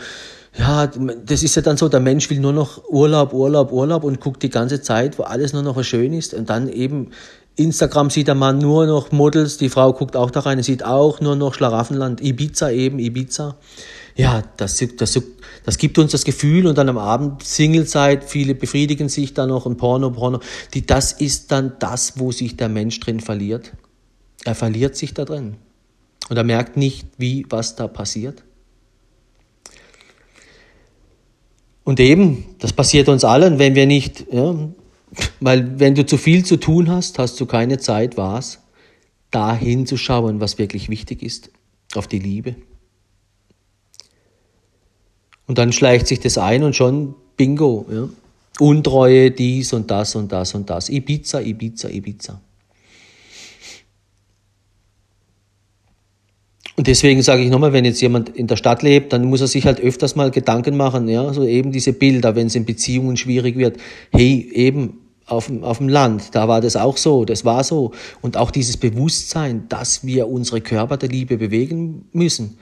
ja, 0.57 0.87
das 0.87 1.43
ist 1.43 1.57
ja 1.57 1.63
dann 1.63 1.77
so, 1.77 1.89
der 1.89 2.01
Mensch 2.01 2.31
will 2.31 2.39
nur 2.39 2.53
noch 2.53 2.89
Urlaub, 2.89 3.33
Urlaub, 3.33 3.73
Urlaub 3.73 4.05
und 4.05 4.21
guckt 4.21 4.43
die 4.43 4.51
ganze 4.51 4.81
Zeit, 4.83 5.19
wo 5.19 5.25
alles 5.25 5.53
nur 5.53 5.63
noch 5.63 5.83
schön 5.83 6.13
ist. 6.13 6.33
Und 6.33 6.49
dann 6.49 6.69
eben 6.69 7.11
Instagram 7.57 8.11
sieht 8.11 8.29
der 8.29 8.37
Mann 8.37 8.59
nur 8.59 8.87
noch 8.87 9.11
Models, 9.11 9.59
die 9.59 9.69
Frau 9.69 9.93
guckt 9.93 10.17
auch 10.17 10.31
da 10.31 10.41
rein, 10.41 10.63
sieht 10.63 10.85
auch 10.85 11.21
nur 11.21 11.35
noch 11.35 11.55
Schlaraffenland, 11.55 12.21
Ibiza 12.21 12.71
eben, 12.71 13.01
Ibiza. 13.01 13.57
Ja, 14.17 14.43
das, 14.57 14.83
das, 14.97 15.21
das 15.65 15.79
gibt 15.79 15.99
uns 15.99 16.13
das 16.13 16.25
Gefühl 16.25 16.69
und 16.69 16.79
dann 16.79 16.89
am 16.89 16.99
Abend 16.99 17.43
Singlezeit, 17.43 18.23
viele 18.23 18.55
befriedigen 18.55 19.09
sich 19.09 19.35
dann 19.35 19.49
noch 19.49 19.67
und 19.67 19.77
Porno, 19.77 20.11
Porno. 20.11 20.39
Die, 20.73 20.87
das 20.87 21.13
ist 21.13 21.51
dann 21.51 21.73
das, 21.81 22.19
wo 22.19 22.31
sich 22.31 22.57
der 22.57 22.69
Mensch 22.69 23.01
drin 23.01 23.19
verliert. 23.19 23.73
Er 24.45 24.55
verliert 24.55 24.95
sich 24.95 25.15
da 25.15 25.25
drin. 25.25 25.57
Und 26.29 26.37
er 26.37 26.45
merkt 26.45 26.77
nicht, 26.77 27.09
wie, 27.19 27.45
was 27.51 27.75
da 27.75 27.89
passiert. 27.89 28.45
Und 31.85 32.01
eben, 32.01 32.45
das 32.59 32.73
passiert 32.73 33.09
uns 33.09 33.25
allen, 33.25 33.59
wenn 33.59 33.75
wir 33.75 33.87
nicht, 33.87 34.27
ja, 34.33 34.55
weil 35.41 35.79
wenn 35.79 35.95
du 35.95 36.07
zu 36.07 36.17
viel 36.17 36.45
zu 36.45 36.57
tun 36.57 36.91
hast, 36.91 37.19
hast 37.19 37.39
du 37.41 37.47
keine 37.47 37.79
Zeit, 37.79 38.17
was, 38.17 38.61
da 39.31 39.55
hinzuschauen, 39.55 40.41
was 40.41 40.59
wirklich 40.59 40.89
wichtig 40.89 41.23
ist, 41.23 41.51
auf 41.95 42.07
die 42.07 42.19
Liebe. 42.19 42.57
Und 45.47 45.59
dann 45.59 45.73
schleicht 45.73 46.07
sich 46.07 46.21
das 46.21 46.39
ein 46.39 46.63
und 46.63 46.75
schon 46.75 47.15
Bingo, 47.37 47.87
ja. 47.91 48.09
Untreue, 48.61 49.33
dies 49.33 49.73
und 49.73 49.91
das 49.91 50.15
und 50.15 50.31
das 50.31 50.55
und 50.55 50.71
das. 50.71 50.89
Ibiza, 50.89 51.41
Ibiza, 51.41 51.89
Ibiza. 51.89 52.41
Und 56.77 56.89
deswegen 56.89 57.23
sage 57.23 57.43
ich 57.43 57.51
nochmal, 57.51 57.73
wenn 57.73 57.85
jetzt 57.85 58.01
jemand 58.01 58.31
in 58.31 58.49
der 58.49 58.57
Stadt 58.57 58.83
lebt, 58.83 59.13
dann 59.13 59.25
muss 59.25 59.41
er 59.41 59.47
sich 59.47 59.65
halt 59.65 59.81
öfters 59.81 60.17
mal 60.17 60.31
Gedanken 60.31 60.77
machen, 60.77 61.09
ja, 61.09 61.33
so 61.33 61.45
eben 61.45 61.71
diese 61.71 61.93
Bilder, 61.93 62.35
wenn 62.35 62.49
es 62.49 62.57
in 62.57 62.65
Beziehungen 62.65 63.17
schwierig 63.17 63.57
wird. 63.57 63.77
Hey, 64.11 64.51
eben 64.53 64.99
auf, 65.27 65.51
auf 65.63 65.79
dem 65.79 65.89
Land, 65.89 66.35
da 66.35 66.49
war 66.49 66.61
das 66.61 66.77
auch 66.77 66.97
so, 66.97 67.25
das 67.25 67.45
war 67.45 67.63
so. 67.63 67.93
Und 68.21 68.37
auch 68.37 68.51
dieses 68.51 68.77
Bewusstsein, 68.77 69.69
dass 69.69 70.05
wir 70.05 70.29
unsere 70.29 70.61
Körper 70.61 70.97
der 70.97 71.09
Liebe 71.09 71.39
bewegen 71.39 72.07
müssen. 72.13 72.59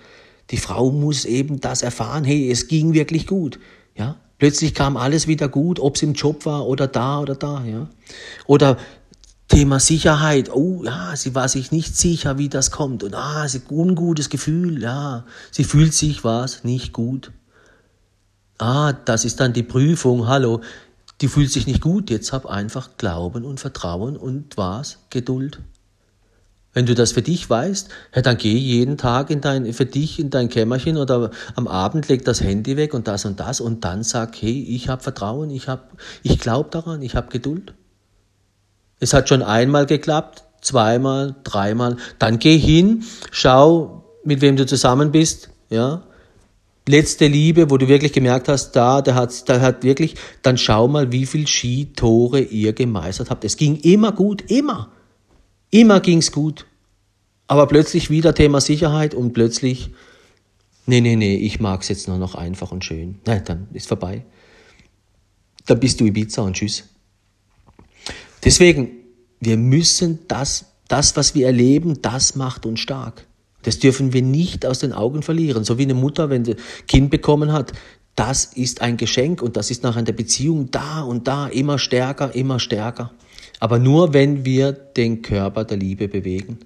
Die 0.50 0.58
Frau 0.58 0.90
muss 0.90 1.24
eben 1.24 1.60
das 1.60 1.82
erfahren, 1.82 2.24
hey, 2.24 2.50
es 2.50 2.68
ging 2.68 2.92
wirklich 2.92 3.26
gut, 3.26 3.58
ja. 3.96 4.16
Plötzlich 4.38 4.74
kam 4.74 4.96
alles 4.96 5.28
wieder 5.28 5.48
gut, 5.48 5.78
ob 5.78 5.94
es 5.94 6.02
im 6.02 6.14
Job 6.14 6.46
war 6.46 6.66
oder 6.66 6.88
da 6.88 7.20
oder 7.20 7.36
da, 7.36 7.64
ja. 7.64 7.88
Oder 8.46 8.76
Thema 9.52 9.80
Sicherheit. 9.80 10.50
Oh, 10.50 10.82
ja, 10.82 11.14
sie 11.14 11.34
war 11.34 11.46
sich 11.46 11.72
nicht 11.72 11.94
sicher, 11.94 12.38
wie 12.38 12.48
das 12.48 12.70
kommt. 12.70 13.02
Und 13.02 13.14
ah, 13.14 13.46
sie 13.46 13.60
ungutes 13.68 14.30
Gefühl. 14.30 14.80
Ja, 14.80 15.26
sie 15.50 15.64
fühlt 15.64 15.92
sich 15.92 16.24
was 16.24 16.64
nicht 16.64 16.94
gut. 16.94 17.32
Ah, 18.56 18.94
das 18.94 19.26
ist 19.26 19.40
dann 19.40 19.52
die 19.52 19.62
Prüfung. 19.62 20.26
Hallo, 20.26 20.62
die 21.20 21.28
fühlt 21.28 21.52
sich 21.52 21.66
nicht 21.66 21.82
gut. 21.82 22.08
Jetzt 22.08 22.32
hab 22.32 22.46
einfach 22.46 22.96
Glauben 22.96 23.44
und 23.44 23.60
Vertrauen 23.60 24.16
und 24.16 24.56
was? 24.56 25.00
Geduld. 25.10 25.60
Wenn 26.72 26.86
du 26.86 26.94
das 26.94 27.12
für 27.12 27.20
dich 27.20 27.50
weißt, 27.50 27.90
ja, 28.14 28.22
dann 28.22 28.38
geh 28.38 28.56
jeden 28.56 28.96
Tag 28.96 29.28
in 29.28 29.42
dein, 29.42 29.70
für 29.74 29.84
dich 29.84 30.18
in 30.18 30.30
dein 30.30 30.48
Kämmerchen 30.48 30.96
oder 30.96 31.30
am 31.56 31.68
Abend 31.68 32.08
leg 32.08 32.24
das 32.24 32.40
Handy 32.40 32.78
weg 32.78 32.94
und 32.94 33.06
das 33.06 33.26
und 33.26 33.38
das 33.38 33.60
und 33.60 33.84
dann 33.84 34.02
sag, 34.02 34.34
hey, 34.40 34.64
ich 34.66 34.88
habe 34.88 35.02
Vertrauen, 35.02 35.50
ich 35.50 35.68
hab, 35.68 35.90
ich 36.22 36.38
glaube 36.38 36.70
daran, 36.70 37.02
ich 37.02 37.14
habe 37.14 37.28
Geduld. 37.28 37.74
Es 39.02 39.12
hat 39.12 39.28
schon 39.28 39.42
einmal 39.42 39.86
geklappt, 39.86 40.44
zweimal, 40.60 41.34
dreimal. 41.42 41.96
Dann 42.20 42.38
geh 42.38 42.56
hin, 42.56 43.02
schau, 43.32 44.04
mit 44.22 44.40
wem 44.40 44.54
du 44.54 44.64
zusammen 44.64 45.10
bist, 45.10 45.50
ja. 45.70 46.04
Letzte 46.86 47.26
Liebe, 47.26 47.68
wo 47.68 47.78
du 47.78 47.88
wirklich 47.88 48.12
gemerkt 48.12 48.46
hast, 48.46 48.70
da, 48.72 49.02
der 49.02 49.16
hat, 49.16 49.48
der 49.48 49.60
hat 49.60 49.82
wirklich, 49.82 50.14
dann 50.42 50.56
schau 50.56 50.86
mal, 50.86 51.10
wie 51.10 51.26
viel 51.26 51.48
Skitore 51.48 52.42
ihr 52.42 52.74
gemeistert 52.74 53.28
habt. 53.30 53.44
Es 53.44 53.56
ging 53.56 53.74
immer 53.80 54.12
gut, 54.12 54.48
immer. 54.52 54.92
Immer 55.70 55.98
ging's 55.98 56.30
gut. 56.30 56.66
Aber 57.48 57.66
plötzlich 57.66 58.08
wieder 58.08 58.36
Thema 58.36 58.60
Sicherheit 58.60 59.14
und 59.14 59.32
plötzlich, 59.32 59.90
nee, 60.86 61.00
nee, 61.00 61.16
nee, 61.16 61.34
ich 61.34 61.58
mag's 61.58 61.88
jetzt 61.88 62.06
nur 62.06 62.18
noch 62.18 62.36
einfach 62.36 62.70
und 62.70 62.84
schön. 62.84 63.18
Nein, 63.26 63.42
dann 63.44 63.66
ist 63.72 63.88
vorbei. 63.88 64.24
Dann 65.66 65.80
bist 65.80 65.98
du 66.00 66.04
Ibiza 66.04 66.42
und 66.42 66.54
tschüss. 66.54 66.84
Deswegen, 68.44 68.90
wir 69.40 69.56
müssen 69.56 70.20
das, 70.28 70.66
das, 70.88 71.16
was 71.16 71.34
wir 71.34 71.46
erleben, 71.46 72.02
das 72.02 72.34
macht 72.34 72.66
uns 72.66 72.80
stark. 72.80 73.26
Das 73.62 73.78
dürfen 73.78 74.12
wir 74.12 74.22
nicht 74.22 74.66
aus 74.66 74.80
den 74.80 74.92
Augen 74.92 75.22
verlieren. 75.22 75.64
So 75.64 75.78
wie 75.78 75.84
eine 75.84 75.94
Mutter, 75.94 76.30
wenn 76.30 76.44
sie 76.44 76.56
Kind 76.88 77.10
bekommen 77.10 77.52
hat, 77.52 77.72
das 78.16 78.44
ist 78.44 78.82
ein 78.82 78.96
Geschenk 78.96 79.40
und 79.40 79.56
das 79.56 79.70
ist 79.70 79.82
nach 79.82 79.96
einer 79.96 80.12
Beziehung 80.12 80.70
da 80.70 81.02
und 81.02 81.28
da 81.28 81.46
immer 81.46 81.78
stärker, 81.78 82.34
immer 82.34 82.58
stärker. 82.60 83.12
Aber 83.58 83.78
nur 83.78 84.12
wenn 84.12 84.44
wir 84.44 84.72
den 84.72 85.22
Körper 85.22 85.64
der 85.64 85.78
Liebe 85.78 86.08
bewegen. 86.08 86.58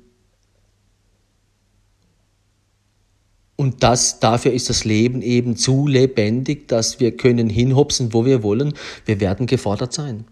Und 3.55 3.83
das, 3.83 4.21
dafür 4.21 4.53
ist 4.53 4.69
das 4.69 4.85
Leben 4.85 5.23
eben 5.23 5.57
zu 5.57 5.87
lebendig, 5.87 6.69
dass 6.69 7.01
wir 7.01 7.17
können 7.17 7.49
hinhopsen, 7.49 8.13
wo 8.13 8.25
wir 8.25 8.43
wollen. 8.43 8.75
Wir 9.07 9.21
werden 9.21 9.47
gefordert 9.47 9.93
sein. 9.93 10.25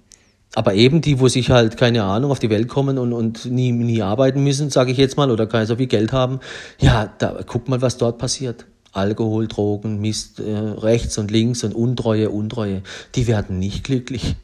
Aber 0.55 0.75
eben 0.75 1.01
die, 1.01 1.19
wo 1.19 1.29
sich 1.29 1.51
halt, 1.51 1.77
keine 1.77 2.05
Ahnung, 2.05 2.31
auf 2.31 2.39
die 2.39 2.51
Welt 2.51 2.69
kommen 2.69 2.97
und, 2.99 3.13
und 3.13 3.47
nie, 3.47 3.73
nie 3.73 4.03
arbeiten 4.03 4.43
müssen, 4.45 4.71
sage 4.71 4.93
ich 4.93 4.99
jetzt 4.99 5.17
mal, 5.17 5.31
oder 5.31 5.47
kein 5.47 5.67
so 5.67 5.77
viel 5.77 5.89
Geld 5.89 6.13
haben, 6.13 6.39
ja, 6.79 7.13
da 7.19 7.41
guck 7.47 7.69
mal, 7.69 7.83
was 7.83 7.97
dort 7.97 8.19
passiert. 8.19 8.67
Alkohol, 8.93 9.49
Drogen, 9.49 10.01
Mist, 10.01 10.39
äh, 10.39 10.53
rechts 10.53 11.19
und 11.19 11.33
links 11.33 11.65
und 11.65 11.75
Untreue, 11.75 12.31
Untreue. 12.31 12.83
Die 13.17 13.27
werden 13.27 13.59
nicht 13.59 13.83
glücklich. 13.83 14.37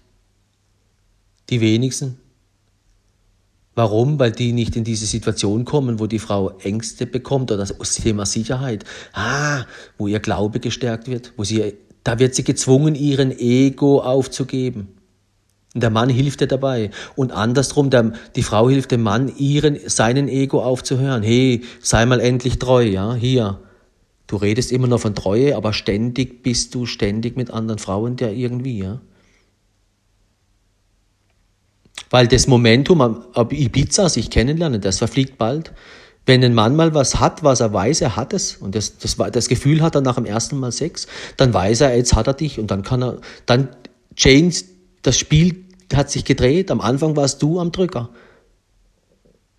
Die 1.51 1.61
wenigsten. 1.61 2.19
Warum? 3.77 4.19
Weil 4.19 4.33
die 4.33 4.53
nicht 4.53 4.75
in 4.75 4.83
diese 4.83 5.07
Situation 5.07 5.65
kommen, 5.65 6.01
wo 6.01 6.09
die 6.09 6.19
Frau 6.19 6.51
Ängste 6.59 7.07
bekommt 7.07 7.53
oder 7.53 7.65
das 7.65 7.95
Thema 7.95 8.27
Sicherheit. 8.27 8.85
Ah, 9.13 9.65
wo 9.97 10.09
ihr 10.09 10.19
Glaube 10.19 10.59
gestärkt 10.59 11.07
wird, 11.07 11.33
wo 11.37 11.45
sie, 11.45 11.75
da 12.03 12.19
wird 12.19 12.35
sie 12.35 12.43
gezwungen, 12.43 12.97
ihren 12.97 13.31
Ego 13.31 14.01
aufzugeben. 14.01 14.89
Der 15.75 15.91
Mann 15.91 16.09
hilft 16.09 16.41
dir 16.41 16.49
dabei. 16.49 16.91
Und 17.15 17.31
andersrum, 17.31 17.91
der, 17.91 18.13
die 18.35 18.43
Frau 18.43 18.69
hilft 18.69 18.91
dem 18.91 19.03
Mann, 19.03 19.33
ihren, 19.37 19.79
seinen 19.87 20.29
Ego 20.29 20.63
aufzuhören. 20.63 21.23
Hey, 21.23 21.63
sei 21.81 22.07
mal 22.07 22.21
endlich 22.21 22.59
treu, 22.59 22.83
ja, 22.83 23.15
hier. 23.15 23.61
Du 24.27 24.37
redest 24.37 24.73
immer 24.73 24.87
nur 24.87 24.99
von 24.99 25.15
Treue, 25.15 25.57
aber 25.57 25.73
ständig 25.73 26.43
bist 26.43 26.75
du 26.75 26.87
ständig 26.87 27.37
mit 27.37 27.51
anderen 27.51 27.79
Frauen, 27.79 28.17
der 28.17 28.33
irgendwie, 28.33 28.79
ja. 28.79 29.01
Weil 32.11 32.27
das 32.27 32.49
Momentum 32.49 33.01
ab 33.01 33.53
Ibiza 33.53 34.09
sich 34.09 34.31
kennenlernen, 34.31 34.81
das 34.81 34.99
verfliegt 34.99 35.39
bald. 35.39 35.73
Wenn 36.27 36.45
ein 36.45 36.55
Mann 36.55 36.77
mal 36.77 36.95
was 36.95 37.21
hat, 37.21 37.45
was 37.45 37.61
er 37.61 37.73
weiß, 37.73 38.01
er 38.01 38.17
hat 38.17 38.33
es, 38.33 38.57
und 38.57 38.75
das, 38.75 38.99
das, 38.99 39.17
das 39.17 39.49
Gefühl 39.49 39.83
hat 39.83 39.95
er 39.95 40.01
nach 40.01 40.17
dem 40.17 40.27
ersten 40.27 40.59
Mal 40.59 40.73
Sex, 40.73 41.07
dann 41.37 41.55
weiß 41.55 41.83
er, 41.83 41.97
jetzt 41.97 42.15
hat 42.15 42.27
er 42.27 42.35
dich, 42.35 42.59
und 42.59 42.71
dann 42.71 42.83
kann 42.83 43.03
er, 43.03 43.19
dann 43.47 43.69
change 44.17 44.65
das 45.03 45.19
Spiel 45.19 45.65
hat 45.95 46.11
sich 46.11 46.25
gedreht. 46.25 46.71
Am 46.71 46.81
Anfang 46.81 47.17
warst 47.17 47.43
du 47.43 47.61
am 47.61 47.73
Drücker. 47.73 48.11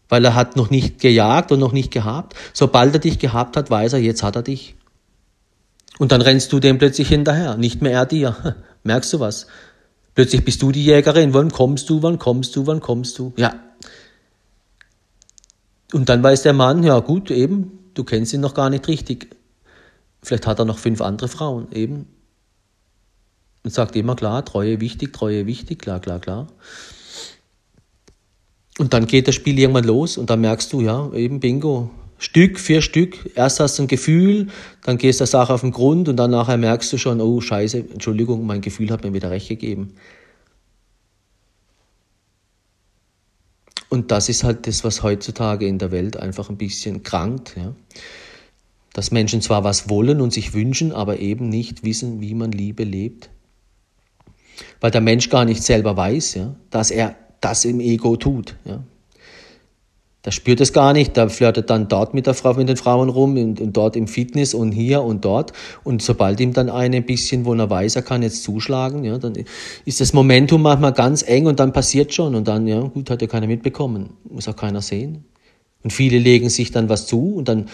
Weil 0.09 0.25
er 0.25 0.35
hat 0.35 0.55
noch 0.55 0.69
nicht 0.69 0.99
gejagt 0.99 1.51
und 1.51 1.59
noch 1.59 1.71
nicht 1.71 1.91
gehabt. 1.91 2.35
Sobald 2.53 2.93
er 2.93 2.99
dich 2.99 3.19
gehabt 3.19 3.55
hat, 3.55 3.69
weiß 3.69 3.93
er, 3.93 3.99
jetzt 3.99 4.23
hat 4.23 4.35
er 4.35 4.43
dich. 4.43 4.75
Und 5.99 6.11
dann 6.11 6.21
rennst 6.21 6.51
du 6.51 6.59
dem 6.59 6.77
plötzlich 6.77 7.09
hinterher, 7.09 7.57
nicht 7.57 7.81
mehr 7.81 7.93
er 7.93 8.05
dir. 8.05 8.55
Merkst 8.83 9.13
du 9.13 9.19
was? 9.19 9.47
Plötzlich 10.15 10.43
bist 10.43 10.61
du 10.61 10.71
die 10.71 10.83
Jägerin. 10.83 11.33
Wann 11.33 11.51
kommst 11.51 11.89
du? 11.89 12.01
Wann 12.03 12.19
kommst 12.19 12.55
du? 12.55 12.67
Wann 12.67 12.81
kommst 12.81 13.17
du? 13.19 13.33
Ja. 13.37 13.53
Und 15.93 16.09
dann 16.09 16.23
weiß 16.23 16.43
der 16.43 16.53
Mann, 16.53 16.83
ja 16.83 16.99
gut, 16.99 17.31
eben, 17.31 17.79
du 17.93 18.03
kennst 18.03 18.33
ihn 18.33 18.41
noch 18.41 18.53
gar 18.53 18.69
nicht 18.69 18.87
richtig. 18.87 19.35
Vielleicht 20.21 20.47
hat 20.47 20.59
er 20.59 20.65
noch 20.65 20.77
fünf 20.77 21.01
andere 21.01 21.27
Frauen, 21.27 21.71
eben. 21.71 22.07
Und 23.63 23.73
sagt 23.73 23.95
immer 23.95 24.15
klar, 24.15 24.43
Treue 24.43 24.81
wichtig, 24.81 25.13
Treue 25.13 25.45
wichtig, 25.45 25.79
klar, 25.79 25.99
klar, 25.99 26.19
klar. 26.19 26.47
Und 28.79 28.93
dann 28.93 29.05
geht 29.05 29.27
das 29.27 29.35
Spiel 29.35 29.59
irgendwann 29.59 29.83
los 29.83 30.17
und 30.17 30.29
dann 30.29 30.41
merkst 30.41 30.73
du, 30.73 30.81
ja, 30.81 31.11
eben 31.13 31.39
Bingo, 31.39 31.91
Stück 32.17 32.59
für 32.59 32.81
Stück. 32.81 33.31
Erst 33.35 33.59
hast 33.59 33.77
du 33.77 33.83
ein 33.83 33.87
Gefühl, 33.87 34.47
dann 34.83 34.97
gehst 34.97 35.19
du 35.19 35.23
der 35.23 35.27
Sache 35.27 35.53
auf 35.53 35.61
den 35.61 35.71
Grund 35.71 36.07
und 36.07 36.17
dann 36.17 36.31
nachher 36.31 36.57
merkst 36.57 36.93
du 36.93 36.97
schon, 36.97 37.19
oh 37.19 37.41
Scheiße, 37.41 37.79
Entschuldigung, 37.79 38.45
mein 38.45 38.61
Gefühl 38.61 38.91
hat 38.91 39.03
mir 39.03 39.13
wieder 39.13 39.31
recht 39.31 39.49
gegeben. 39.49 39.95
Und 43.89 44.11
das 44.11 44.29
ist 44.29 44.43
halt 44.43 44.67
das, 44.67 44.83
was 44.83 45.03
heutzutage 45.03 45.67
in 45.67 45.77
der 45.77 45.91
Welt 45.91 46.15
einfach 46.15 46.49
ein 46.49 46.57
bisschen 46.57 47.03
krankt. 47.03 47.57
Ja? 47.57 47.73
Dass 48.93 49.11
Menschen 49.11 49.41
zwar 49.41 49.63
was 49.63 49.89
wollen 49.89 50.21
und 50.21 50.31
sich 50.31 50.53
wünschen, 50.53 50.93
aber 50.93 51.19
eben 51.19 51.49
nicht 51.49 51.83
wissen, 51.83 52.21
wie 52.21 52.33
man 52.33 52.51
Liebe 52.51 52.83
lebt. 52.83 53.29
Weil 54.79 54.91
der 54.91 55.01
Mensch 55.01 55.29
gar 55.29 55.45
nicht 55.45 55.63
selber 55.63 55.95
weiß, 55.95 56.35
ja, 56.35 56.55
dass 56.69 56.91
er 56.91 57.15
das 57.41 57.65
im 57.65 57.79
Ego 57.79 58.15
tut. 58.15 58.55
Ja? 58.65 58.83
Der 60.23 60.29
spürt 60.29 60.61
es 60.61 60.71
gar 60.71 60.93
nicht, 60.93 61.17
der 61.17 61.29
flirtet 61.29 61.71
dann 61.71 61.87
dort 61.87 62.13
mit 62.13 62.27
der 62.27 62.35
Frau, 62.35 62.53
mit 62.53 62.69
den 62.69 62.77
Frauen 62.77 63.09
rum 63.09 63.37
und, 63.37 63.59
und, 63.59 63.75
dort 63.75 63.95
im 63.95 64.07
Fitness 64.07 64.53
und 64.53 64.71
hier 64.71 65.01
und 65.01 65.25
dort. 65.25 65.51
Und 65.83 66.03
sobald 66.03 66.39
ihm 66.39 66.53
dann 66.53 66.69
eine 66.69 66.97
ein 66.97 67.05
bisschen, 67.05 67.43
wo 67.45 67.55
er 67.55 67.69
weiß, 67.69 67.95
er 67.95 68.03
kann 68.03 68.21
jetzt 68.21 68.43
zuschlagen, 68.43 69.03
ja, 69.03 69.17
dann 69.17 69.33
ist 69.85 69.99
das 69.99 70.13
Momentum 70.13 70.61
manchmal 70.61 70.93
ganz 70.93 71.23
eng 71.27 71.47
und 71.47 71.59
dann 71.59 71.73
passiert 71.73 72.13
schon. 72.13 72.35
Und 72.35 72.47
dann, 72.47 72.67
ja, 72.67 72.81
gut, 72.81 73.09
hat 73.09 73.21
ja 73.23 73.27
keiner 73.27 73.47
mitbekommen, 73.47 74.11
muss 74.29 74.47
auch 74.47 74.55
keiner 74.55 74.81
sehen. 74.81 75.25
Und 75.83 75.91
viele 75.91 76.19
legen 76.19 76.49
sich 76.49 76.69
dann 76.69 76.87
was 76.87 77.07
zu 77.07 77.33
und 77.33 77.47
dann, 77.47 77.69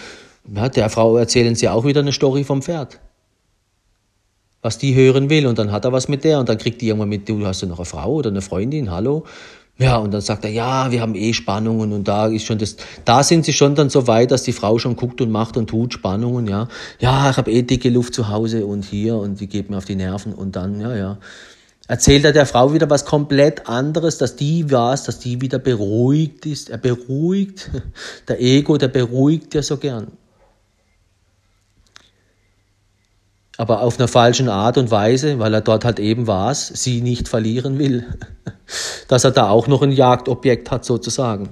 ja, 0.56 0.70
der 0.70 0.90
Frau 0.90 1.18
erzählen 1.18 1.56
sie 1.56 1.68
auch 1.68 1.84
wieder 1.84 2.00
eine 2.00 2.14
Story 2.14 2.46
vom 2.46 2.62
Pferd. 2.62 3.02
Was 4.62 4.78
die 4.78 4.95
hören 4.95 5.30
will 5.30 5.45
und 5.47 5.60
dann 5.60 5.72
hat 5.72 5.86
er 5.86 5.91
was 5.91 6.08
mit 6.08 6.24
der 6.24 6.39
und 6.39 6.49
dann 6.49 6.58
kriegt 6.58 6.82
die 6.82 6.88
irgendwann 6.88 7.10
mit, 7.10 7.30
du 7.30 7.45
hast 7.45 7.62
ja 7.62 7.68
noch 7.68 7.80
eine 7.80 7.86
Frau 7.86 8.14
oder 8.14 8.30
eine 8.30 8.41
Freundin, 8.41 8.91
hallo. 8.91 9.24
Ja, 9.80 9.97
und 9.97 10.12
dann 10.12 10.22
sagt 10.22 10.43
er, 10.43 10.49
ja, 10.49 10.91
wir 10.91 11.01
haben 11.01 11.14
eh 11.14 11.34
Spannungen 11.34 11.93
und 11.93 12.08
da 12.08 12.26
ist 12.28 12.45
schon 12.45 12.58
das, 12.58 12.78
da 13.05 13.22
sind 13.22 13.45
sie 13.45 13.53
schon 13.53 13.76
dann 13.76 13.91
so 13.91 14.08
weit, 14.08 14.32
dass 14.32 14.41
die 14.41 14.53
Frau 14.53 14.80
schon 14.80 14.95
guckt 14.95 15.22
und 15.22 15.30
macht 15.30 15.55
und 15.55 15.68
tut 15.68 15.93
Spannungen, 15.93 16.47
ja. 16.47 16.68
Ja, 16.99 17.30
ich 17.30 17.38
habe 17.38 17.51
eh 17.51 17.62
dicke 17.62 17.89
Luft 17.89 18.16
zu 18.16 18.30
Hause 18.30 18.66
und 18.66 18.86
hier 18.86 19.18
und 19.18 19.39
die 19.39 19.47
geht 19.47 19.70
mir 19.70 19.78
auf 19.78 19.86
die 19.86 19.95
Nerven 19.95 20.34
und 20.34 20.55
dann, 20.55 20.82
ja, 20.82 20.95
ja. 20.95 21.18
Erzählt 21.88 22.26
er 22.26 22.34
der 22.34 22.45
Frau 22.45 22.74
wieder 22.74 22.89
was 22.89 23.05
komplett 23.05 23.70
anderes, 23.70 24.18
dass 24.18 24.36
die 24.36 24.70
was, 24.72 25.03
dass 25.03 25.20
die 25.20 25.39
wieder 25.39 25.58
beruhigt 25.58 26.45
ist. 26.45 26.70
Er 26.70 26.80
beruhigt, 26.80 27.70
der 28.28 28.41
Ego, 28.41 28.78
der 28.78 28.89
beruhigt 28.89 29.53
ja 29.53 29.62
so 29.62 29.78
gern. 29.78 30.12
Aber 33.58 33.82
auf 33.82 33.97
einer 33.99 34.08
falschen 34.08 34.49
Art 34.49 34.78
und 34.78 34.91
Weise, 34.91 35.39
weil 35.39 35.53
er 35.53 35.62
dort 35.62 35.84
halt 35.84 35.99
eben 35.99 36.28
war, 36.28 36.53
sie 36.53 37.01
nicht 37.01 37.28
verlieren 37.28 37.80
will. 37.80 38.05
Dass 39.08 39.24
er 39.24 39.32
da 39.32 39.49
auch 39.49 39.68
noch 39.68 39.82
ein 39.82 39.91
Jagdobjekt 39.91 40.70
hat 40.70 40.86
sozusagen. 40.86 41.49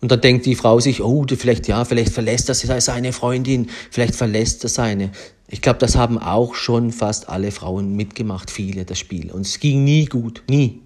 Und 0.00 0.10
dann 0.10 0.20
denkt 0.20 0.46
die 0.46 0.54
Frau 0.54 0.80
sich, 0.80 1.02
oh, 1.02 1.24
vielleicht, 1.28 1.68
ja, 1.68 1.84
vielleicht 1.84 2.12
verlässt 2.12 2.48
er 2.48 2.54
seine 2.54 3.12
Freundin, 3.12 3.68
vielleicht 3.90 4.14
verlässt 4.14 4.64
er 4.64 4.70
seine. 4.70 5.10
Ich 5.48 5.60
glaube, 5.62 5.78
das 5.78 5.96
haben 5.96 6.18
auch 6.18 6.54
schon 6.54 6.90
fast 6.92 7.28
alle 7.28 7.50
Frauen 7.50 7.94
mitgemacht, 7.94 8.50
viele, 8.50 8.84
das 8.84 8.98
Spiel. 8.98 9.30
Und 9.30 9.42
es 9.42 9.60
ging 9.60 9.84
nie 9.84 10.06
gut, 10.06 10.42
nie. 10.48 10.80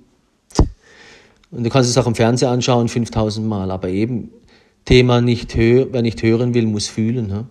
Und 1.50 1.64
du 1.64 1.70
kannst 1.70 1.88
es 1.88 1.96
auch 1.96 2.06
im 2.06 2.14
Fernsehen 2.14 2.50
anschauen, 2.50 2.88
5000 2.88 3.46
Mal, 3.46 3.70
aber 3.70 3.88
eben, 3.88 4.30
Thema 4.84 5.20
nicht 5.20 5.54
hör, 5.54 5.86
wer 5.92 6.02
nicht 6.02 6.22
hören 6.22 6.54
will, 6.54 6.66
muss 6.66 6.88
fühlen. 6.88 7.26
Ne? 7.26 7.46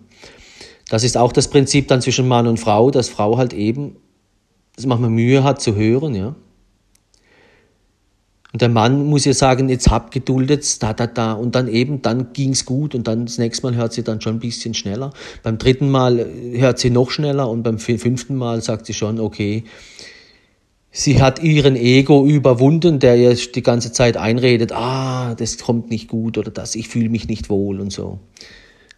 Das 0.88 1.04
ist 1.04 1.16
auch 1.16 1.32
das 1.32 1.48
Prinzip 1.48 1.88
dann 1.88 2.00
zwischen 2.00 2.26
Mann 2.26 2.46
und 2.46 2.58
Frau, 2.58 2.90
dass 2.90 3.08
Frau 3.08 3.36
halt 3.36 3.52
eben, 3.52 3.96
dass 4.76 4.86
manchmal 4.86 5.10
Mühe 5.10 5.44
hat 5.44 5.60
zu 5.60 5.76
hören, 5.76 6.14
ja. 6.14 6.34
Und 8.50 8.62
der 8.62 8.70
Mann 8.70 9.06
muss 9.06 9.26
ja 9.26 9.34
sagen, 9.34 9.68
jetzt 9.68 9.90
hab 9.90 10.10
geduldet, 10.10 10.82
da, 10.82 10.94
da, 10.94 11.06
da. 11.06 11.34
Und 11.34 11.54
dann 11.54 11.68
eben, 11.68 12.00
dann 12.00 12.32
ging's 12.32 12.64
gut 12.64 12.94
und 12.94 13.06
dann 13.06 13.26
das 13.26 13.36
nächste 13.36 13.66
Mal 13.66 13.76
hört 13.76 13.92
sie 13.92 14.02
dann 14.02 14.22
schon 14.22 14.36
ein 14.36 14.40
bisschen 14.40 14.72
schneller. 14.72 15.12
Beim 15.42 15.58
dritten 15.58 15.90
Mal 15.90 16.26
hört 16.52 16.78
sie 16.78 16.88
noch 16.88 17.10
schneller 17.10 17.50
und 17.50 17.62
beim 17.62 17.78
fünften 17.78 18.36
Mal 18.36 18.62
sagt 18.62 18.86
sie 18.86 18.94
schon, 18.94 19.20
okay, 19.20 19.64
sie 20.90 21.20
hat 21.20 21.42
ihren 21.42 21.76
Ego 21.76 22.26
überwunden, 22.26 22.98
der 22.98 23.16
ihr 23.16 23.34
die 23.34 23.62
ganze 23.62 23.92
Zeit 23.92 24.16
einredet, 24.16 24.72
ah, 24.72 25.34
das 25.34 25.58
kommt 25.58 25.90
nicht 25.90 26.08
gut 26.08 26.38
oder 26.38 26.50
das, 26.50 26.74
ich 26.74 26.88
fühle 26.88 27.10
mich 27.10 27.28
nicht 27.28 27.50
wohl 27.50 27.80
und 27.80 27.92
so. 27.92 28.18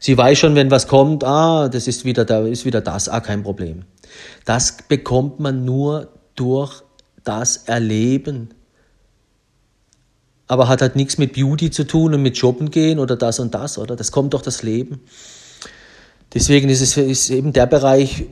Sie 0.02 0.16
weiß 0.16 0.38
schon, 0.38 0.54
wenn 0.54 0.70
was 0.70 0.88
kommt, 0.88 1.24
ah, 1.24 1.68
das 1.68 1.86
ist 1.86 2.06
wieder, 2.06 2.24
da 2.24 2.46
ist 2.46 2.64
wieder 2.64 2.80
das, 2.80 3.10
ah, 3.10 3.20
kein 3.20 3.42
Problem. 3.42 3.84
Das 4.46 4.78
bekommt 4.88 5.40
man 5.40 5.66
nur 5.66 6.08
durch 6.34 6.82
das 7.22 7.58
Erleben. 7.58 8.48
Aber 10.46 10.68
hat 10.68 10.80
halt 10.80 10.96
nichts 10.96 11.18
mit 11.18 11.34
Beauty 11.34 11.70
zu 11.70 11.86
tun 11.86 12.14
und 12.14 12.22
mit 12.22 12.38
Shoppen 12.38 12.70
gehen 12.70 12.98
oder 12.98 13.14
das 13.14 13.38
und 13.40 13.54
das, 13.54 13.76
oder? 13.76 13.94
Das 13.94 14.10
kommt 14.10 14.32
durch 14.32 14.42
das 14.42 14.62
Leben. 14.62 15.02
Deswegen 16.32 16.70
ist 16.70 16.80
es 16.80 16.96
ist 16.96 17.28
eben 17.28 17.52
der 17.52 17.66
Bereich, 17.66 18.24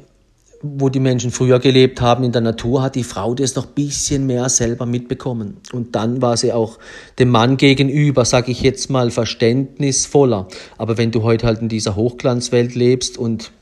wo 0.60 0.88
die 0.88 0.98
Menschen 0.98 1.30
früher 1.30 1.60
gelebt 1.60 2.00
haben 2.00 2.24
in 2.24 2.32
der 2.32 2.40
Natur, 2.40 2.82
hat 2.82 2.96
die 2.96 3.04
Frau 3.04 3.34
das 3.34 3.54
noch 3.54 3.66
bisschen 3.66 4.26
mehr 4.26 4.48
selber 4.48 4.86
mitbekommen. 4.86 5.58
Und 5.72 5.94
dann 5.94 6.20
war 6.20 6.36
sie 6.36 6.52
auch 6.52 6.78
dem 7.18 7.28
Mann 7.28 7.56
gegenüber, 7.56 8.24
sage 8.24 8.50
ich 8.50 8.62
jetzt 8.62 8.90
mal, 8.90 9.10
verständnisvoller. 9.10 10.48
Aber 10.76 10.98
wenn 10.98 11.12
du 11.12 11.22
heute 11.22 11.46
halt 11.46 11.60
in 11.60 11.68
dieser 11.68 11.94
Hochglanzwelt 11.94 12.74
lebst 12.74 13.18
und 13.18 13.52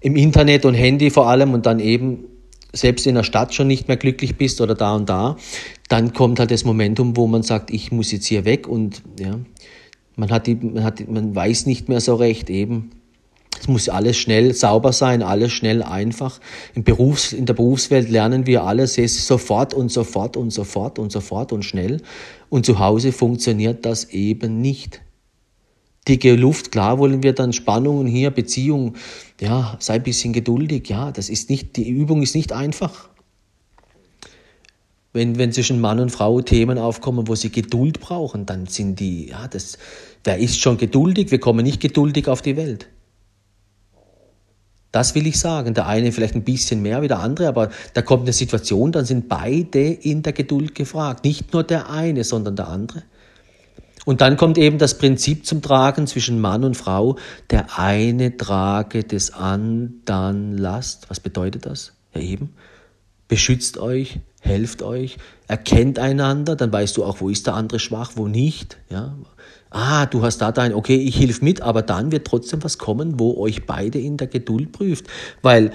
im 0.00 0.16
Internet 0.16 0.64
und 0.64 0.74
Handy 0.74 1.10
vor 1.10 1.28
allem 1.28 1.52
und 1.52 1.66
dann 1.66 1.78
eben 1.78 2.24
selbst 2.72 3.06
in 3.06 3.16
der 3.16 3.24
Stadt 3.24 3.52
schon 3.52 3.66
nicht 3.66 3.88
mehr 3.88 3.96
glücklich 3.98 4.36
bist 4.36 4.60
oder 4.60 4.74
da 4.74 4.94
und 4.94 5.08
da, 5.08 5.36
dann 5.88 6.14
kommt 6.14 6.38
halt 6.38 6.50
das 6.50 6.64
Momentum, 6.64 7.16
wo 7.16 7.26
man 7.26 7.42
sagt, 7.42 7.70
ich 7.70 7.92
muss 7.92 8.12
jetzt 8.12 8.26
hier 8.26 8.44
weg 8.44 8.66
und 8.66 9.02
ja, 9.18 9.40
man 10.16 10.30
hat 10.30 10.46
die, 10.46 10.54
man 10.54 10.84
hat, 10.84 11.06
man 11.08 11.34
weiß 11.34 11.66
nicht 11.66 11.88
mehr 11.88 12.00
so 12.00 12.14
recht 12.14 12.48
eben 12.48 12.90
es 13.60 13.68
muss 13.68 13.90
alles 13.90 14.16
schnell 14.16 14.54
sauber 14.54 14.92
sein, 14.92 15.22
alles 15.22 15.52
schnell 15.52 15.82
einfach. 15.82 16.40
Im 16.74 16.82
Berufs-, 16.82 17.34
in 17.34 17.44
der 17.44 17.52
Berufswelt 17.52 18.08
lernen 18.08 18.46
wir 18.46 18.64
alles 18.64 18.94
sofort 18.94 19.74
und 19.74 19.92
sofort 19.92 20.38
und 20.38 20.50
sofort 20.50 20.98
und 20.98 21.12
sofort 21.12 21.52
und 21.52 21.62
schnell. 21.62 22.00
Und 22.48 22.64
zu 22.64 22.78
Hause 22.78 23.12
funktioniert 23.12 23.84
das 23.84 24.04
eben 24.10 24.62
nicht. 24.62 25.02
Dicke 26.08 26.34
Luft, 26.36 26.72
klar 26.72 26.98
wollen 26.98 27.22
wir 27.22 27.34
dann 27.34 27.52
Spannungen 27.52 28.06
hier, 28.06 28.30
Beziehung, 28.30 28.94
ja, 29.38 29.76
sei 29.78 29.94
ein 29.94 30.02
bisschen 30.02 30.32
geduldig, 30.32 30.88
ja, 30.88 31.12
das 31.12 31.28
ist 31.28 31.50
nicht, 31.50 31.76
die 31.76 31.88
Übung 31.88 32.22
ist 32.22 32.34
nicht 32.34 32.54
einfach. 32.54 33.10
Wenn, 35.12 35.36
wenn 35.36 35.52
zwischen 35.52 35.82
Mann 35.82 36.00
und 36.00 36.10
Frau 36.10 36.40
Themen 36.40 36.78
aufkommen, 36.78 37.28
wo 37.28 37.34
sie 37.34 37.50
Geduld 37.52 38.00
brauchen, 38.00 38.46
dann 38.46 38.66
sind 38.66 39.00
die, 39.00 39.28
ja, 39.28 39.46
das, 39.48 39.76
wer 40.24 40.38
ist 40.38 40.58
schon 40.58 40.78
geduldig? 40.78 41.30
Wir 41.30 41.40
kommen 41.40 41.64
nicht 41.64 41.80
geduldig 41.80 42.26
auf 42.28 42.40
die 42.40 42.56
Welt. 42.56 42.88
Das 44.92 45.14
will 45.14 45.26
ich 45.26 45.38
sagen. 45.38 45.74
Der 45.74 45.86
eine 45.86 46.12
vielleicht 46.12 46.34
ein 46.34 46.44
bisschen 46.44 46.82
mehr 46.82 47.02
wie 47.02 47.08
der 47.08 47.20
andere, 47.20 47.48
aber 47.48 47.70
da 47.94 48.02
kommt 48.02 48.22
eine 48.22 48.32
Situation, 48.32 48.92
dann 48.92 49.04
sind 49.04 49.28
beide 49.28 49.80
in 49.80 50.22
der 50.22 50.32
Geduld 50.32 50.74
gefragt. 50.74 51.24
Nicht 51.24 51.52
nur 51.52 51.62
der 51.62 51.90
eine, 51.90 52.24
sondern 52.24 52.56
der 52.56 52.68
andere. 52.68 53.02
Und 54.04 54.20
dann 54.22 54.36
kommt 54.36 54.58
eben 54.58 54.78
das 54.78 54.98
Prinzip 54.98 55.46
zum 55.46 55.62
Tragen 55.62 56.06
zwischen 56.06 56.40
Mann 56.40 56.64
und 56.64 56.76
Frau. 56.76 57.16
Der 57.50 57.78
eine 57.78 58.36
trage 58.36 59.04
des 59.04 59.32
anderen 59.32 60.56
Last. 60.56 61.08
Was 61.10 61.20
bedeutet 61.20 61.66
das? 61.66 61.92
Ja 62.14 62.20
eben. 62.20 62.54
Beschützt 63.28 63.78
euch, 63.78 64.18
helft 64.40 64.82
euch, 64.82 65.18
erkennt 65.46 66.00
einander, 66.00 66.56
dann 66.56 66.72
weißt 66.72 66.96
du 66.96 67.04
auch, 67.04 67.20
wo 67.20 67.28
ist 67.28 67.46
der 67.46 67.54
andere 67.54 67.78
schwach, 67.78 68.12
wo 68.16 68.26
nicht. 68.26 68.78
Ja? 68.88 69.14
Ah, 69.70 70.06
du 70.06 70.22
hast 70.22 70.38
da 70.38 70.52
dein, 70.52 70.74
okay, 70.74 70.96
ich 70.96 71.16
hilf 71.16 71.42
mit, 71.42 71.60
aber 71.60 71.82
dann 71.82 72.12
wird 72.12 72.26
trotzdem 72.26 72.62
was 72.62 72.78
kommen, 72.78 73.18
wo 73.18 73.36
euch 73.38 73.66
beide 73.66 73.98
in 73.98 74.16
der 74.16 74.26
Geduld 74.26 74.72
prüft, 74.72 75.06
weil 75.42 75.72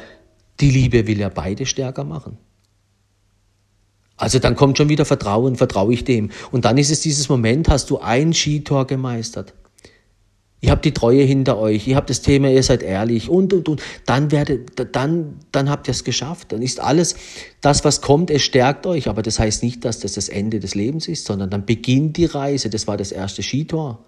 die 0.59 0.69
Liebe 0.69 1.07
will 1.07 1.19
ja 1.19 1.29
beide 1.29 1.65
stärker 1.65 2.03
machen. 2.03 2.37
Also 4.17 4.39
dann 4.39 4.55
kommt 4.55 4.77
schon 4.77 4.89
wieder 4.89 5.03
Vertrauen, 5.03 5.55
vertraue 5.55 5.93
ich 5.93 6.05
dem. 6.05 6.31
Und 6.51 6.63
dann 6.65 6.77
ist 6.77 6.89
es 6.89 7.01
dieses 7.01 7.27
Moment, 7.27 7.67
hast 7.67 7.89
du 7.89 7.99
ein 7.99 8.33
Skitor 8.33 8.87
gemeistert. 8.87 9.53
Ihr 10.66 10.72
habt 10.72 10.84
die 10.84 10.95
Treue 10.95 11.22
hinter 11.22 11.59
euch, 11.59 11.88
ihr 11.88 11.95
habt 11.95 12.09
das 12.09 12.24
Thema, 12.24 12.49
ihr 12.49 12.63
seid 12.63 12.82
ehrlich 12.82 13.30
und, 13.30 13.53
und, 13.53 13.70
und. 13.70 13.84
Dann, 14.07 14.32
werdet, 14.32 14.95
dann, 14.95 15.36
dann 15.51 15.70
habt 15.70 15.88
ihr 15.88 15.91
es 15.91 16.03
geschafft. 16.03 16.53
Dann 16.53 16.63
ist 16.63 16.80
alles, 16.80 17.16
das, 17.61 17.86
was 17.86 18.01
kommt, 18.01 18.32
es 18.32 18.41
stärkt 18.41 18.88
euch. 18.88 19.07
Aber 19.07 19.22
das 19.22 19.38
heißt 19.38 19.61
nicht, 19.61 19.86
dass 19.86 19.99
das 19.99 20.13
das 20.13 20.28
Ende 20.28 20.59
des 20.59 20.74
Lebens 20.74 21.07
ist, 21.07 21.28
sondern 21.28 21.51
dann 21.51 21.68
beginnt 21.68 22.18
die 22.18 22.26
Reise. 22.26 22.72
Das 22.72 22.88
war 22.88 22.97
das 22.97 23.11
erste 23.11 23.43
Skitor. 23.43 24.03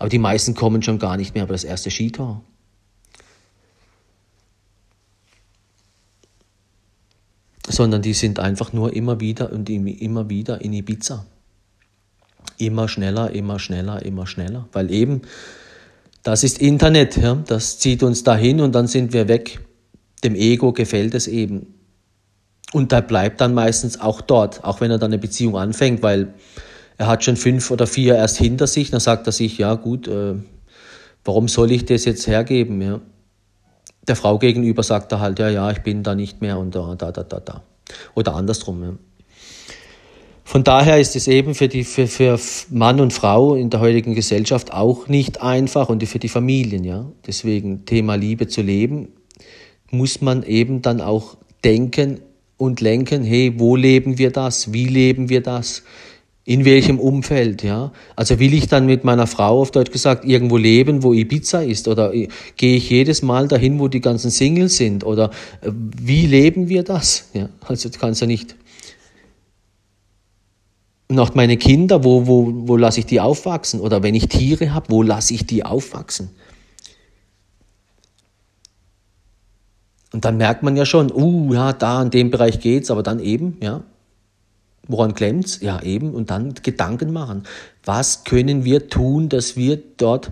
Aber 0.00 0.08
die 0.08 0.18
meisten 0.18 0.54
kommen 0.54 0.82
schon 0.82 0.98
gar 0.98 1.16
nicht 1.16 1.34
mehr, 1.34 1.44
aber 1.44 1.52
das 1.52 1.62
erste 1.62 1.92
Skitor. 1.92 2.42
Sondern 7.68 8.02
die 8.02 8.14
sind 8.14 8.40
einfach 8.40 8.72
nur 8.72 8.92
immer 8.92 9.20
wieder 9.20 9.52
und 9.52 9.70
immer 9.70 10.28
wieder 10.28 10.60
in 10.62 10.72
Ibiza. 10.72 11.24
Immer 12.58 12.88
schneller, 12.88 13.30
immer 13.30 13.60
schneller, 13.60 14.04
immer 14.04 14.26
schneller. 14.26 14.68
Weil 14.72 14.90
eben, 14.90 15.22
das 16.26 16.42
ist 16.42 16.58
Internet, 16.58 17.16
ja? 17.16 17.36
das 17.46 17.78
zieht 17.78 18.02
uns 18.02 18.24
dahin 18.24 18.60
und 18.60 18.74
dann 18.74 18.88
sind 18.88 19.12
wir 19.12 19.28
weg. 19.28 19.60
Dem 20.24 20.34
Ego 20.34 20.72
gefällt 20.72 21.14
es 21.14 21.28
eben. 21.28 21.74
Und 22.72 22.90
da 22.90 23.00
bleibt 23.00 23.40
dann 23.40 23.54
meistens 23.54 24.00
auch 24.00 24.20
dort, 24.20 24.64
auch 24.64 24.80
wenn 24.80 24.90
er 24.90 24.98
dann 24.98 25.12
eine 25.12 25.20
Beziehung 25.20 25.56
anfängt, 25.56 26.02
weil 26.02 26.34
er 26.98 27.06
hat 27.06 27.22
schon 27.22 27.36
fünf 27.36 27.70
oder 27.70 27.86
vier 27.86 28.16
erst 28.16 28.38
hinter 28.38 28.66
sich, 28.66 28.90
dann 28.90 28.98
sagt 28.98 29.28
er 29.28 29.32
sich, 29.32 29.56
ja 29.56 29.74
gut, 29.74 30.08
äh, 30.08 30.34
warum 31.24 31.46
soll 31.46 31.70
ich 31.70 31.84
das 31.84 32.04
jetzt 32.04 32.26
hergeben? 32.26 32.82
Ja? 32.82 33.00
Der 34.08 34.16
Frau 34.16 34.40
gegenüber 34.40 34.82
sagt 34.82 35.12
er 35.12 35.20
halt, 35.20 35.38
ja, 35.38 35.48
ja, 35.48 35.70
ich 35.70 35.84
bin 35.84 36.02
da 36.02 36.16
nicht 36.16 36.40
mehr 36.40 36.58
und 36.58 36.74
da, 36.74 36.96
da, 36.96 37.12
da, 37.12 37.22
da, 37.22 37.38
da. 37.38 37.62
Oder 38.16 38.34
andersrum. 38.34 38.82
Ja? 38.82 38.92
Von 40.48 40.62
daher 40.62 41.00
ist 41.00 41.16
es 41.16 41.26
eben 41.26 41.56
für, 41.56 41.66
die, 41.66 41.82
für, 41.82 42.06
für 42.06 42.38
Mann 42.70 43.00
und 43.00 43.12
Frau 43.12 43.56
in 43.56 43.68
der 43.68 43.80
heutigen 43.80 44.14
Gesellschaft 44.14 44.72
auch 44.72 45.08
nicht 45.08 45.42
einfach 45.42 45.88
und 45.88 46.06
für 46.06 46.20
die 46.20 46.28
Familien. 46.28 46.84
Ja? 46.84 47.10
Deswegen 47.26 47.84
Thema 47.84 48.14
Liebe 48.14 48.46
zu 48.46 48.62
leben, 48.62 49.08
muss 49.90 50.20
man 50.20 50.44
eben 50.44 50.82
dann 50.82 51.00
auch 51.00 51.36
denken 51.64 52.20
und 52.56 52.80
lenken, 52.80 53.24
hey, 53.24 53.54
wo 53.56 53.74
leben 53.74 54.18
wir 54.18 54.30
das? 54.30 54.72
Wie 54.72 54.86
leben 54.86 55.28
wir 55.28 55.42
das? 55.42 55.82
In 56.44 56.64
welchem 56.64 57.00
Umfeld, 57.00 57.64
ja? 57.64 57.92
Also 58.14 58.38
will 58.38 58.54
ich 58.54 58.68
dann 58.68 58.86
mit 58.86 59.02
meiner 59.02 59.26
Frau 59.26 59.60
auf 59.62 59.72
Deutsch 59.72 59.90
gesagt 59.90 60.24
irgendwo 60.24 60.58
leben, 60.58 61.02
wo 61.02 61.12
Ibiza 61.12 61.62
ist? 61.62 61.88
Oder 61.88 62.12
gehe 62.56 62.76
ich 62.76 62.88
jedes 62.88 63.20
Mal 63.20 63.48
dahin, 63.48 63.80
wo 63.80 63.88
die 63.88 64.00
ganzen 64.00 64.30
Singles 64.30 64.76
sind? 64.76 65.02
Oder 65.04 65.32
äh, 65.60 65.72
wie 65.72 66.24
leben 66.24 66.68
wir 66.68 66.84
das? 66.84 67.30
Ja, 67.34 67.48
also 67.66 67.88
du 67.88 67.98
kannst 67.98 68.20
ja 68.20 68.28
nicht. 68.28 68.54
Und 71.08 71.18
auch 71.18 71.34
meine 71.34 71.56
Kinder, 71.56 72.02
wo, 72.02 72.26
wo, 72.26 72.52
wo 72.68 72.76
lasse 72.76 73.00
ich 73.00 73.06
die 73.06 73.20
aufwachsen? 73.20 73.80
Oder 73.80 74.02
wenn 74.02 74.14
ich 74.14 74.28
Tiere 74.28 74.74
habe, 74.74 74.86
wo 74.90 75.02
lasse 75.02 75.34
ich 75.34 75.46
die 75.46 75.64
aufwachsen? 75.64 76.30
Und 80.12 80.24
dann 80.24 80.36
merkt 80.36 80.62
man 80.62 80.76
ja 80.76 80.86
schon, 80.86 81.12
uh, 81.12 81.52
ja, 81.52 81.72
da 81.72 82.02
in 82.02 82.10
dem 82.10 82.30
Bereich 82.30 82.60
geht's, 82.60 82.90
aber 82.90 83.02
dann 83.02 83.20
eben, 83.20 83.58
ja, 83.60 83.82
woran 84.88 85.14
klemmt's? 85.14 85.60
Ja, 85.60 85.82
eben, 85.82 86.12
und 86.12 86.30
dann 86.30 86.54
Gedanken 86.54 87.12
machen. 87.12 87.44
Was 87.84 88.24
können 88.24 88.64
wir 88.64 88.88
tun, 88.88 89.28
dass 89.28 89.56
wir 89.56 89.80
dort 89.96 90.30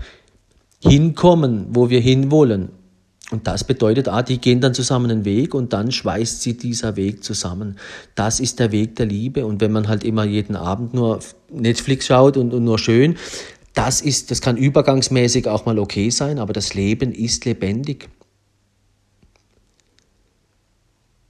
hinkommen, 0.83 1.67
wo 1.71 1.91
wir 1.91 2.01
hinwollen? 2.01 2.71
Und 3.31 3.47
das 3.47 3.65
bedeutet, 3.65 4.09
ah, 4.09 4.23
die 4.23 4.39
gehen 4.39 4.61
dann 4.61 4.75
zusammen 4.75 5.11
einen 5.11 5.25
Weg 5.25 5.55
und 5.55 5.73
dann 5.73 5.91
schweißt 5.91 6.43
sie 6.43 6.59
dieser 6.59 6.97
Weg 6.97 7.25
zusammen. 7.25 7.79
Das 8.15 8.39
ist 8.39 8.61
der 8.61 8.71
Weg 8.71 8.97
der 8.97 9.07
Liebe. 9.07 9.47
Und 9.47 9.61
wenn 9.63 9.73
man 9.73 9.89
halt 9.89 10.05
immer 10.05 10.25
jeden 10.25 10.57
Abend 10.57 10.93
nur 10.93 11.21
Netflix 11.51 12.07
schaut 12.07 12.37
und, 12.37 12.53
und 12.53 12.65
nur 12.65 12.79
schön, 12.79 13.17
das 13.73 14.03
ist, 14.03 14.31
das 14.31 14.41
kann 14.41 14.57
übergangsmäßig 14.57 15.49
auch 15.49 15.65
mal 15.65 15.79
okay 15.79 16.11
sein, 16.11 16.39
aber 16.39 16.53
das 16.53 16.75
Leben 16.75 17.13
ist 17.13 17.45
lebendig. 17.45 18.09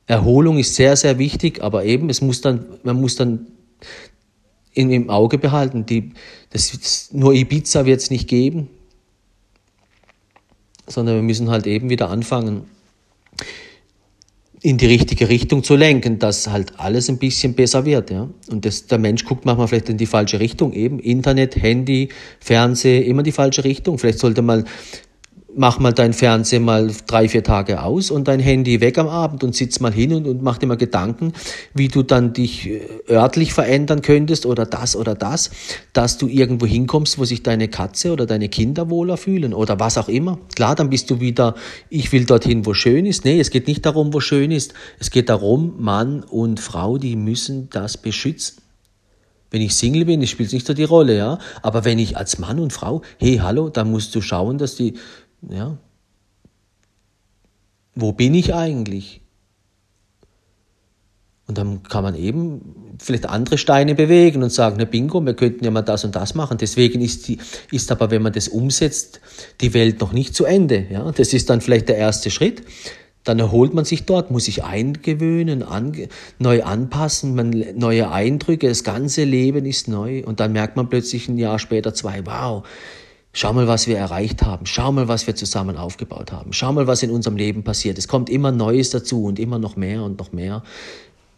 Erholung 0.07 0.59
ist 0.59 0.75
sehr, 0.75 0.97
sehr 0.97 1.19
wichtig, 1.19 1.63
aber 1.63 1.85
eben, 1.85 2.11
es 2.11 2.21
muss 2.21 2.41
dann, 2.43 2.67
man 2.83 3.01
muss 3.01 3.17
dann 3.17 3.47
im 4.75 5.09
Auge 5.09 5.39
behalten, 5.39 5.87
die, 5.87 6.13
das, 6.51 7.11
nur 7.13 7.33
Ibiza 7.33 7.87
wird 7.87 8.01
es 8.01 8.11
nicht 8.11 8.29
geben, 8.29 8.69
sondern 10.87 11.17
wir 11.17 11.23
müssen 11.23 11.51
halt 11.51 11.67
eben 11.67 11.91
wieder 11.91 12.11
anfangen, 12.11 12.63
in 14.65 14.79
die 14.79 14.87
richtige 14.87 15.29
Richtung 15.29 15.63
zu 15.63 15.77
lenken, 15.77 16.19
dass 16.19 16.49
halt 16.49 16.79
alles 16.79 17.11
ein 17.11 17.19
bisschen 17.19 17.53
besser 17.53 17.85
wird. 17.85 18.11
Ja? 18.11 18.31
Und 18.51 18.65
das, 18.65 18.87
der 18.87 18.99
Mensch 18.99 19.27
guckt 19.27 19.45
manchmal 19.45 19.69
vielleicht 19.69 19.91
in 19.91 19.99
die 19.99 20.07
falsche 20.07 20.41
Richtung, 20.41 20.73
eben 20.73 20.99
Internet, 21.01 21.57
Handy, 21.57 22.09
Fernsehen, 22.41 23.05
immer 23.05 23.23
die 23.23 23.33
falsche 23.33 23.63
Richtung. 23.63 23.99
Vielleicht 23.99 24.21
sollte 24.21 24.41
man 24.41 24.65
mach 25.57 25.79
mal 25.79 25.93
dein 25.93 26.13
Fernseher 26.13 26.61
mal 26.61 26.91
drei, 27.07 27.29
vier 27.29 27.43
Tage 27.43 27.83
aus 27.83 28.11
und 28.11 28.29
dein 28.29 28.41
Handy 28.41 28.81
weg 28.81 28.99
am 28.99 29.09
Abend 29.09 29.45
und 29.45 29.55
sitz 29.55 29.81
mal 29.81 29.93
hin 29.93 30.13
und, 30.13 30.27
und 30.27 30.43
mach 30.43 30.59
dir 30.59 30.67
mal 30.67 30.77
Gedanken, 30.77 31.33
wie 31.75 31.89
du 31.89 32.03
dann 32.03 32.33
dich 32.33 32.69
äh, 32.69 32.81
örtlich 33.09 33.53
verändern 33.53 34.03
könntest 34.03 34.47
oder 34.47 34.67
das 34.67 34.97
oder 34.97 35.15
das, 35.15 35.51
dass 35.93 36.19
du 36.19 36.29
irgendwo 36.29 36.67
hinkommst, 36.67 37.19
wo 37.19 37.25
sich 37.25 37.43
deine 37.43 37.69
Katze 37.69 38.13
oder 38.13 38.27
deine 38.27 38.49
Kinder 38.49 38.91
wohler 38.91 39.17
fühlen 39.17 39.55
oder 39.55 39.79
was 39.81 39.99
auch 39.99 40.09
immer. 40.09 40.39
Klar, 40.55 40.75
dann 40.75 40.91
bist 40.91 41.11
du 41.11 41.21
wieder, 41.21 41.55
ich 41.91 42.13
will 42.13 42.25
dorthin, 42.25 42.67
wo 42.67 42.75
schön 42.75 43.07
ist. 43.07 43.25
Nee, 43.25 43.41
es 43.41 43.51
geht 43.51 43.67
nicht 43.67 43.87
darum, 43.87 44.13
wo 44.13 44.21
schön 44.21 44.51
ist. 44.51 44.75
Es 44.99 45.11
geht 45.11 45.29
darum, 45.29 45.75
Mann 45.79 46.23
und 46.23 46.61
Frau, 46.61 46.99
die 46.99 47.17
müssen 47.17 47.69
das 47.71 47.97
beschützen. 47.97 48.65
Wenn 49.55 49.63
ich 49.63 49.77
Single 49.77 50.05
bin, 50.05 50.27
spielt 50.27 50.49
es 50.49 50.53
nicht 50.53 50.67
so 50.67 50.75
die 50.75 50.83
Rolle, 50.83 51.17
ja. 51.17 51.39
Aber 51.63 51.85
wenn 51.85 52.01
ich 52.01 52.17
als 52.17 52.41
Mann 52.41 52.59
und 52.59 52.73
Frau, 52.73 53.03
hey, 53.19 53.37
hallo, 53.37 53.69
dann 53.69 53.89
musst 53.89 54.13
du 54.17 54.21
schauen, 54.21 54.59
dass 54.59 54.75
die 54.75 54.95
ja. 55.51 55.79
Wo 57.95 58.13
bin 58.13 58.35
ich 58.35 58.55
eigentlich? 58.55 59.21
Und 61.47 61.59
dann 61.59 61.83
kann 61.83 62.03
man 62.03 62.15
eben 62.15 62.97
vielleicht 62.99 63.29
andere 63.29 63.59
Steine 63.59 63.95
bewegen 63.95 64.43
und 64.43 64.51
sagen, 64.51 64.77
na 64.79 64.87
bingo, 64.87 65.21
wir 65.21 65.35
könnten 65.35 65.65
ja 65.65 65.71
mal 65.71 65.83
das 65.83 66.05
und 66.05 66.17
das 66.17 66.35
machen. 66.35 66.57
Deswegen 66.59 67.03
ist, 67.03 67.29
die, 67.29 67.39
ist 67.71 67.93
aber, 67.93 68.11
wenn 68.11 68.23
man 68.23 68.33
das 68.33 68.49
umsetzt, 68.49 69.21
die 69.61 69.75
Welt 69.75 70.01
noch 70.01 70.13
nicht 70.13 70.35
zu 70.35 70.47
Ende. 70.47 70.87
Ja? 70.91 71.13
Das 71.13 71.35
ist 71.35 71.51
dann 71.51 71.61
vielleicht 71.61 71.91
der 71.91 71.97
erste 71.97 72.31
Schritt. 72.31 72.63
Dann 73.25 73.39
erholt 73.39 73.75
man 73.75 73.85
sich 73.85 74.05
dort, 74.05 74.31
muss 74.31 74.47
sich 74.47 74.65
eingewöhnen, 74.65 75.63
an, 75.63 75.97
neu 76.39 76.63
anpassen, 76.63 77.35
man, 77.35 77.51
neue 77.75 78.11
Eindrücke, 78.11 78.69
das 78.69 78.85
ganze 78.85 79.25
Leben 79.25 79.67
ist 79.67 79.87
neu. 79.89 80.25
Und 80.25 80.41
dann 80.41 80.53
merkt 80.53 80.77
man 80.77 80.89
plötzlich 80.89 81.29
ein 81.29 81.37
Jahr 81.37 81.59
später 81.59 81.93
zwei, 81.93 82.25
wow, 82.25 82.65
Schau 83.37 83.53
mal, 83.53 83.67
was 83.67 83.89
wir 83.89 83.99
erreicht 83.99 84.43
haben. 84.45 84.65
Schau 84.65 84.93
mal, 84.93 85.09
was 85.09 85.27
wir 85.27 85.35
zusammen 85.35 85.77
aufgebaut 85.77 86.31
haben. 86.31 86.53
Schau 86.53 86.73
mal, 86.73 86.87
was 86.87 87.03
in 87.03 87.11
unserem 87.11 87.37
Leben 87.37 87.65
passiert. 87.65 87.99
Es 87.99 88.07
kommt 88.07 88.31
immer 88.31 88.53
Neues 88.53 88.91
dazu 88.91 89.25
und 89.25 89.41
immer 89.41 89.59
noch 89.59 89.75
mehr 89.75 90.05
und 90.05 90.21
noch 90.21 90.33
mehr. 90.33 90.63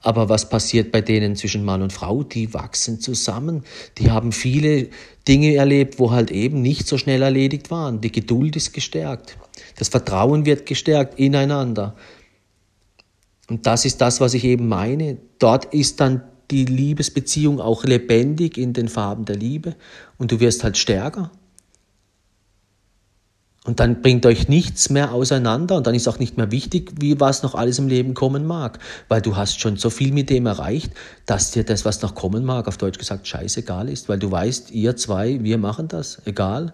Aber 0.03 0.29
was 0.29 0.51
passiert 0.51 0.93
bei 0.93 1.01
denen 1.01 1.37
zwischen 1.37 1.65
Mann 1.65 1.81
und 1.81 1.95
Frau? 1.95 2.23
Die 2.23 2.53
wachsen 2.53 3.01
zusammen. 3.01 3.65
Die 3.97 4.11
haben 4.11 4.33
viele 4.33 4.89
Dinge 5.27 5.55
erlebt, 5.55 5.99
wo 5.99 6.11
halt 6.11 6.31
eben 6.31 6.61
nicht 6.61 6.87
so 6.87 6.99
schnell 6.99 7.23
erledigt 7.23 7.71
waren. 7.71 8.03
Die 8.03 8.13
Geduld 8.13 8.57
ist 8.57 8.75
gestärkt. 8.75 9.39
Das 9.79 9.89
Vertrauen 9.89 10.45
wird 10.45 10.67
gestärkt 10.67 11.19
ineinander. 11.19 11.97
Und 13.49 13.67
das 13.67 13.87
ist 13.87 14.03
das, 14.03 14.21
was 14.21 14.35
ich 14.35 14.45
eben 14.45 14.69
meine. 14.69 15.17
Dort 15.39 15.73
ist 15.73 15.99
dann 16.01 16.25
die 16.51 16.67
Liebesbeziehung 16.67 17.59
auch 17.59 17.85
lebendig 17.85 18.59
in 18.59 18.75
den 18.75 18.89
Farben 18.89 19.25
der 19.25 19.37
Liebe 19.37 19.77
und 20.19 20.31
du 20.31 20.41
wirst 20.41 20.63
halt 20.63 20.77
stärker 20.77 21.31
und 23.67 23.81
dann 23.81 24.01
bringt 24.01 24.25
euch 24.27 24.49
nichts 24.49 24.91
mehr 24.91 25.13
auseinander 25.13 25.77
und 25.77 25.87
dann 25.89 25.95
ist 25.95 26.07
auch 26.07 26.21
nicht 26.21 26.37
mehr 26.37 26.53
wichtig, 26.53 26.93
wie 27.01 27.19
was 27.19 27.43
noch 27.43 27.57
alles 27.57 27.81
im 27.81 27.89
Leben 27.89 28.15
kommen 28.15 28.47
mag. 28.47 28.79
Weil 29.09 29.21
du 29.21 29.37
hast 29.37 29.61
schon 29.61 29.77
so 29.77 29.91
viel 29.91 30.13
mit 30.13 30.31
dem 30.31 30.47
erreicht, 30.47 30.93
dass 31.27 31.51
dir 31.51 31.65
das, 31.65 31.85
was 31.85 32.01
noch 32.01 32.15
kommen 32.15 32.45
mag, 32.45 32.69
auf 32.69 32.79
Deutsch 32.79 32.99
gesagt, 32.99 33.27
scheißegal 33.27 33.89
ist. 33.89 34.09
Weil 34.09 34.21
du 34.21 34.31
weißt, 34.31 34.71
ihr 34.71 34.95
zwei, 34.97 35.43
wir 35.43 35.59
machen 35.59 35.89
das, 35.89 36.23
egal. 36.27 36.73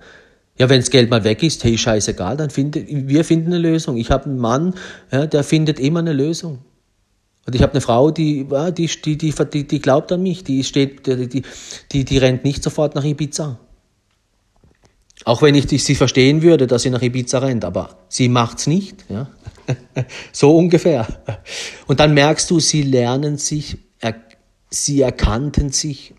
Ja, 0.59 0.69
wenn 0.69 0.81
das 0.81 0.91
Geld 0.91 1.09
mal 1.09 1.25
weg 1.25 1.43
ist, 1.43 1.65
hey, 1.65 1.79
scheißegal, 1.79 2.37
dann 2.37 2.51
finde, 2.51 2.85
wir 2.87 3.25
finden 3.25 3.55
eine 3.55 3.59
Lösung. 3.59 3.97
Ich 3.97 4.11
habe 4.11 4.27
einen 4.27 4.39
Mann, 4.39 4.75
ja, 5.11 5.27
der 5.27 5.45
findet 5.45 5.81
immer 5.81 6.01
eine 6.01 6.13
Lösung. 6.13 6.59
Und 7.47 7.55
ich 7.55 7.63
habe 7.63 7.73
eine 7.73 7.81
Frau, 7.81 8.11
die, 8.11 8.47
ja, 8.51 8.71
die, 8.71 8.87
die, 8.87 9.17
die, 9.17 9.67
die, 9.67 9.81
glaubt 9.81 10.13
an 10.13 10.23
mich, 10.23 10.45
die 10.45 10.63
steht, 10.63 11.07
die, 11.07 11.43
die, 11.91 12.05
die 12.05 12.19
rennt 12.19 12.45
nicht 12.45 12.63
sofort 12.63 12.95
nach 12.95 13.03
Ibiza. 13.03 13.59
Auch 15.25 15.43
wenn 15.43 15.55
ich 15.55 15.69
sie 15.69 15.95
verstehen 15.95 16.43
würde, 16.43 16.67
dass 16.67 16.83
sie 16.83 16.91
nach 16.91 17.03
Ibiza 17.03 17.39
rennt, 17.39 17.65
aber 17.65 17.99
sie 18.09 18.29
macht's 18.29 18.67
nicht. 18.67 19.05
Ja? 19.09 19.29
so 20.33 20.57
ungefähr. 20.57 21.07
Und 21.87 22.01
dann 22.01 22.15
merkst 22.15 22.51
du, 22.51 22.61
sie 22.61 22.83
lernen 22.83 23.39
sich, 23.39 23.79
er, 24.01 24.15
sie 24.71 25.01
erkannten 25.01 25.71
sich. 25.71 26.15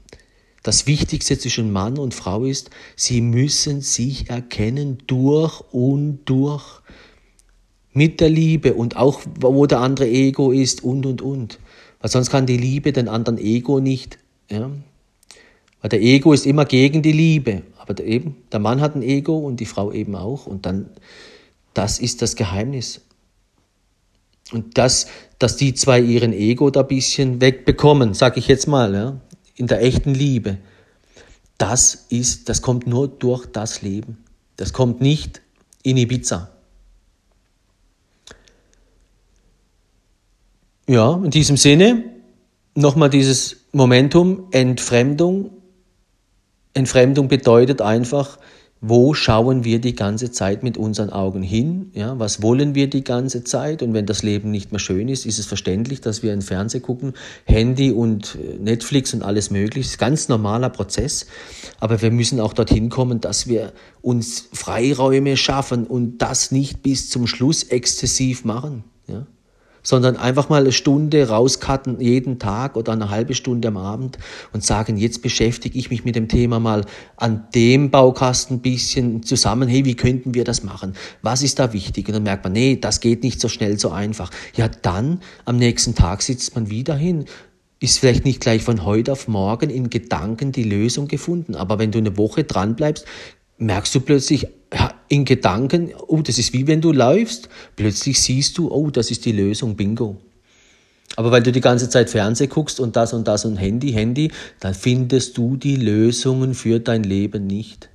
Das 0.61 0.87
Wichtigste 0.87 1.37
zwischen 1.37 1.73
Mann 1.73 1.97
und 1.97 2.13
Frau 2.13 2.45
ist, 2.45 2.69
sie 2.95 3.19
müssen 3.19 3.81
sich 3.81 4.29
erkennen 4.29 4.99
durch 5.07 5.61
und 5.71 6.21
durch. 6.25 6.81
Mit 7.95 8.21
der 8.21 8.29
Liebe 8.29 8.73
und 8.73 8.95
auch 8.95 9.21
wo 9.39 9.67
der 9.67 9.81
andere 9.81 10.07
Ego 10.07 10.51
ist 10.51 10.83
und 10.83 11.05
und 11.05 11.21
und. 11.21 11.59
Weil 11.99 12.09
sonst 12.09 12.31
kann 12.31 12.47
die 12.47 12.57
Liebe 12.57 12.91
den 12.91 13.07
anderen 13.07 13.37
Ego 13.37 13.79
nicht. 13.79 14.17
Ja? 14.49 14.71
Weil 15.81 15.89
der 15.89 16.01
Ego 16.01 16.33
ist 16.33 16.47
immer 16.47 16.65
gegen 16.65 17.01
die 17.01 17.11
Liebe. 17.11 17.61
Aber 17.85 18.01
eben, 18.01 18.37
der 18.51 18.59
Mann 18.59 18.79
hat 18.79 18.95
ein 18.95 19.01
Ego 19.01 19.37
und 19.37 19.59
die 19.59 19.65
Frau 19.65 19.91
eben 19.91 20.15
auch. 20.15 20.47
Und 20.47 20.65
dann, 20.65 20.89
das 21.73 21.99
ist 21.99 22.21
das 22.21 22.35
Geheimnis. 22.35 23.01
Und 24.53 24.77
das, 24.77 25.07
dass 25.37 25.57
die 25.57 25.73
zwei 25.73 25.99
ihren 25.99 26.31
Ego 26.31 26.69
da 26.69 26.81
ein 26.81 26.87
bisschen 26.87 27.41
wegbekommen, 27.41 28.13
sag 28.13 28.37
ich 28.37 28.47
jetzt 28.47 28.67
mal, 28.67 28.93
ja, 28.93 29.19
in 29.55 29.67
der 29.67 29.81
echten 29.83 30.13
Liebe, 30.13 30.59
das 31.57 32.05
ist, 32.09 32.47
das 32.47 32.61
kommt 32.61 32.87
nur 32.87 33.07
durch 33.07 33.45
das 33.47 33.81
Leben. 33.81 34.23
Das 34.55 34.71
kommt 34.71 35.01
nicht 35.01 35.41
in 35.81 35.97
Ibiza. 35.97 36.49
Ja, 40.87 41.15
in 41.23 41.31
diesem 41.31 41.57
Sinne 41.57 42.03
nochmal 42.75 43.09
dieses 43.09 43.57
Momentum 43.71 44.47
Entfremdung 44.51 45.51
Entfremdung 46.73 47.27
bedeutet 47.27 47.81
einfach, 47.81 48.37
wo 48.85 49.13
schauen 49.13 49.63
wir 49.63 49.79
die 49.79 49.95
ganze 49.95 50.29
Zeit 50.31 50.61
mit 50.61 50.77
unseren 50.77 51.09
Augen 51.09 51.41
hin? 51.41 51.89
Ja, 51.93 52.19
was 52.19 52.41
wollen 52.41 52.75
wir 52.75 52.89
die 52.89 53.05
ganze 53.05 53.45
Zeit? 53.45 53.81
Und 53.81 53.93
wenn 53.93 54.05
das 54.05 54.23
Leben 54.23 54.51
nicht 54.51 54.73
mehr 54.73 54.79
schön 54.79 55.07
ist, 55.07 55.25
ist 55.25 55.39
es 55.39 55.45
verständlich, 55.45 56.01
dass 56.01 56.21
wir 56.21 56.33
in 56.33 56.41
Fernsehen 56.41 56.81
gucken, 56.81 57.13
Handy 57.45 57.91
und 57.91 58.35
äh, 58.35 58.57
Netflix 58.59 59.13
und 59.13 59.23
alles 59.23 59.51
mögliche. 59.51 59.87
Ist 59.87 59.95
ein 59.95 60.09
ganz 60.09 60.27
normaler 60.27 60.69
Prozess. 60.69 61.27
Aber 61.79 62.01
wir 62.01 62.11
müssen 62.11 62.41
auch 62.41 62.51
dorthin 62.51 62.89
kommen, 62.89 63.21
dass 63.21 63.47
wir 63.47 63.71
uns 64.01 64.49
Freiräume 64.51 65.37
schaffen 65.37 65.87
und 65.87 66.17
das 66.17 66.51
nicht 66.51 66.83
bis 66.83 67.09
zum 67.09 67.25
Schluss 67.25 67.63
exzessiv 67.63 68.43
machen. 68.43 68.83
Ja? 69.07 69.25
Sondern 69.83 70.17
einfach 70.17 70.49
mal 70.49 70.61
eine 70.61 70.71
Stunde 70.71 71.27
rauscutten 71.27 71.99
jeden 71.99 72.39
Tag 72.39 72.75
oder 72.75 72.93
eine 72.93 73.09
halbe 73.09 73.35
Stunde 73.35 73.67
am 73.67 73.77
Abend 73.77 74.17
und 74.53 74.63
sagen, 74.63 74.97
jetzt 74.97 75.21
beschäftige 75.21 75.77
ich 75.77 75.89
mich 75.89 76.05
mit 76.05 76.15
dem 76.15 76.27
Thema 76.27 76.59
mal 76.59 76.85
an 77.17 77.47
dem 77.53 77.91
Baukasten 77.91 78.57
ein 78.57 78.61
bisschen 78.61 79.23
zusammen, 79.23 79.67
hey, 79.67 79.85
wie 79.85 79.95
könnten 79.95 80.33
wir 80.33 80.45
das 80.45 80.63
machen? 80.63 80.95
Was 81.21 81.43
ist 81.43 81.59
da 81.59 81.73
wichtig? 81.73 82.07
Und 82.07 82.13
dann 82.13 82.23
merkt 82.23 82.43
man, 82.43 82.53
nee, 82.53 82.77
das 82.79 83.01
geht 83.01 83.23
nicht 83.23 83.39
so 83.39 83.49
schnell, 83.49 83.77
so 83.77 83.91
einfach. 83.91 84.31
Ja, 84.55 84.67
dann 84.69 85.19
am 85.45 85.57
nächsten 85.57 85.93
Tag 85.95 86.21
sitzt 86.21 86.55
man 86.55 86.69
wieder 86.69 86.95
hin, 86.95 87.25
ist 87.79 87.99
vielleicht 87.99 88.23
nicht 88.23 88.39
gleich 88.39 88.63
von 88.63 88.85
heute 88.85 89.11
auf 89.11 89.27
morgen 89.27 89.69
in 89.69 89.89
Gedanken 89.89 90.53
die 90.53 90.63
Lösung 90.63 91.09
gefunden, 91.09 91.55
aber 91.55 91.79
wenn 91.79 91.91
du 91.91 91.97
eine 91.97 92.17
Woche 92.17 92.45
dran 92.45 92.75
bleibst, 92.75 93.05
merkst 93.57 93.93
du 93.93 93.99
plötzlich 93.99 94.47
in 95.07 95.25
Gedanken, 95.25 95.93
oh, 96.07 96.21
das 96.21 96.37
ist 96.37 96.53
wie 96.53 96.67
wenn 96.67 96.81
du 96.81 96.91
läufst, 96.91 97.49
plötzlich 97.75 98.19
siehst 98.19 98.57
du, 98.57 98.71
oh, 98.71 98.89
das 98.89 99.11
ist 99.11 99.25
die 99.25 99.31
Lösung, 99.31 99.75
bingo. 99.75 100.17
Aber 101.15 101.31
weil 101.31 101.43
du 101.43 101.51
die 101.51 101.61
ganze 101.61 101.89
Zeit 101.89 102.09
Fernseh 102.09 102.47
guckst 102.47 102.79
und 102.79 102.95
das 102.95 103.13
und 103.13 103.27
das 103.27 103.45
und 103.45 103.57
Handy, 103.57 103.91
Handy, 103.91 104.31
dann 104.59 104.73
findest 104.73 105.37
du 105.37 105.55
die 105.57 105.75
Lösungen 105.75 106.55
für 106.55 106.79
dein 106.79 107.03
Leben 107.03 107.45
nicht. 107.45 107.89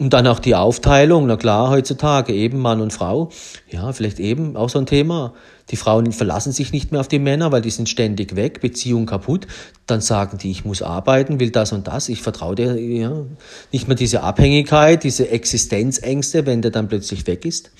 Und 0.00 0.12
dann 0.12 0.28
auch 0.28 0.38
die 0.38 0.54
Aufteilung, 0.54 1.26
na 1.26 1.36
klar, 1.36 1.70
heutzutage 1.70 2.32
eben 2.32 2.58
Mann 2.58 2.80
und 2.80 2.92
Frau. 2.92 3.30
Ja, 3.68 3.92
vielleicht 3.92 4.20
eben 4.20 4.56
auch 4.56 4.68
so 4.68 4.78
ein 4.78 4.86
Thema. 4.86 5.34
Die 5.70 5.76
Frauen 5.76 6.12
verlassen 6.12 6.52
sich 6.52 6.70
nicht 6.70 6.92
mehr 6.92 7.00
auf 7.00 7.08
die 7.08 7.18
Männer, 7.18 7.50
weil 7.50 7.62
die 7.62 7.70
sind 7.70 7.88
ständig 7.88 8.36
weg, 8.36 8.60
Beziehung 8.60 9.06
kaputt. 9.06 9.48
Dann 9.86 10.00
sagen 10.00 10.38
die, 10.38 10.52
ich 10.52 10.64
muss 10.64 10.82
arbeiten, 10.82 11.40
will 11.40 11.50
das 11.50 11.72
und 11.72 11.88
das. 11.88 12.08
Ich 12.08 12.22
vertraue 12.22 12.54
dir 12.54 12.80
ja, 12.80 13.24
nicht 13.72 13.88
mehr 13.88 13.96
diese 13.96 14.22
Abhängigkeit, 14.22 15.02
diese 15.02 15.30
Existenzängste, 15.30 16.46
wenn 16.46 16.62
der 16.62 16.70
dann 16.70 16.86
plötzlich 16.86 17.26
weg 17.26 17.44
ist. 17.44 17.72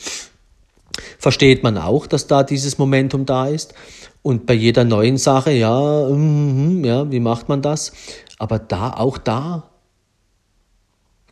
Versteht 1.19 1.63
man 1.63 1.79
auch, 1.79 2.09
dass 2.09 2.27
da 2.27 2.43
dieses 2.43 2.79
Momentum 2.79 3.27
da 3.27 3.47
ist. 3.47 3.75
Und 4.23 4.45
bei 4.45 4.55
jeder 4.55 4.83
neuen 4.83 5.19
Sache, 5.19 5.53
ja, 5.53 6.09
mm, 6.09 6.85
ja, 6.85 7.11
wie 7.13 7.21
macht 7.21 7.49
man 7.49 7.63
das? 7.63 7.93
Aber 8.39 8.59
da, 8.59 8.91
auch 8.95 9.19
da 9.19 9.71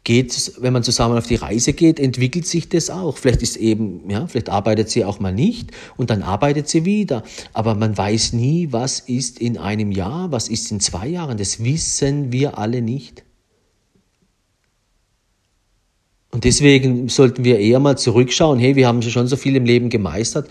geht, 0.07 0.53
wenn 0.61 0.73
man 0.73 0.85
zusammen 0.85 1.19
auf 1.19 1.27
die 1.27 1.35
Reise 1.35 1.73
geht, 1.73 1.99
entwickelt 1.99 2.47
sich 2.47 2.69
das 2.69 2.91
auch. 2.91 3.19
Vielleicht 3.19 3.43
ist 3.43 3.57
eben, 3.57 4.09
ja, 4.09 4.29
vielleicht 4.29 4.49
arbeitet 4.49 4.89
sie 4.89 5.05
auch 5.05 5.19
mal 5.19 5.33
nicht 5.33 5.73
und 5.97 6.11
dann 6.11 6.23
arbeitet 6.23 6.69
sie 6.69 6.85
wieder. 6.85 7.25
Aber 7.53 7.75
man 7.75 7.99
weiß 7.99 8.33
nie, 8.33 8.69
was 8.71 9.01
ist 9.01 9.41
in 9.41 9.59
einem 9.59 9.91
Jahr, 9.91 10.31
was 10.31 10.49
ist 10.49 10.71
in 10.71 10.79
zwei 10.79 11.09
Jahren. 11.09 11.39
Das 11.39 11.63
wissen 11.63 12.31
wir 12.31 12.57
alle 12.57 12.83
nicht. 12.83 13.25
Und 16.31 16.45
deswegen 16.45 17.09
sollten 17.09 17.43
wir 17.43 17.59
eher 17.59 17.81
mal 17.81 17.99
zurückschauen, 17.99 18.61
hey, 18.61 18.77
wir 18.77 18.87
haben 18.87 19.03
schon 19.03 19.27
so 19.27 19.37
viel 19.37 19.57
im 19.57 19.65
Leben 19.65 19.91
gemeistert. 19.91 20.49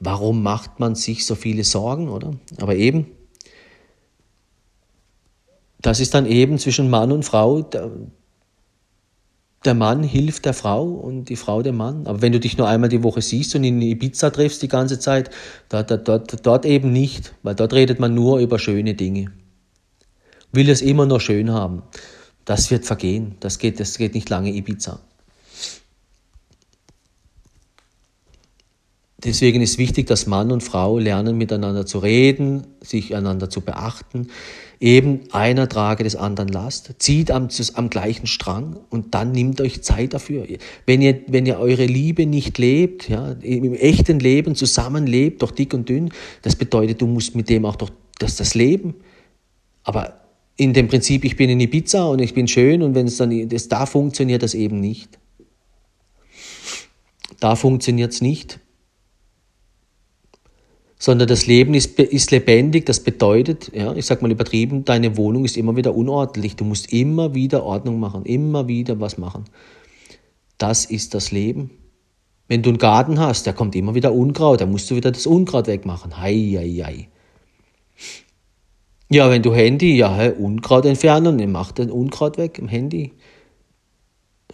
Warum 0.00 0.42
macht 0.42 0.80
man 0.80 0.96
sich 0.96 1.24
so 1.24 1.36
viele 1.36 1.62
Sorgen, 1.62 2.08
oder? 2.08 2.32
Aber 2.58 2.74
eben, 2.74 3.06
das 5.80 6.00
ist 6.00 6.12
dann 6.12 6.26
eben 6.26 6.58
zwischen 6.58 6.90
Mann 6.90 7.12
und 7.12 7.24
Frau 7.24 7.62
der 9.64 9.74
Mann 9.74 10.02
hilft 10.02 10.46
der 10.46 10.54
Frau 10.54 10.84
und 10.84 11.26
die 11.26 11.36
Frau 11.36 11.62
dem 11.62 11.76
Mann. 11.76 12.06
Aber 12.06 12.22
wenn 12.22 12.32
du 12.32 12.40
dich 12.40 12.56
nur 12.56 12.68
einmal 12.68 12.88
die 12.88 13.02
Woche 13.02 13.20
siehst 13.20 13.54
und 13.54 13.64
in 13.64 13.82
Ibiza 13.82 14.30
triffst 14.30 14.62
die 14.62 14.68
ganze 14.68 14.98
Zeit, 14.98 15.30
dort, 15.68 16.08
dort, 16.08 16.46
dort 16.46 16.64
eben 16.64 16.92
nicht, 16.92 17.34
weil 17.42 17.54
dort 17.54 17.74
redet 17.74 18.00
man 18.00 18.14
nur 18.14 18.38
über 18.38 18.58
schöne 18.58 18.94
Dinge. 18.94 19.32
Will 20.52 20.70
es 20.70 20.80
immer 20.80 21.04
nur 21.04 21.20
schön 21.20 21.52
haben. 21.52 21.82
Das 22.46 22.70
wird 22.70 22.86
vergehen. 22.86 23.36
Das 23.40 23.58
geht, 23.58 23.78
das 23.80 23.98
geht 23.98 24.14
nicht 24.14 24.30
lange 24.30 24.50
Ibiza. 24.50 25.00
Deswegen 29.22 29.60
ist 29.60 29.76
wichtig, 29.76 30.06
dass 30.06 30.26
Mann 30.26 30.50
und 30.50 30.62
Frau 30.62 30.98
lernen, 30.98 31.36
miteinander 31.36 31.84
zu 31.84 31.98
reden, 31.98 32.66
sich 32.80 33.14
einander 33.14 33.50
zu 33.50 33.60
beachten. 33.60 34.28
Eben 34.82 35.30
einer 35.30 35.68
trage 35.68 36.04
des 36.04 36.16
anderen 36.16 36.48
Last, 36.48 36.94
zieht 36.98 37.30
am, 37.30 37.48
am 37.74 37.90
gleichen 37.90 38.26
Strang 38.26 38.80
und 38.88 39.14
dann 39.14 39.30
nimmt 39.30 39.60
euch 39.60 39.82
Zeit 39.82 40.14
dafür. 40.14 40.46
Wenn 40.86 41.02
ihr, 41.02 41.20
wenn 41.26 41.44
ihr 41.44 41.58
eure 41.58 41.84
Liebe 41.84 42.24
nicht 42.24 42.56
lebt, 42.56 43.06
ja, 43.10 43.32
im 43.42 43.74
echten 43.74 44.18
Leben 44.18 44.54
zusammenlebt, 44.54 45.42
doch 45.42 45.50
dick 45.50 45.74
und 45.74 45.90
dünn, 45.90 46.10
das 46.40 46.56
bedeutet, 46.56 47.02
du 47.02 47.06
musst 47.06 47.36
mit 47.36 47.50
dem 47.50 47.66
auch 47.66 47.76
doch 47.76 47.90
das, 48.18 48.36
das 48.36 48.54
Leben. 48.54 48.94
Aber 49.82 50.18
in 50.56 50.72
dem 50.72 50.88
Prinzip, 50.88 51.26
ich 51.26 51.36
bin 51.36 51.50
in 51.50 51.60
Ibiza 51.60 52.04
und 52.06 52.20
ich 52.20 52.32
bin 52.32 52.48
schön 52.48 52.82
und 52.82 52.94
wenn 52.94 53.06
es 53.06 53.18
dann, 53.18 53.50
das, 53.50 53.68
da 53.68 53.84
funktioniert 53.84 54.42
das 54.42 54.54
eben 54.54 54.80
nicht. 54.80 55.18
Da 57.38 57.54
funktioniert 57.54 58.12
es 58.12 58.22
nicht 58.22 58.60
sondern 61.00 61.26
das 61.26 61.46
Leben 61.46 61.72
ist, 61.72 61.98
ist 61.98 62.30
lebendig. 62.30 62.84
Das 62.86 63.00
bedeutet, 63.00 63.72
ja, 63.74 63.94
ich 63.94 64.04
sag 64.04 64.20
mal 64.20 64.30
übertrieben, 64.30 64.84
deine 64.84 65.16
Wohnung 65.16 65.46
ist 65.46 65.56
immer 65.56 65.74
wieder 65.74 65.94
unordentlich. 65.96 66.56
Du 66.56 66.64
musst 66.64 66.92
immer 66.92 67.34
wieder 67.34 67.64
Ordnung 67.64 67.98
machen, 67.98 68.24
immer 68.26 68.68
wieder 68.68 69.00
was 69.00 69.16
machen. 69.16 69.46
Das 70.58 70.84
ist 70.84 71.14
das 71.14 71.32
Leben. 71.32 71.70
Wenn 72.48 72.62
du 72.62 72.68
einen 72.68 72.78
Garten 72.78 73.18
hast, 73.18 73.46
da 73.46 73.52
kommt 73.52 73.74
immer 73.74 73.94
wieder 73.94 74.12
Unkraut, 74.12 74.60
da 74.60 74.66
musst 74.66 74.90
du 74.90 74.96
wieder 74.96 75.10
das 75.10 75.26
Unkraut 75.26 75.68
wegmachen. 75.68 76.20
Hei, 76.20 76.34
hei, 76.58 76.82
hei. 76.84 77.08
Ja, 79.08 79.30
wenn 79.30 79.42
du 79.42 79.54
Handy, 79.54 79.96
ja, 79.96 80.14
hey, 80.14 80.32
Unkraut 80.32 80.84
entfernen, 80.84 81.50
mach 81.50 81.72
den 81.72 81.90
Unkraut 81.90 82.36
weg 82.36 82.58
im 82.58 82.68
Handy. 82.68 83.14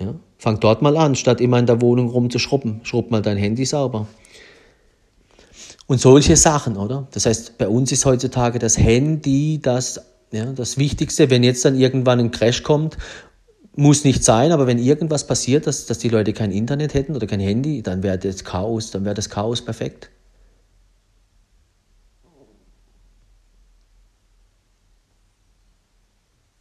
Ja, 0.00 0.14
fang 0.38 0.60
dort 0.60 0.80
mal 0.80 0.96
an, 0.96 1.16
statt 1.16 1.40
immer 1.40 1.58
in 1.58 1.66
der 1.66 1.80
Wohnung 1.82 2.08
rumzuschrubben. 2.08 2.82
Schrubb 2.84 3.10
mal 3.10 3.22
dein 3.22 3.36
Handy 3.36 3.64
sauber. 3.64 4.06
Und 5.86 6.00
solche 6.00 6.36
Sachen, 6.36 6.76
oder? 6.76 7.06
Das 7.12 7.26
heißt, 7.26 7.58
bei 7.58 7.68
uns 7.68 7.92
ist 7.92 8.04
heutzutage 8.04 8.58
das 8.58 8.76
Handy 8.76 9.60
das, 9.62 10.00
ja, 10.32 10.46
das 10.46 10.78
Wichtigste. 10.78 11.30
Wenn 11.30 11.44
jetzt 11.44 11.64
dann 11.64 11.78
irgendwann 11.78 12.18
ein 12.18 12.30
Crash 12.32 12.62
kommt, 12.62 12.96
muss 13.76 14.04
nicht 14.04 14.24
sein, 14.24 14.52
aber 14.52 14.66
wenn 14.66 14.78
irgendwas 14.78 15.26
passiert, 15.26 15.66
dass, 15.66 15.86
dass 15.86 15.98
die 15.98 16.08
Leute 16.08 16.32
kein 16.32 16.50
Internet 16.50 16.94
hätten 16.94 17.14
oder 17.14 17.26
kein 17.26 17.40
Handy, 17.40 17.82
dann 17.82 18.02
wäre 18.02 18.18
das 18.18 18.42
Chaos, 18.42 18.90
dann 18.90 19.04
wäre 19.04 19.14
das 19.14 19.30
Chaos 19.30 19.64
perfekt. 19.64 20.10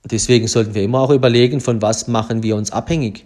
Deswegen 0.05 0.47
sollten 0.47 0.75
wir 0.75 0.83
immer 0.83 0.99
auch 0.99 1.09
überlegen, 1.09 1.61
von 1.61 1.81
was 1.81 2.07
machen 2.07 2.43
wir 2.43 2.55
uns 2.55 2.71
abhängig. 2.71 3.25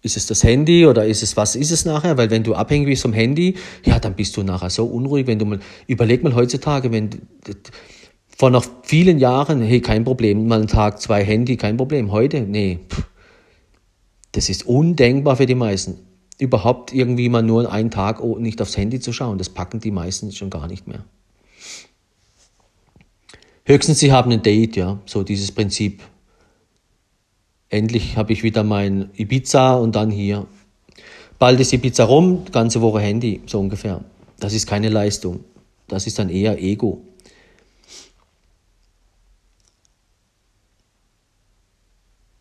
Ist 0.00 0.16
es 0.16 0.26
das 0.26 0.44
Handy 0.44 0.86
oder 0.86 1.06
ist 1.06 1.22
es, 1.22 1.36
was 1.36 1.56
ist 1.56 1.72
es 1.72 1.84
nachher? 1.84 2.16
Weil 2.16 2.30
wenn 2.30 2.44
du 2.44 2.54
abhängig 2.54 2.86
bist 2.86 3.02
vom 3.02 3.12
Handy, 3.12 3.56
ja, 3.84 3.98
dann 3.98 4.14
bist 4.14 4.36
du 4.36 4.42
nachher 4.42 4.70
so 4.70 4.86
unruhig, 4.86 5.26
wenn 5.26 5.38
du 5.38 5.44
mal, 5.44 5.58
überleg 5.88 6.22
mal 6.22 6.34
heutzutage, 6.34 6.92
wenn, 6.92 7.10
vor 8.36 8.50
noch 8.50 8.64
vielen 8.84 9.18
Jahren, 9.18 9.60
hey, 9.60 9.80
kein 9.80 10.04
Problem, 10.04 10.46
mal 10.46 10.60
einen 10.60 10.68
Tag, 10.68 11.00
zwei 11.00 11.24
Handy, 11.24 11.56
kein 11.56 11.76
Problem. 11.76 12.12
Heute, 12.12 12.42
nee, 12.42 12.78
das 14.30 14.48
ist 14.48 14.66
undenkbar 14.66 15.36
für 15.36 15.46
die 15.46 15.56
meisten. 15.56 15.96
Überhaupt 16.38 16.94
irgendwie 16.94 17.28
mal 17.28 17.42
nur 17.42 17.72
einen 17.72 17.90
Tag 17.90 18.22
nicht 18.38 18.62
aufs 18.62 18.76
Handy 18.76 19.00
zu 19.00 19.12
schauen, 19.12 19.38
das 19.38 19.48
packen 19.48 19.80
die 19.80 19.90
meisten 19.90 20.30
schon 20.30 20.50
gar 20.50 20.68
nicht 20.68 20.86
mehr. 20.86 21.04
Höchstens 23.64 23.98
sie 23.98 24.12
haben 24.12 24.30
ein 24.30 24.42
Date, 24.42 24.76
ja, 24.76 25.00
so 25.04 25.24
dieses 25.24 25.50
Prinzip 25.50 26.02
endlich 27.70 28.16
habe 28.16 28.32
ich 28.32 28.42
wieder 28.42 28.64
mein 28.64 29.10
Ibiza 29.16 29.74
und 29.74 29.96
dann 29.96 30.10
hier. 30.10 30.46
Bald 31.38 31.60
ist 31.60 31.72
Ibiza 31.72 32.04
rum, 32.04 32.44
ganze 32.50 32.80
Woche 32.80 33.00
Handy, 33.00 33.42
so 33.46 33.60
ungefähr. 33.60 34.04
Das 34.40 34.54
ist 34.54 34.66
keine 34.66 34.88
Leistung. 34.88 35.44
Das 35.86 36.06
ist 36.06 36.18
dann 36.18 36.28
eher 36.28 36.60
Ego. 36.62 37.02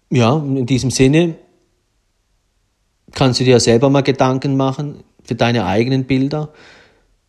Ja, 0.10 0.38
in 0.38 0.66
diesem 0.66 0.90
Sinne 0.90 1.36
kannst 3.14 3.40
du 3.40 3.44
dir 3.44 3.60
selber 3.60 3.90
mal 3.90 4.02
Gedanken 4.02 4.56
machen 4.56 5.04
für 5.24 5.36
deine 5.36 5.66
eigenen 5.66 6.06
Bilder. 6.06 6.54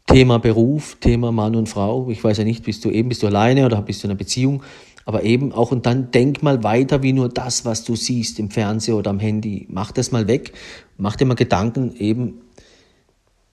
Thema 0.07 0.39
Beruf, 0.39 0.97
Thema 1.01 1.33
Mann 1.33 1.55
und 1.55 1.69
Frau. 1.69 2.09
Ich 2.09 2.23
weiß 2.23 2.39
ja 2.39 2.45
nicht, 2.45 2.65
bist 2.65 2.85
du 2.85 2.91
eben, 2.91 3.11
bist 3.11 3.23
du 3.23 3.27
alleine 3.27 3.67
oder 3.67 3.83
bist 3.83 4.03
du 4.03 4.07
in 4.07 4.13
einer 4.13 4.19
Beziehung? 4.19 4.63
Aber 5.09 5.23
eben 5.23 5.55
auch, 5.55 5.73
und 5.73 5.87
dann 5.87 6.11
denk 6.11 6.43
mal 6.43 6.63
weiter 6.63 7.03
wie 7.03 7.15
nur 7.15 7.31
das, 7.31 7.65
was 7.65 7.83
du 7.83 7.97
siehst 7.97 8.39
im 8.39 8.51
Fernsehen 8.51 8.93
oder 8.93 9.09
am 9.09 9.19
Handy. 9.19 9.67
Mach 9.71 9.91
das 9.91 10.13
mal 10.13 10.29
weg. 10.29 10.53
Mach 10.99 11.17
dir 11.17 11.25
mal 11.25 11.33
Gedanken 11.33 11.97
eben, 11.97 12.43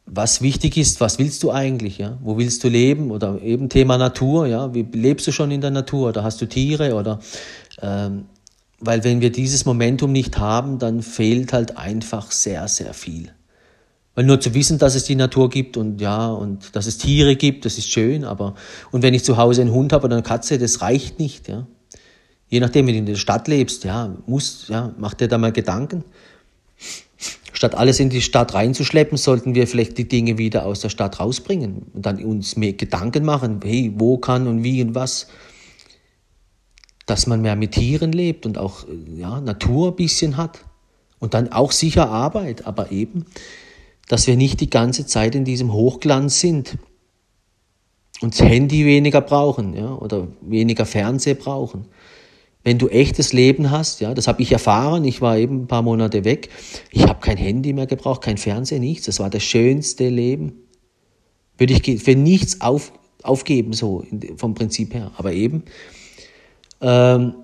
was 0.06 0.42
wichtig 0.42 0.76
ist, 0.76 1.00
was 1.00 1.18
willst 1.18 1.42
du 1.44 1.52
eigentlich, 1.52 1.98
ja? 1.98 2.18
Wo 2.22 2.38
willst 2.38 2.62
du 2.66 2.68
leben? 2.68 3.10
Oder 3.10 3.42
eben 3.42 3.70
Thema 3.70 3.98
Natur, 3.98 4.48
ja? 4.48 4.74
Wie 4.74 4.82
lebst 4.82 5.28
du 5.28 5.32
schon 5.32 5.50
in 5.50 5.62
der 5.62 5.72
Natur? 5.72 6.10
Oder 6.10 6.26
hast 6.26 6.42
du 6.42 6.46
Tiere? 6.46 6.94
Oder 6.94 7.20
ähm, 7.82 8.26
weil 8.82 9.06
wenn 9.06 9.22
wir 9.22 9.32
dieses 9.32 9.64
Momentum 9.64 10.12
nicht 10.12 10.38
haben, 10.38 10.78
dann 10.78 11.02
fehlt 11.02 11.54
halt 11.54 11.78
einfach 11.78 12.34
sehr, 12.34 12.68
sehr 12.68 12.94
viel. 12.94 13.32
Weil 14.16 14.24
nur 14.26 14.40
zu 14.40 14.54
wissen, 14.54 14.78
dass 14.78 14.96
es 14.96 15.04
die 15.04 15.16
Natur 15.16 15.50
gibt 15.50 15.76
und 15.76 16.00
ja, 16.00 16.28
und 16.28 16.76
dass 16.76 16.88
es 16.88 16.98
Tiere 16.98 17.36
gibt, 17.36 17.66
das 17.66 17.78
ist 17.78 17.92
schön, 17.92 18.24
aber 18.24 18.56
und 18.92 19.04
wenn 19.04 19.14
ich 19.14 19.26
zu 19.26 19.36
Hause 19.38 19.62
einen 19.62 19.72
Hund 19.72 19.92
habe 19.92 20.06
oder 20.06 20.16
eine 20.16 20.24
Katze, 20.24 20.58
das 20.58 20.82
reicht 20.82 21.20
nicht, 21.20 21.50
ja. 21.50 21.68
Je 22.48 22.60
nachdem, 22.60 22.88
wenn 22.88 22.94
du 22.94 23.00
in 23.00 23.06
der 23.06 23.16
Stadt 23.16 23.48
lebst, 23.48 23.84
ja, 23.84 24.16
muss, 24.28 24.68
ja, 24.70 24.94
mach 24.98 25.16
dir 25.16 25.28
da 25.28 25.38
mal 25.38 25.52
Gedanken. 25.52 26.04
Statt 27.52 27.76
alles 27.76 28.00
in 28.00 28.10
die 28.10 28.22
Stadt 28.22 28.54
reinzuschleppen, 28.54 29.18
sollten 29.18 29.56
wir 29.56 29.66
vielleicht 29.68 29.98
die 29.98 30.08
Dinge 30.08 30.38
wieder 30.38 30.66
aus 30.66 30.82
der 30.82 30.90
Stadt 30.90 31.20
rausbringen 31.20 31.88
und 31.94 32.06
dann 32.06 32.24
uns 32.24 32.56
mehr 32.56 32.74
Gedanken 32.74 33.26
machen, 33.26 33.60
hey, 33.64 33.94
wo 33.96 34.18
kann 34.18 34.48
und 34.48 34.64
wie 34.64 34.82
und 34.82 34.94
was. 34.94 35.28
Dass 37.06 37.28
man 37.28 37.42
mehr 37.42 37.56
mit 37.56 37.72
Tieren 37.72 38.12
lebt 38.12 38.46
und 38.46 38.58
auch 38.58 38.86
ja, 39.16 39.42
Natur 39.42 39.90
ein 39.90 39.96
bisschen 39.96 40.38
hat. 40.38 40.60
Und 41.20 41.34
dann 41.34 41.52
auch 41.52 41.72
sicher 41.72 42.10
Arbeit, 42.10 42.68
aber 42.68 42.92
eben, 42.92 43.26
dass 44.08 44.28
wir 44.28 44.36
nicht 44.36 44.62
die 44.62 44.70
ganze 44.70 45.06
Zeit 45.06 45.36
in 45.36 45.46
diesem 45.46 45.74
Hochglanz 45.74 46.40
sind 46.40 46.78
und 48.22 48.34
das 48.34 48.48
Handy 48.48 48.86
weniger 48.86 49.22
brauchen 49.22 49.76
ja, 49.76 49.94
oder 49.94 50.28
weniger 50.42 50.86
Fernseh 50.86 51.34
brauchen 51.34 51.86
wenn 52.66 52.80
du 52.80 52.90
echtes 52.90 53.32
Leben 53.32 53.70
hast, 53.70 54.02
ja, 54.02 54.16
das 54.16 54.28
habe 54.28 54.42
ich 54.42 54.52
erfahren, 54.52 55.06
ich 55.06 55.22
war 55.22 55.38
eben 55.38 55.62
ein 55.62 55.68
paar 55.68 55.84
Monate 55.84 56.26
weg, 56.26 56.50
ich 56.92 57.04
habe 57.04 57.20
kein 57.20 57.38
Handy 57.38 57.74
mehr 57.74 57.86
gebraucht, 57.86 58.24
kein 58.24 58.38
Fernseher, 58.38 58.80
nichts, 58.80 59.06
das 59.06 59.20
war 59.20 59.30
das 59.30 59.44
schönste 59.44 60.10
Leben. 60.10 60.54
Würde 61.60 61.74
ich 61.74 62.02
für 62.02 62.16
nichts 62.16 62.62
auf, 62.62 62.92
aufgeben, 63.22 63.74
so 63.74 64.04
vom 64.36 64.56
Prinzip 64.56 64.96
her. 64.96 65.12
Aber 65.16 65.32
eben, 65.32 65.64
ähm, 66.82 67.36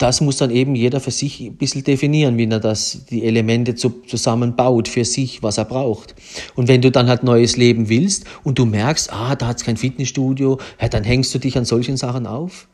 das 0.00 0.22
muss 0.22 0.38
dann 0.38 0.50
eben 0.50 0.74
jeder 0.74 0.98
für 0.98 1.10
sich 1.10 1.40
ein 1.40 1.56
bisschen 1.56 1.84
definieren, 1.84 2.38
wie 2.38 2.46
er 2.46 2.58
das, 2.58 3.04
die 3.10 3.22
Elemente 3.22 3.74
zu, 3.74 3.90
zusammenbaut 4.06 4.88
für 4.88 5.04
sich, 5.04 5.42
was 5.42 5.58
er 5.58 5.66
braucht. 5.66 6.14
Und 6.54 6.68
wenn 6.68 6.80
du 6.80 6.90
dann 6.90 7.08
halt 7.08 7.22
neues 7.22 7.58
Leben 7.58 7.90
willst 7.90 8.24
und 8.42 8.58
du 8.58 8.64
merkst, 8.64 9.12
ah, 9.12 9.36
da 9.36 9.48
hat 9.48 9.58
es 9.58 9.64
kein 9.64 9.76
Fitnessstudio, 9.76 10.58
ja, 10.80 10.88
dann 10.88 11.04
hängst 11.04 11.34
du 11.34 11.38
dich 11.38 11.58
an 11.58 11.66
solchen 11.66 11.98
Sachen 11.98 12.26
auf. 12.26 12.66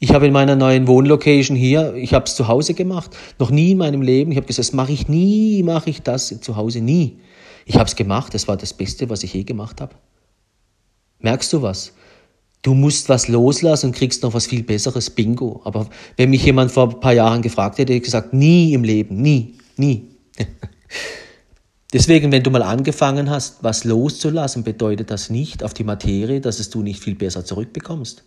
Ich 0.00 0.12
habe 0.12 0.26
in 0.26 0.32
meiner 0.32 0.56
neuen 0.56 0.88
Wohnlocation 0.88 1.56
hier, 1.56 1.94
ich 1.94 2.12
habe 2.14 2.24
es 2.24 2.34
zu 2.34 2.48
Hause 2.48 2.74
gemacht, 2.74 3.16
noch 3.38 3.52
nie 3.52 3.70
in 3.70 3.78
meinem 3.78 4.02
Leben. 4.02 4.32
Ich 4.32 4.36
habe 4.36 4.48
gesagt, 4.48 4.68
das 4.68 4.74
mache 4.74 4.90
ich 4.90 5.06
nie, 5.06 5.62
mache 5.62 5.88
ich 5.88 6.02
das 6.02 6.40
zu 6.40 6.56
Hause 6.56 6.80
nie. 6.80 7.18
Ich 7.64 7.76
habe 7.76 7.86
es 7.86 7.94
gemacht, 7.94 8.34
das 8.34 8.48
war 8.48 8.56
das 8.56 8.74
Beste, 8.74 9.08
was 9.08 9.22
ich 9.22 9.34
je 9.34 9.44
gemacht 9.44 9.80
habe. 9.80 9.94
Merkst 11.20 11.52
du 11.52 11.62
was? 11.62 11.92
Du 12.64 12.72
musst 12.72 13.10
was 13.10 13.28
loslassen 13.28 13.88
und 13.88 13.92
kriegst 13.94 14.22
noch 14.22 14.32
was 14.32 14.46
viel 14.46 14.62
Besseres, 14.62 15.10
Bingo. 15.10 15.60
Aber 15.64 15.86
wenn 16.16 16.30
mich 16.30 16.46
jemand 16.46 16.72
vor 16.72 16.88
ein 16.88 16.98
paar 16.98 17.12
Jahren 17.12 17.42
gefragt 17.42 17.76
hätte, 17.76 17.92
hätte 17.92 17.98
ich 17.98 18.04
gesagt, 18.04 18.32
nie 18.32 18.72
im 18.72 18.84
Leben, 18.84 19.20
nie, 19.20 19.58
nie. 19.76 20.08
Deswegen, 21.92 22.32
wenn 22.32 22.42
du 22.42 22.50
mal 22.50 22.62
angefangen 22.62 23.28
hast, 23.28 23.62
was 23.62 23.84
loszulassen, 23.84 24.64
bedeutet 24.64 25.10
das 25.10 25.28
nicht 25.28 25.62
auf 25.62 25.74
die 25.74 25.84
Materie, 25.84 26.40
dass 26.40 26.58
es 26.58 26.70
du 26.70 26.82
nicht 26.82 27.04
viel 27.04 27.14
besser 27.14 27.44
zurückbekommst. 27.44 28.24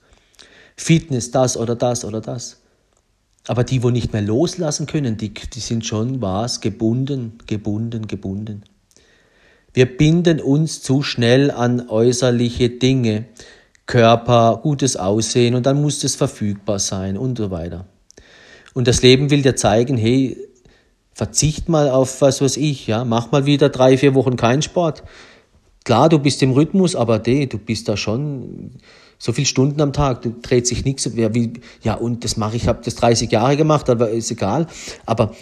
Fitness, 0.76 1.32
das 1.32 1.58
oder 1.58 1.76
das 1.76 2.06
oder 2.06 2.22
das. 2.22 2.62
Aber 3.48 3.64
die, 3.64 3.82
wo 3.82 3.90
nicht 3.90 4.14
mehr 4.14 4.22
loslassen 4.22 4.86
können, 4.86 5.18
die, 5.18 5.34
die 5.34 5.60
sind 5.60 5.84
schon 5.84 6.22
was 6.22 6.62
gebunden, 6.62 7.40
gebunden, 7.48 8.06
gebunden. 8.06 8.62
Wir 9.74 9.88
binden 9.88 10.40
uns 10.42 10.84
zu 10.84 11.02
schnell 11.02 11.50
an 11.50 11.90
äußerliche 11.90 12.70
Dinge, 12.70 13.26
Körper, 13.88 14.60
gutes 14.62 14.98
Aussehen 14.98 15.56
und 15.56 15.66
dann 15.66 15.82
muss 15.82 16.04
es 16.04 16.16
verfügbar 16.16 16.80
sein 16.80 17.18
und 17.18 17.38
so 17.38 17.50
weiter. 17.50 17.88
Und 18.74 18.88
das 18.88 19.02
Leben 19.02 19.32
will 19.32 19.42
dir 19.42 19.56
zeigen, 19.56 19.98
hey, 19.98 20.38
verzicht 21.14 21.68
mal 21.68 21.90
auf 21.90 22.22
was 22.22 22.42
weiß 22.42 22.58
ich, 22.58 22.86
ja, 22.86 23.04
mach 23.04 23.32
mal 23.32 23.48
wieder 23.48 23.70
drei, 23.70 23.98
vier 23.98 24.14
Wochen 24.14 24.36
keinen 24.36 24.62
Sport. 24.62 25.04
Klar, 25.84 26.10
du 26.10 26.20
bist 26.20 26.44
im 26.44 26.52
Rhythmus, 26.52 26.96
aber 26.96 27.18
de, 27.18 27.48
du 27.48 27.58
bist 27.58 27.88
da 27.88 27.98
schon 27.98 28.72
so 29.18 29.32
viele 29.32 29.48
Stunden 29.48 29.82
am 29.82 29.94
Tag, 29.94 30.22
du 30.22 30.36
dreht 30.42 30.68
sich 30.68 30.86
nichts. 30.86 31.10
Ja, 31.16 31.34
wie, 31.34 31.54
ja 31.82 31.96
und 31.96 32.24
das 32.24 32.38
mache 32.38 32.56
ich, 32.56 32.68
habe 32.68 32.82
das 32.84 32.96
30 32.96 33.32
Jahre 33.32 33.58
gemacht, 33.58 33.90
aber 33.90 34.10
ist 34.10 34.30
egal. 34.30 34.68
Aber 35.06 35.34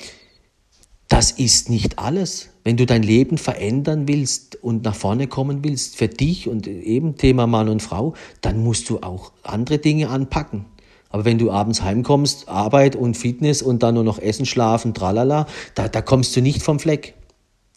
das 1.08 1.32
ist 1.32 1.70
nicht 1.70 2.00
alles. 2.00 2.50
Wenn 2.64 2.78
du 2.78 2.86
dein 2.86 3.04
Leben 3.04 3.38
verändern 3.38 4.08
willst 4.08 4.56
und 4.64 4.84
nach 4.84 4.96
vorne 4.96 5.28
kommen 5.28 5.64
willst, 5.64 5.98
für 5.98 6.08
dich 6.08 6.48
und 6.48 6.68
eben 6.68 7.16
Thema 7.16 7.46
Mann 7.46 7.70
und 7.70 7.82
Frau, 7.82 8.16
dann 8.42 8.64
musst 8.64 8.90
du 8.90 9.00
auch 9.02 9.32
andere 9.44 9.78
Dinge 9.78 10.10
anpacken. 10.10 10.66
Aber 11.10 11.24
wenn 11.24 11.38
du 11.38 11.52
abends 11.52 11.82
heimkommst, 11.82 12.50
Arbeit 12.50 12.96
und 12.96 13.16
Fitness 13.16 13.62
und 13.62 13.84
dann 13.84 13.96
nur 13.96 14.04
noch 14.04 14.20
Essen, 14.20 14.46
Schlafen, 14.46 14.94
tralala, 14.94 15.48
da, 15.76 15.88
da 15.88 16.02
kommst 16.02 16.36
du 16.36 16.42
nicht 16.42 16.64
vom 16.64 16.80
Fleck. 16.80 17.14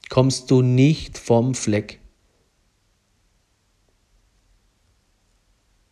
Kommst 0.09 0.51
du 0.51 0.63
nicht 0.63 1.19
vom 1.19 1.55
Fleck. 1.55 2.01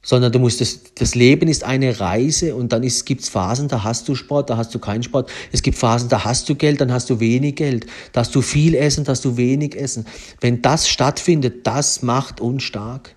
Sondern 0.07 0.31
du 0.31 0.39
musst 0.39 0.61
das, 0.61 0.81
das 0.95 1.17
Leben 1.17 1.49
ist 1.49 1.65
eine 1.65 1.99
Reise 1.99 2.55
und 2.55 2.73
dann 2.73 2.83
gibt 2.83 3.23
es 3.23 3.29
Phasen, 3.29 3.67
da 3.67 3.83
hast 3.83 4.09
du 4.09 4.15
Sport, 4.15 4.49
da 4.49 4.57
hast 4.57 4.73
du 4.73 4.79
keinen 4.79 5.03
Sport. 5.03 5.29
Es 5.51 5.63
gibt 5.63 5.77
Phasen, 5.77 6.09
da 6.09 6.25
hast 6.25 6.49
du 6.49 6.55
Geld, 6.55 6.81
dann 6.81 6.93
hast 6.93 7.11
du 7.11 7.19
wenig 7.19 7.57
Geld. 7.57 7.87
Da 8.13 8.21
hast 8.21 8.33
du 8.35 8.41
viel 8.41 8.77
Essen, 8.77 9.03
da 9.03 9.13
hast 9.13 9.25
du 9.25 9.37
wenig 9.37 9.75
Essen. 9.75 10.07
Wenn 10.41 10.63
das 10.63 10.89
stattfindet, 10.89 11.67
das 11.67 12.03
macht 12.03 12.41
uns 12.41 12.63
stark. 12.63 13.17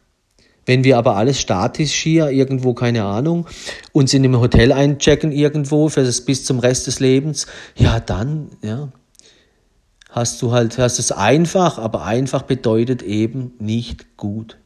Wenn 0.65 0.83
wir 0.83 0.97
aber 0.97 1.15
alles 1.15 1.39
statisch 1.39 1.93
hier, 1.93 2.31
irgendwo, 2.31 2.73
keine 2.73 3.03
Ahnung, 3.03 3.45
uns 3.91 4.11
in 4.15 4.23
einem 4.23 4.39
Hotel 4.39 4.71
einchecken 4.71 5.31
irgendwo 5.31 5.89
für 5.89 6.03
das, 6.03 6.21
bis 6.21 6.43
zum 6.43 6.57
Rest 6.57 6.87
des 6.87 6.99
Lebens, 6.99 7.45
ja, 7.75 7.99
dann, 7.99 8.49
ja, 8.63 8.91
hast 10.09 10.41
du 10.41 10.51
halt, 10.51 10.79
hast 10.79 10.97
es 10.97 11.11
einfach, 11.11 11.77
aber 11.77 12.03
einfach 12.03 12.41
bedeutet 12.41 13.03
eben 13.03 13.53
nicht 13.59 14.17
gut 14.17 14.57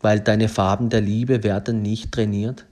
weil 0.00 0.20
deine 0.20 0.48
Farben 0.48 0.88
der 0.88 1.00
Liebe 1.00 1.42
werden 1.42 1.82
nicht 1.82 2.12
trainiert. 2.12 2.66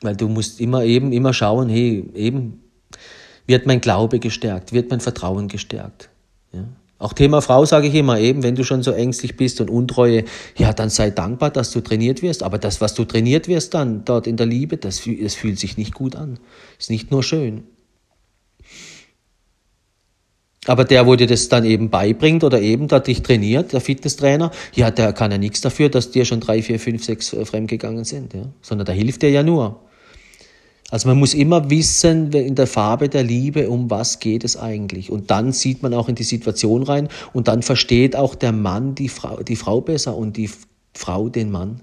Weil 0.00 0.16
du 0.16 0.28
musst 0.28 0.60
immer 0.60 0.84
eben, 0.84 1.12
immer 1.12 1.34
schauen, 1.34 1.68
hey, 1.68 2.08
eben, 2.14 2.62
wird 3.46 3.66
mein 3.66 3.80
Glaube 3.80 4.20
gestärkt, 4.20 4.72
wird 4.72 4.90
mein 4.90 5.00
Vertrauen 5.00 5.48
gestärkt. 5.48 6.10
Ja? 6.52 6.64
Auch 6.98 7.12
Thema 7.12 7.40
Frau 7.40 7.64
sage 7.64 7.86
ich 7.86 7.94
immer 7.94 8.18
eben, 8.18 8.42
wenn 8.42 8.56
du 8.56 8.64
schon 8.64 8.82
so 8.82 8.90
ängstlich 8.90 9.36
bist 9.36 9.60
und 9.60 9.70
Untreue, 9.70 10.24
ja, 10.56 10.72
dann 10.72 10.90
sei 10.90 11.10
dankbar, 11.10 11.50
dass 11.50 11.70
du 11.70 11.80
trainiert 11.80 12.22
wirst. 12.22 12.42
Aber 12.42 12.58
das, 12.58 12.80
was 12.80 12.94
du 12.94 13.04
trainiert 13.04 13.46
wirst 13.46 13.74
dann 13.74 14.04
dort 14.04 14.26
in 14.26 14.36
der 14.36 14.46
Liebe, 14.46 14.76
das, 14.76 15.02
das 15.22 15.34
fühlt 15.34 15.58
sich 15.60 15.76
nicht 15.76 15.94
gut 15.94 16.16
an. 16.16 16.40
Ist 16.78 16.90
nicht 16.90 17.12
nur 17.12 17.22
schön. 17.22 17.64
Aber 20.68 20.84
der, 20.84 21.06
wo 21.06 21.16
dir 21.16 21.26
das 21.26 21.48
dann 21.48 21.64
eben 21.64 21.88
beibringt 21.88 22.44
oder 22.44 22.60
eben 22.60 22.88
da 22.88 23.00
dich 23.00 23.22
trainiert, 23.22 23.72
der 23.72 23.80
Fitnesstrainer, 23.80 24.50
ja, 24.74 24.90
der 24.90 25.14
kann 25.14 25.30
ja 25.30 25.38
nichts 25.38 25.62
dafür, 25.62 25.88
dass 25.88 26.10
dir 26.10 26.26
schon 26.26 26.40
drei, 26.40 26.60
vier, 26.60 26.78
fünf, 26.78 27.02
sechs 27.04 27.32
äh, 27.32 27.42
fremdgegangen 27.46 28.04
sind, 28.04 28.34
ja. 28.34 28.42
Sondern 28.60 28.84
da 28.84 28.92
hilft 28.92 29.22
dir 29.22 29.30
ja 29.30 29.42
nur. 29.42 29.80
Also 30.90 31.08
man 31.08 31.18
muss 31.18 31.32
immer 31.32 31.70
wissen, 31.70 32.32
in 32.32 32.54
der 32.54 32.66
Farbe 32.66 33.08
der 33.08 33.22
Liebe, 33.22 33.70
um 33.70 33.88
was 33.88 34.20
geht 34.20 34.44
es 34.44 34.58
eigentlich. 34.58 35.10
Und 35.10 35.30
dann 35.30 35.52
sieht 35.52 35.82
man 35.82 35.94
auch 35.94 36.10
in 36.10 36.16
die 36.16 36.22
Situation 36.22 36.82
rein 36.82 37.08
und 37.32 37.48
dann 37.48 37.62
versteht 37.62 38.14
auch 38.14 38.34
der 38.34 38.52
Mann 38.52 38.94
die 38.94 39.08
Frau, 39.08 39.42
die 39.42 39.56
Frau 39.56 39.80
besser 39.80 40.18
und 40.18 40.36
die 40.36 40.50
Frau 40.92 41.30
den 41.30 41.50
Mann. 41.50 41.80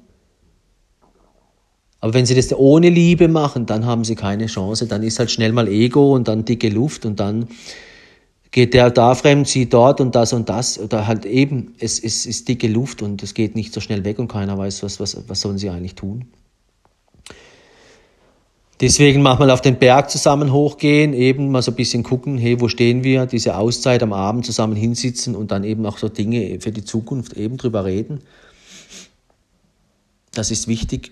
Aber 2.01 2.13
wenn 2.13 2.27
sie 2.27 2.35
das 2.35 2.53
ohne 2.53 2.89
Liebe 2.89 3.29
machen, 3.29 3.65
dann 3.65 3.87
haben 3.87 4.03
sie 4.03 4.13
keine 4.13 4.45
Chance. 4.45 4.85
Dann 4.85 5.01
ist 5.01 5.17
halt 5.17 5.31
schnell 5.31 5.53
mal 5.53 5.67
Ego 5.67 6.13
und 6.13 6.27
dann 6.27 6.45
dicke 6.45 6.69
Luft 6.69 7.03
und 7.07 7.19
dann 7.19 7.47
geht 8.55 8.73
der 8.73 8.89
da 8.89 9.15
fremd, 9.15 9.49
sie 9.49 9.67
dort 9.67 9.99
und 9.99 10.15
das 10.15 10.31
und 10.31 10.47
das. 10.47 10.79
Oder 10.79 11.07
halt 11.07 11.25
eben, 11.25 11.73
es, 11.77 11.99
es 11.99 12.25
ist 12.25 12.47
dicke 12.47 12.69
Luft 12.69 13.01
und 13.01 13.21
es 13.21 13.33
geht 13.33 13.53
nicht 13.53 13.73
so 13.73 13.81
schnell 13.81 14.05
weg 14.05 14.17
und 14.17 14.29
keiner 14.29 14.57
weiß, 14.57 14.81
was, 14.81 15.01
was, 15.01 15.17
was 15.27 15.41
sollen 15.41 15.57
sie 15.57 15.69
eigentlich 15.69 15.95
tun. 15.95 16.23
Deswegen 18.79 19.21
mal 19.21 19.51
auf 19.51 19.59
den 19.59 19.77
Berg 19.77 20.09
zusammen 20.09 20.53
hochgehen, 20.53 21.11
eben 21.11 21.51
mal 21.51 21.61
so 21.61 21.71
ein 21.71 21.75
bisschen 21.75 22.03
gucken, 22.03 22.37
hey, 22.37 22.61
wo 22.61 22.69
stehen 22.69 23.03
wir, 23.03 23.25
diese 23.25 23.57
Auszeit 23.57 24.01
am 24.01 24.13
Abend 24.13 24.45
zusammen 24.45 24.77
hinsitzen 24.77 25.35
und 25.35 25.51
dann 25.51 25.65
eben 25.65 25.85
auch 25.85 25.97
so 25.97 26.07
Dinge 26.07 26.61
für 26.61 26.71
die 26.71 26.85
Zukunft 26.85 27.33
eben 27.33 27.57
drüber 27.57 27.83
reden. 27.83 28.21
Das 30.31 30.49
ist 30.49 30.69
wichtig. 30.69 31.11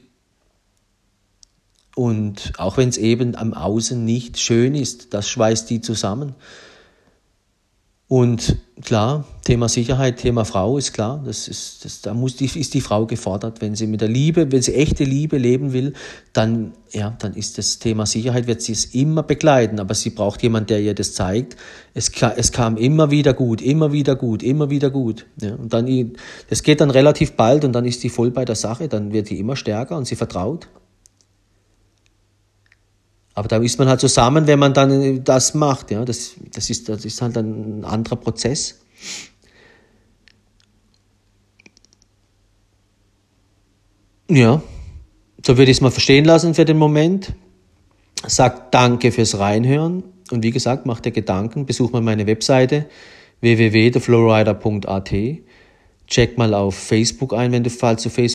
Und 1.93 2.53
auch 2.57 2.77
wenn 2.77 2.87
es 2.87 2.97
eben 2.97 3.35
am 3.35 3.53
Außen 3.53 4.05
nicht 4.05 4.39
schön 4.39 4.75
ist, 4.75 5.13
das 5.13 5.27
schweißt 5.27 5.69
die 5.69 5.81
zusammen. 5.81 6.35
Und 8.14 8.57
klar, 8.84 9.26
Thema 9.43 9.68
Sicherheit, 9.68 10.18
Thema 10.18 10.45
Frau 10.45 10.78
ist 10.78 10.93
klar. 10.93 11.24
Das 11.26 11.47
ist, 11.47 11.84
das, 11.84 12.01
da 12.01 12.14
muss 12.14 12.36
die, 12.36 12.45
ist 12.45 12.76
die 12.76 12.82
Frau 12.82 13.07
gefordert. 13.07 13.59
Wenn 13.59 13.74
sie 13.74 13.88
mit 13.88 14.01
der 14.01 14.07
Liebe, 14.07 14.51
wenn 14.51 14.61
sie 14.61 14.76
echte 14.76 15.03
Liebe 15.03 15.39
leben 15.39 15.74
will, 15.74 15.93
dann, 16.32 16.74
ja, 16.91 17.16
dann 17.18 17.34
ist 17.34 17.57
das 17.57 17.80
Thema 17.80 18.05
Sicherheit, 18.05 18.45
wird 18.45 18.61
sie 18.61 18.74
es 18.74 18.86
immer 18.86 19.24
begleiten. 19.24 19.80
Aber 19.80 19.95
sie 19.95 20.11
braucht 20.11 20.43
jemanden, 20.43 20.68
der 20.68 20.82
ihr 20.82 20.93
das 20.93 21.16
zeigt. 21.16 21.57
Es, 21.95 22.11
es 22.38 22.51
kam 22.51 22.78
immer 22.78 23.09
wieder 23.09 23.34
gut, 23.34 23.64
immer 23.64 23.91
wieder 23.91 24.16
gut, 24.16 24.43
immer 24.43 24.70
wieder 24.70 24.91
gut. 24.91 25.26
Ja, 25.41 25.55
und 25.55 25.74
dann, 25.74 26.11
das 26.51 26.61
geht 26.61 26.82
dann 26.82 26.91
relativ 26.91 27.32
bald 27.32 27.66
und 27.66 27.74
dann 27.74 27.86
ist 27.86 28.01
sie 28.01 28.09
voll 28.09 28.30
bei 28.30 28.45
der 28.45 28.53
Sache. 28.53 28.89
Dann 28.89 29.11
wird 29.11 29.26
sie 29.26 29.39
immer 29.39 29.55
stärker 29.55 29.97
und 29.97 30.05
sie 30.05 30.16
vertraut. 30.16 30.68
Aber 33.36 33.47
da 33.47 33.57
ist 33.57 33.79
man 33.79 33.88
halt 33.88 33.99
zusammen, 33.99 34.45
wenn 34.47 34.59
man 34.59 34.73
dann 34.73 35.23
das 35.23 35.53
macht. 35.53 35.91
Ja, 35.91 36.05
das, 36.05 36.34
das, 36.53 36.69
ist, 36.69 36.88
das 36.89 37.03
ist 37.03 37.21
halt 37.21 37.38
ein 37.38 37.84
anderer 37.84 38.15
Prozess. 38.15 38.79
Ja, 44.29 44.61
so 45.45 45.57
würde 45.57 45.71
ich 45.71 45.77
es 45.77 45.81
mal 45.81 45.91
verstehen 45.91 46.25
lassen 46.25 46.53
für 46.53 46.65
den 46.65 46.77
Moment. 46.77 47.34
Sagt 48.25 48.73
Danke 48.73 49.11
fürs 49.11 49.38
Reinhören. 49.38 50.03
Und 50.31 50.43
wie 50.43 50.51
gesagt, 50.51 50.86
macht 50.86 51.05
dir 51.05 51.11
Gedanken, 51.11 51.65
besuch 51.65 51.91
mal 51.91 52.01
meine 52.01 52.25
Webseite 52.27 52.86
www.theflowrider.at. 53.41 55.13
Check 56.07 56.38
mal 56.38 56.53
auf 56.53 56.75
Facebook 56.75 57.34
ein, 57.34 57.51
wenn 57.51 57.63
du 57.63 57.69
falls 57.69 58.03
du 58.03 58.09
Facebook 58.09 58.31